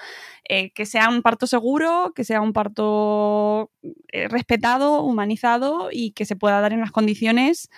Eh, 0.48 0.72
que 0.72 0.86
sea 0.86 1.10
un 1.10 1.22
parto 1.22 1.48
seguro, 1.48 2.14
que 2.16 2.24
sea 2.24 2.42
un 2.42 2.54
parto 2.54 3.72
eh, 4.12 4.28
respetado, 4.28 5.02
humanizado 5.02 5.90
y 5.92 6.12
que 6.12 6.26
se 6.26 6.36
pueda 6.36 6.60
dar 6.60 6.74
en 6.74 6.82
las 6.82 6.92
condiciones 6.92 7.70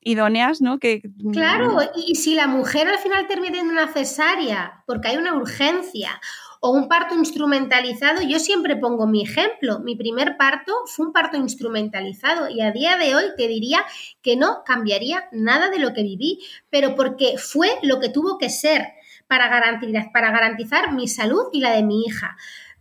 idóneas, 0.00 0.60
¿no? 0.60 0.78
Que, 0.78 1.02
claro, 1.32 1.72
mm, 1.74 1.98
y 2.06 2.14
si 2.14 2.36
la 2.36 2.46
mujer 2.46 2.86
al 2.88 2.98
final 2.98 3.26
termina 3.26 3.58
en 3.58 3.66
una 3.66 3.88
cesárea 3.88 4.84
porque 4.86 5.08
hay 5.08 5.16
una 5.16 5.34
urgencia 5.34 6.20
o 6.60 6.70
un 6.70 6.88
parto 6.88 7.14
instrumentalizado, 7.14 8.22
yo 8.22 8.38
siempre 8.38 8.76
pongo 8.76 9.06
mi 9.06 9.22
ejemplo. 9.22 9.80
Mi 9.80 9.96
primer 9.96 10.36
parto 10.36 10.72
fue 10.86 11.06
un 11.06 11.12
parto 11.12 11.36
instrumentalizado 11.36 12.48
y 12.48 12.60
a 12.60 12.72
día 12.72 12.96
de 12.96 13.14
hoy 13.14 13.24
te 13.36 13.48
diría 13.48 13.84
que 14.22 14.36
no 14.36 14.62
cambiaría 14.64 15.28
nada 15.32 15.70
de 15.70 15.78
lo 15.78 15.92
que 15.92 16.02
viví, 16.02 16.40
pero 16.70 16.94
porque 16.94 17.36
fue 17.38 17.68
lo 17.82 18.00
que 18.00 18.08
tuvo 18.08 18.38
que 18.38 18.50
ser 18.50 18.86
para 19.26 19.48
garantizar, 19.48 20.12
para 20.12 20.30
garantizar 20.30 20.92
mi 20.92 21.08
salud 21.08 21.44
y 21.52 21.60
la 21.60 21.72
de 21.72 21.82
mi 21.82 22.04
hija 22.04 22.36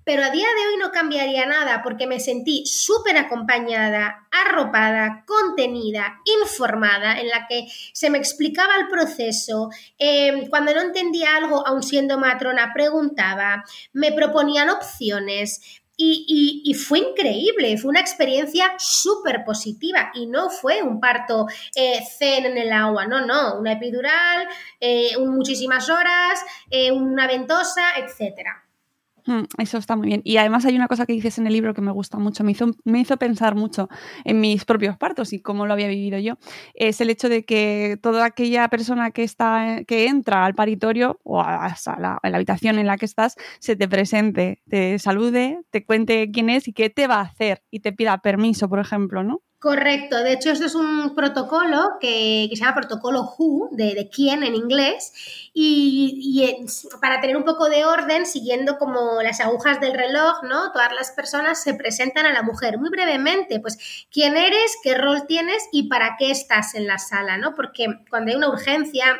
pero 0.05 0.23
a 0.23 0.29
día 0.29 0.47
de 0.47 0.67
hoy 0.67 0.77
no 0.79 0.91
cambiaría 0.91 1.45
nada 1.47 1.81
porque 1.83 2.07
me 2.07 2.19
sentí 2.19 2.63
súper 2.65 3.17
acompañada, 3.17 4.27
arropada, 4.31 5.25
contenida, 5.25 6.21
informada, 6.41 7.19
en 7.19 7.27
la 7.27 7.47
que 7.47 7.67
se 7.91 8.11
me 8.11 8.19
explicaba 8.19 8.75
el 8.77 8.87
proceso. 8.87 9.69
Em, 9.97 10.47
cuando 10.47 10.73
no 10.73 10.81
entendía 10.81 11.35
algo, 11.35 11.65
aun 11.67 11.81
siendo 11.81 12.19
matrona, 12.19 12.71
preguntaba, 12.73 13.65
me 13.93 14.11
proponían 14.11 14.69
opciones. 14.69 15.81
Y, 15.97 16.73
fue 16.73 16.99
increíble, 16.99 17.77
fue 17.77 17.89
una 17.89 18.01
experiencia 18.01 18.73
súper 18.77 19.45
positiva 19.45 20.11
y 20.13 20.25
no 20.27 20.49
fue 20.49 20.83
un 20.83 20.99
parto 20.99 21.47
eh, 21.73 22.01
zen 22.17 22.45
en 22.47 22.57
el 22.57 22.73
agua, 22.73 23.05
no, 23.05 23.25
no, 23.25 23.57
una 23.57 23.71
epidural, 23.71 24.45
eh, 24.81 25.17
muchísimas 25.19 25.89
horas, 25.89 26.43
eh, 26.69 26.91
una 26.91 27.27
ventosa, 27.27 27.81
etcétera. 27.97 28.64
Mm, 29.27 29.43
eso 29.57 29.77
está 29.79 29.95
muy 29.95 30.07
bien. 30.07 30.21
Y 30.23 30.37
además 30.37 30.65
hay 30.65 30.75
una 30.75 30.87
cosa 30.87 31.05
que 31.05 31.13
dices 31.13 31.39
en 31.39 31.47
el 31.47 31.53
libro 31.53 31.73
que 31.73 31.81
me 31.81 31.91
gusta 31.91 32.19
mucho, 32.19 32.43
me 32.43 32.51
hizo, 32.51 32.67
me 32.83 32.99
hizo 32.99 33.17
pensar 33.17 33.55
mucho 33.55 33.89
en 34.23 34.39
mis 34.39 34.65
propios 34.65 34.97
partos 34.97 35.33
y 35.33 35.41
cómo 35.41 35.65
lo 35.65 35.73
había 35.73 35.87
vivido 35.87 36.19
yo. 36.19 36.37
Es 36.75 37.01
el 37.01 37.09
hecho 37.09 37.27
de 37.27 37.43
que 37.43 37.97
toda 38.01 38.25
aquella 38.25 38.67
persona 38.69 39.09
que, 39.11 39.23
está, 39.23 39.81
que 39.87 40.07
entra 40.07 40.45
al 40.45 40.53
paritorio 40.53 41.19
o 41.23 41.41
a 41.41 41.65
a 41.65 41.99
la 41.99 42.19
habitación 42.37 42.77
en 42.79 42.87
la 42.87 42.97
que 42.97 43.05
estás 43.05 43.35
se 43.59 43.75
te 43.75 43.87
presente, 43.87 44.61
te 44.69 44.99
salude, 44.99 45.61
te 45.71 45.83
cuente 45.85 46.29
quién 46.31 46.49
es 46.49 46.67
y 46.67 46.73
qué 46.73 46.89
te 46.89 47.07
va 47.07 47.15
a 47.15 47.21
hacer 47.21 47.63
y 47.71 47.79
te 47.79 47.93
pida 47.93 48.19
permiso, 48.19 48.69
por 48.69 48.79
ejemplo, 48.79 49.23
¿no? 49.23 49.41
Correcto, 49.65 50.21
de 50.21 50.33
hecho 50.33 50.51
esto 50.51 50.67
es 50.67 50.75
un 50.75 51.15
protocolo 51.15 51.93
que, 51.99 52.47
se 52.51 52.55
llama 52.55 52.75
protocolo 52.75 53.33
WHO, 53.35 53.69
de, 53.71 54.11
quién 54.13 54.43
en 54.43 54.53
inglés, 54.53 55.11
y, 55.55 56.63
para 57.01 57.19
tener 57.19 57.35
un 57.35 57.45
poco 57.45 57.67
de 57.67 57.83
orden, 57.83 58.27
siguiendo 58.27 58.77
como 58.77 59.23
las 59.23 59.39
agujas 59.39 59.81
del 59.81 59.95
reloj, 59.95 60.43
¿no? 60.43 60.71
Todas 60.71 60.93
las 60.93 61.09
personas 61.13 61.63
se 61.63 61.73
presentan 61.73 62.27
a 62.27 62.31
la 62.31 62.43
mujer 62.43 62.77
muy 62.77 62.91
brevemente, 62.91 63.59
pues 63.59 63.79
quién 64.11 64.37
eres, 64.37 64.77
qué 64.83 64.93
rol 64.93 65.25
tienes 65.25 65.67
y 65.71 65.89
para 65.89 66.15
qué 66.19 66.29
estás 66.29 66.75
en 66.75 66.85
la 66.85 66.99
sala, 66.99 67.39
¿no? 67.39 67.55
Porque 67.55 67.87
cuando 68.11 68.29
hay 68.29 68.37
una 68.37 68.49
urgencia, 68.49 69.17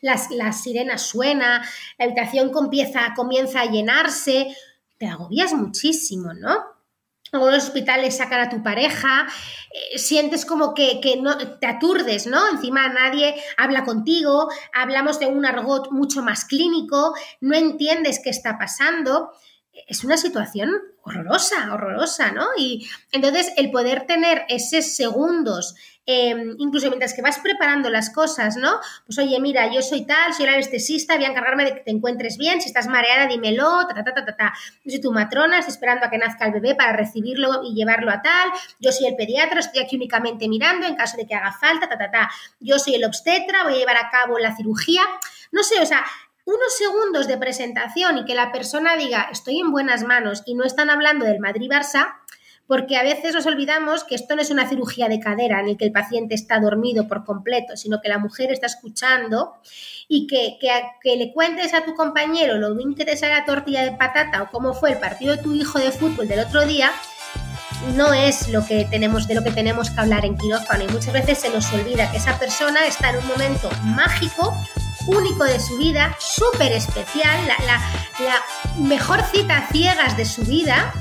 las, 0.00 0.30
las 0.30 0.62
sirenas 0.62 1.02
suena, 1.02 1.68
la 1.98 2.06
habitación 2.06 2.48
comienza, 2.48 3.12
comienza 3.14 3.60
a 3.60 3.70
llenarse, 3.70 4.56
te 4.96 5.06
agobias 5.06 5.52
muchísimo, 5.52 6.32
¿no? 6.32 6.79
En 7.32 7.40
los 7.40 7.64
hospitales 7.64 8.16
sacan 8.16 8.40
a 8.40 8.48
tu 8.48 8.62
pareja, 8.62 9.26
eh, 9.70 9.98
sientes 9.98 10.44
como 10.44 10.74
que, 10.74 11.00
no, 11.20 11.36
te 11.58 11.66
aturdes, 11.66 12.26
¿no? 12.26 12.48
Encima 12.48 12.88
nadie 12.88 13.34
habla 13.56 13.84
contigo, 13.84 14.48
hablamos 14.72 15.18
de 15.20 15.26
un 15.26 15.46
argot 15.46 15.90
mucho 15.90 16.22
más 16.22 16.44
clínico, 16.44 17.14
no 17.40 17.56
entiendes 17.56 18.20
qué 18.22 18.30
está 18.30 18.58
pasando. 18.58 19.32
Es 19.86 20.04
una 20.04 20.16
situación 20.16 20.70
horrorosa, 21.02 21.72
horrorosa, 21.72 22.32
¿no? 22.32 22.48
Y 22.56 22.88
entonces 23.12 23.52
el 23.56 23.70
poder 23.70 24.06
tener 24.06 24.44
esos 24.48 24.94
segundos 24.94 25.74
Em, 26.12 26.56
incluso 26.58 26.88
mientras 26.88 27.14
que 27.14 27.22
vas 27.22 27.38
preparando 27.38 27.88
las 27.88 28.10
cosas, 28.10 28.56
¿no? 28.56 28.80
Pues 29.06 29.16
oye, 29.20 29.38
mira, 29.38 29.72
yo 29.72 29.80
soy 29.80 30.04
tal, 30.06 30.34
soy 30.34 30.44
el 30.46 30.54
anestesista, 30.54 31.14
voy 31.14 31.24
a 31.24 31.28
encargarme 31.28 31.64
de 31.64 31.74
que 31.74 31.80
te 31.82 31.92
encuentres 31.92 32.36
bien, 32.36 32.60
si 32.60 32.66
estás 32.66 32.88
mareada, 32.88 33.28
dímelo, 33.28 33.86
ta, 33.86 33.94
ta, 33.94 34.02
ta, 34.02 34.24
ta, 34.24 34.36
ta. 34.36 34.52
Yo 34.84 34.90
soy 34.90 35.00
tu 35.00 35.12
matrona, 35.12 35.60
estoy 35.60 35.74
esperando 35.74 36.06
a 36.06 36.10
que 36.10 36.18
nazca 36.18 36.46
el 36.46 36.52
bebé 36.52 36.74
para 36.74 36.96
recibirlo 36.96 37.62
y 37.62 37.76
llevarlo 37.76 38.10
a 38.10 38.22
tal, 38.22 38.50
yo 38.80 38.90
soy 38.90 39.06
el 39.06 39.14
pediatra, 39.14 39.60
estoy 39.60 39.84
aquí 39.84 39.94
únicamente 39.94 40.48
mirando 40.48 40.84
en 40.84 40.96
caso 40.96 41.16
de 41.16 41.28
que 41.28 41.34
haga 41.36 41.52
falta, 41.52 41.88
ta, 41.88 41.96
ta, 41.96 42.10
ta. 42.10 42.30
Yo 42.58 42.80
soy 42.80 42.96
el 42.96 43.04
obstetra, 43.04 43.62
voy 43.62 43.74
a 43.74 43.76
llevar 43.76 43.98
a 43.98 44.10
cabo 44.10 44.36
la 44.40 44.56
cirugía, 44.56 45.02
no 45.52 45.62
sé, 45.62 45.80
o 45.80 45.86
sea, 45.86 46.04
unos 46.44 46.76
segundos 46.76 47.28
de 47.28 47.38
presentación 47.38 48.18
y 48.18 48.24
que 48.24 48.34
la 48.34 48.50
persona 48.50 48.96
diga 48.96 49.28
estoy 49.30 49.60
en 49.60 49.70
buenas 49.70 50.02
manos 50.02 50.42
y 50.46 50.54
no 50.54 50.64
están 50.64 50.90
hablando 50.90 51.24
del 51.24 51.38
Madrid-Barça, 51.38 52.16
porque 52.70 52.96
a 52.96 53.02
veces 53.02 53.34
nos 53.34 53.46
olvidamos 53.46 54.04
que 54.04 54.14
esto 54.14 54.36
no 54.36 54.42
es 54.42 54.50
una 54.52 54.68
cirugía 54.68 55.08
de 55.08 55.18
cadera 55.18 55.58
en 55.58 55.70
el 55.70 55.76
que 55.76 55.86
el 55.86 55.90
paciente 55.90 56.36
está 56.36 56.60
dormido 56.60 57.08
por 57.08 57.24
completo, 57.24 57.76
sino 57.76 58.00
que 58.00 58.08
la 58.08 58.18
mujer 58.18 58.52
está 58.52 58.68
escuchando 58.68 59.54
y 60.06 60.28
que, 60.28 60.56
que, 60.60 61.16
le 61.16 61.32
cuentes 61.32 61.74
a 61.74 61.84
tu 61.84 61.96
compañero 61.96 62.58
lo 62.58 62.72
bien 62.76 62.94
que 62.94 63.04
te 63.04 63.16
sale 63.16 63.32
la 63.32 63.44
tortilla 63.44 63.82
de 63.82 63.90
patata 63.90 64.44
o 64.44 64.50
cómo 64.52 64.72
fue 64.72 64.92
el 64.92 64.98
partido 64.98 65.34
de 65.34 65.42
tu 65.42 65.52
hijo 65.52 65.80
de 65.80 65.90
fútbol 65.90 66.28
del 66.28 66.38
otro 66.38 66.64
día, 66.64 66.92
no 67.96 68.12
es 68.14 68.48
lo 68.50 68.64
que 68.64 68.86
tenemos, 68.88 69.26
de 69.26 69.34
lo 69.34 69.42
que 69.42 69.50
tenemos 69.50 69.90
que 69.90 70.00
hablar 70.00 70.24
en 70.24 70.38
quirófano. 70.38 70.84
Y 70.84 70.92
muchas 70.92 71.12
veces 71.12 71.38
se 71.38 71.50
nos 71.50 71.72
olvida 71.72 72.08
que 72.12 72.18
esa 72.18 72.38
persona 72.38 72.86
está 72.86 73.10
en 73.10 73.16
un 73.16 73.26
momento 73.26 73.68
mágico 73.82 74.54
único 75.08 75.42
de 75.42 75.58
su 75.58 75.76
vida, 75.76 76.16
súper 76.20 76.70
especial, 76.70 77.36
la, 77.48 77.56
la, 78.24 78.42
mejor 78.78 79.22
cita 79.22 79.66
ciegas 79.72 80.16
de 80.16 80.24
su 80.24 80.42
vida 80.42 80.92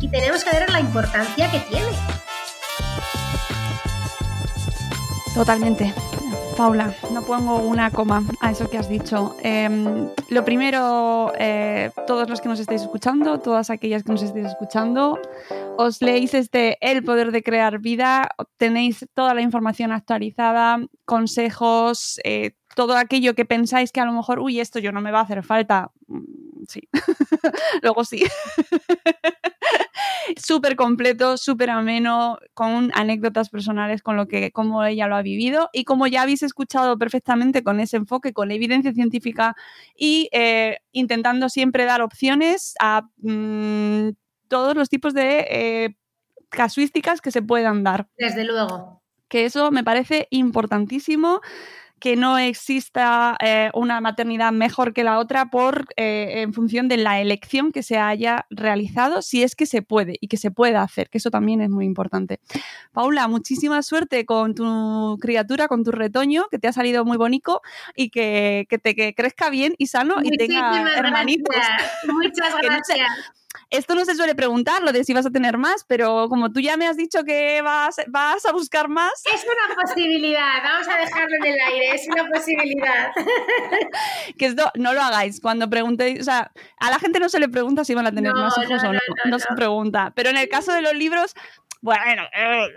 y 0.00 0.08
tenemos 0.08 0.44
que 0.44 0.50
ver 0.50 0.70
la 0.70 0.80
importancia 0.80 1.50
que 1.50 1.60
tiene. 1.60 1.88
Totalmente. 5.34 5.94
Paula, 6.56 6.94
no 7.12 7.22
pongo 7.22 7.56
una 7.56 7.90
coma 7.90 8.22
a 8.40 8.50
eso 8.50 8.68
que 8.68 8.76
has 8.76 8.88
dicho. 8.88 9.36
Em, 9.42 10.08
lo 10.28 10.44
primero, 10.44 11.32
eh, 11.38 11.90
todos 12.06 12.28
los 12.28 12.40
que 12.40 12.48
nos 12.48 12.60
estéis 12.60 12.82
escuchando, 12.82 13.38
todas 13.40 13.70
aquellas 13.70 14.02
que 14.02 14.12
nos 14.12 14.22
estéis 14.22 14.46
escuchando, 14.46 15.18
os 15.78 16.02
leéis 16.02 16.34
este 16.34 16.76
El 16.80 17.02
poder 17.02 17.32
de 17.32 17.42
crear 17.42 17.78
vida, 17.78 18.28
tenéis 18.58 19.06
toda 19.14 19.32
la 19.32 19.40
información 19.40 19.92
actualizada, 19.92 20.80
consejos, 21.06 22.20
eh, 22.24 22.52
todo 22.74 22.96
aquello 22.96 23.34
que 23.34 23.46
pensáis 23.46 23.90
que 23.92 24.00
a 24.00 24.04
lo 24.04 24.12
mejor, 24.12 24.40
uy, 24.40 24.60
esto 24.60 24.78
yo 24.80 24.92
no 24.92 25.00
me 25.00 25.12
va 25.12 25.20
a 25.20 25.22
hacer 25.22 25.42
falta. 25.42 25.92
Sí, 26.68 26.88
luego 27.82 28.04
sí. 28.04 28.24
súper 30.36 30.76
completo, 30.76 31.36
súper 31.36 31.70
ameno, 31.70 32.38
con 32.54 32.90
anécdotas 32.94 33.50
personales 33.50 34.02
con 34.02 34.16
lo 34.16 34.28
que, 34.28 34.52
cómo 34.52 34.84
ella 34.84 35.06
lo 35.06 35.16
ha 35.16 35.22
vivido 35.22 35.68
y 35.72 35.84
como 35.84 36.06
ya 36.06 36.22
habéis 36.22 36.42
escuchado 36.42 36.98
perfectamente 36.98 37.62
con 37.62 37.80
ese 37.80 37.96
enfoque, 37.96 38.32
con 38.32 38.50
evidencia 38.50 38.92
científica 38.92 39.54
y 39.96 40.28
eh, 40.32 40.78
intentando 40.92 41.48
siempre 41.48 41.84
dar 41.84 42.02
opciones 42.02 42.74
a 42.80 43.08
mm, 43.18 44.10
todos 44.48 44.74
los 44.74 44.88
tipos 44.88 45.14
de 45.14 45.46
eh, 45.50 45.96
casuísticas 46.48 47.20
que 47.20 47.30
se 47.30 47.42
puedan 47.42 47.84
dar. 47.84 48.08
Desde 48.18 48.44
luego. 48.44 49.02
Que 49.28 49.44
eso 49.44 49.70
me 49.70 49.84
parece 49.84 50.26
importantísimo 50.30 51.40
que 52.00 52.16
no 52.16 52.38
exista 52.38 53.36
eh, 53.40 53.70
una 53.74 54.00
maternidad 54.00 54.52
mejor 54.52 54.92
que 54.92 55.04
la 55.04 55.18
otra 55.18 55.46
por, 55.50 55.86
eh, 55.96 56.42
en 56.42 56.52
función 56.52 56.88
de 56.88 56.96
la 56.96 57.20
elección 57.20 57.72
que 57.72 57.82
se 57.82 57.98
haya 57.98 58.46
realizado, 58.50 59.22
si 59.22 59.42
es 59.42 59.54
que 59.54 59.66
se 59.66 59.82
puede 59.82 60.16
y 60.20 60.28
que 60.28 60.36
se 60.36 60.50
pueda 60.50 60.82
hacer, 60.82 61.10
que 61.10 61.18
eso 61.18 61.30
también 61.30 61.60
es 61.60 61.70
muy 61.70 61.84
importante. 61.84 62.40
Paula, 62.92 63.28
muchísima 63.28 63.82
suerte 63.82 64.24
con 64.24 64.54
tu 64.54 65.18
criatura, 65.20 65.68
con 65.68 65.84
tu 65.84 65.92
retoño, 65.92 66.46
que 66.50 66.58
te 66.58 66.68
ha 66.68 66.72
salido 66.72 67.04
muy 67.04 67.18
bonito 67.18 67.60
y 67.94 68.10
que, 68.10 68.66
te 68.82 69.14
crezca 69.14 69.50
bien 69.50 69.74
y 69.76 69.86
sano 69.86 70.16
y 70.22 70.36
tenga 70.36 70.94
hermanitos. 70.96 71.54
Muchas 72.08 72.54
gracias. 72.62 73.39
Esto 73.70 73.94
no 73.94 74.04
se 74.04 74.16
suele 74.16 74.34
preguntar, 74.34 74.82
lo 74.82 74.92
de 74.92 75.04
si 75.04 75.14
vas 75.14 75.26
a 75.26 75.30
tener 75.30 75.56
más, 75.56 75.84
pero 75.86 76.28
como 76.28 76.52
tú 76.52 76.60
ya 76.60 76.76
me 76.76 76.88
has 76.88 76.96
dicho 76.96 77.22
que 77.24 77.62
vas, 77.62 77.96
vas 78.08 78.44
a 78.44 78.52
buscar 78.52 78.88
más. 78.88 79.12
Es 79.32 79.44
una 79.44 79.80
posibilidad, 79.80 80.62
vamos 80.62 80.88
a 80.88 80.98
dejarlo 80.98 81.36
en 81.36 81.46
el 81.46 81.60
aire, 81.60 81.94
es 81.94 82.08
una 82.08 82.28
posibilidad. 82.28 83.12
que 84.38 84.46
esto 84.46 84.70
no 84.74 84.92
lo 84.92 85.00
hagáis. 85.00 85.40
Cuando 85.40 85.70
preguntéis, 85.70 86.20
o 86.20 86.24
sea, 86.24 86.50
a 86.78 86.90
la 86.90 86.98
gente 86.98 87.20
no 87.20 87.28
se 87.28 87.38
le 87.38 87.48
pregunta 87.48 87.84
si 87.84 87.94
van 87.94 88.06
a 88.06 88.12
tener 88.12 88.32
más 88.34 88.58
hijos 88.58 88.82
o 88.82 88.92
no, 88.92 88.98
no 89.26 89.38
se 89.38 89.54
pregunta. 89.54 90.12
Pero 90.16 90.30
en 90.30 90.36
el 90.36 90.48
caso 90.48 90.72
de 90.72 90.82
los 90.82 90.94
libros, 90.94 91.34
bueno, 91.80 92.22
eh, 92.36 92.68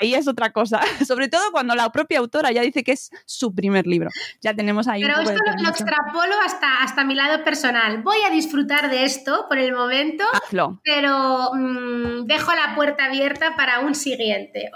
ahí 0.00 0.14
es 0.14 0.28
otra 0.28 0.52
cosa. 0.52 0.80
Sobre 1.06 1.28
todo 1.28 1.50
cuando 1.52 1.74
la 1.74 1.90
propia 1.90 2.18
autora 2.18 2.52
ya 2.52 2.62
dice 2.62 2.84
que 2.84 2.92
es 2.92 3.10
su 3.24 3.54
primer 3.54 3.86
libro. 3.86 4.10
Ya 4.40 4.54
tenemos 4.54 4.88
ahí. 4.88 5.02
Pero 5.02 5.16
un 5.16 5.22
esto 5.22 5.40
lo, 5.62 5.68
extrapolo 5.68 6.34
hasta, 6.44 6.82
hasta 6.82 7.04
mi 7.04 7.14
lado 7.14 7.44
personal. 7.44 8.02
Voy 8.02 8.18
a 8.26 8.30
disfrutar 8.30 8.90
de 8.90 9.04
esto 9.04 9.46
por 9.48 9.58
el 9.58 9.72
momento, 9.72 10.24
Hazlo. 10.32 10.80
pero 10.84 11.50
mm, 11.54 12.26
dejo 12.26 12.52
la 12.54 12.74
puerta 12.74 13.06
abierta 13.06 13.56
para 13.56 13.80
un 13.80 13.94
siguiente. 13.94 14.70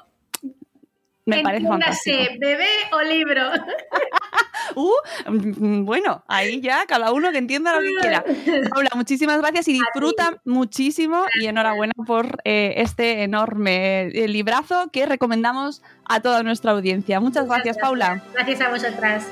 Me 1.24 1.42
parece 1.42 1.68
fantástico. 1.68 2.16
bebé 2.40 2.68
o 2.92 3.02
libro. 3.02 3.42
uh, 4.74 5.30
mm, 5.30 5.84
bueno, 5.84 6.24
ahí 6.26 6.60
ya 6.60 6.84
cada 6.86 7.12
uno 7.12 7.30
que 7.30 7.38
entienda 7.38 7.74
lo 7.74 7.80
que 7.80 7.94
quiera. 8.00 8.24
Paula, 8.70 8.90
muchísimas 8.94 9.38
gracias 9.38 9.68
y 9.68 9.74
disfruta 9.74 10.40
muchísimo 10.44 11.24
y 11.40 11.46
enhorabuena 11.46 11.92
por 12.06 12.38
eh, 12.44 12.74
este 12.78 13.22
enorme 13.22 14.08
eh, 14.08 14.28
librazo 14.28 14.90
que 14.92 15.06
recomendamos 15.06 15.82
a 16.04 16.20
toda 16.20 16.42
nuestra 16.42 16.72
audiencia. 16.72 17.20
Muchas 17.20 17.46
gracias, 17.46 17.78
Paula. 17.78 18.22
Gracias 18.32 18.60
a 18.60 18.68
vosotras. 18.70 19.26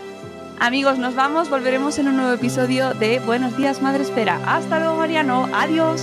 Amigos, 0.60 0.98
nos 0.98 1.14
vamos, 1.14 1.48
volveremos 1.48 1.98
en 1.98 2.08
un 2.08 2.16
nuevo 2.16 2.32
episodio 2.34 2.92
de 2.94 3.18
Buenos 3.20 3.56
días, 3.56 3.80
Madre 3.80 4.02
Espera. 4.02 4.38
Hasta 4.44 4.78
luego, 4.78 4.96
Mariano. 4.96 5.48
Adiós. 5.54 6.02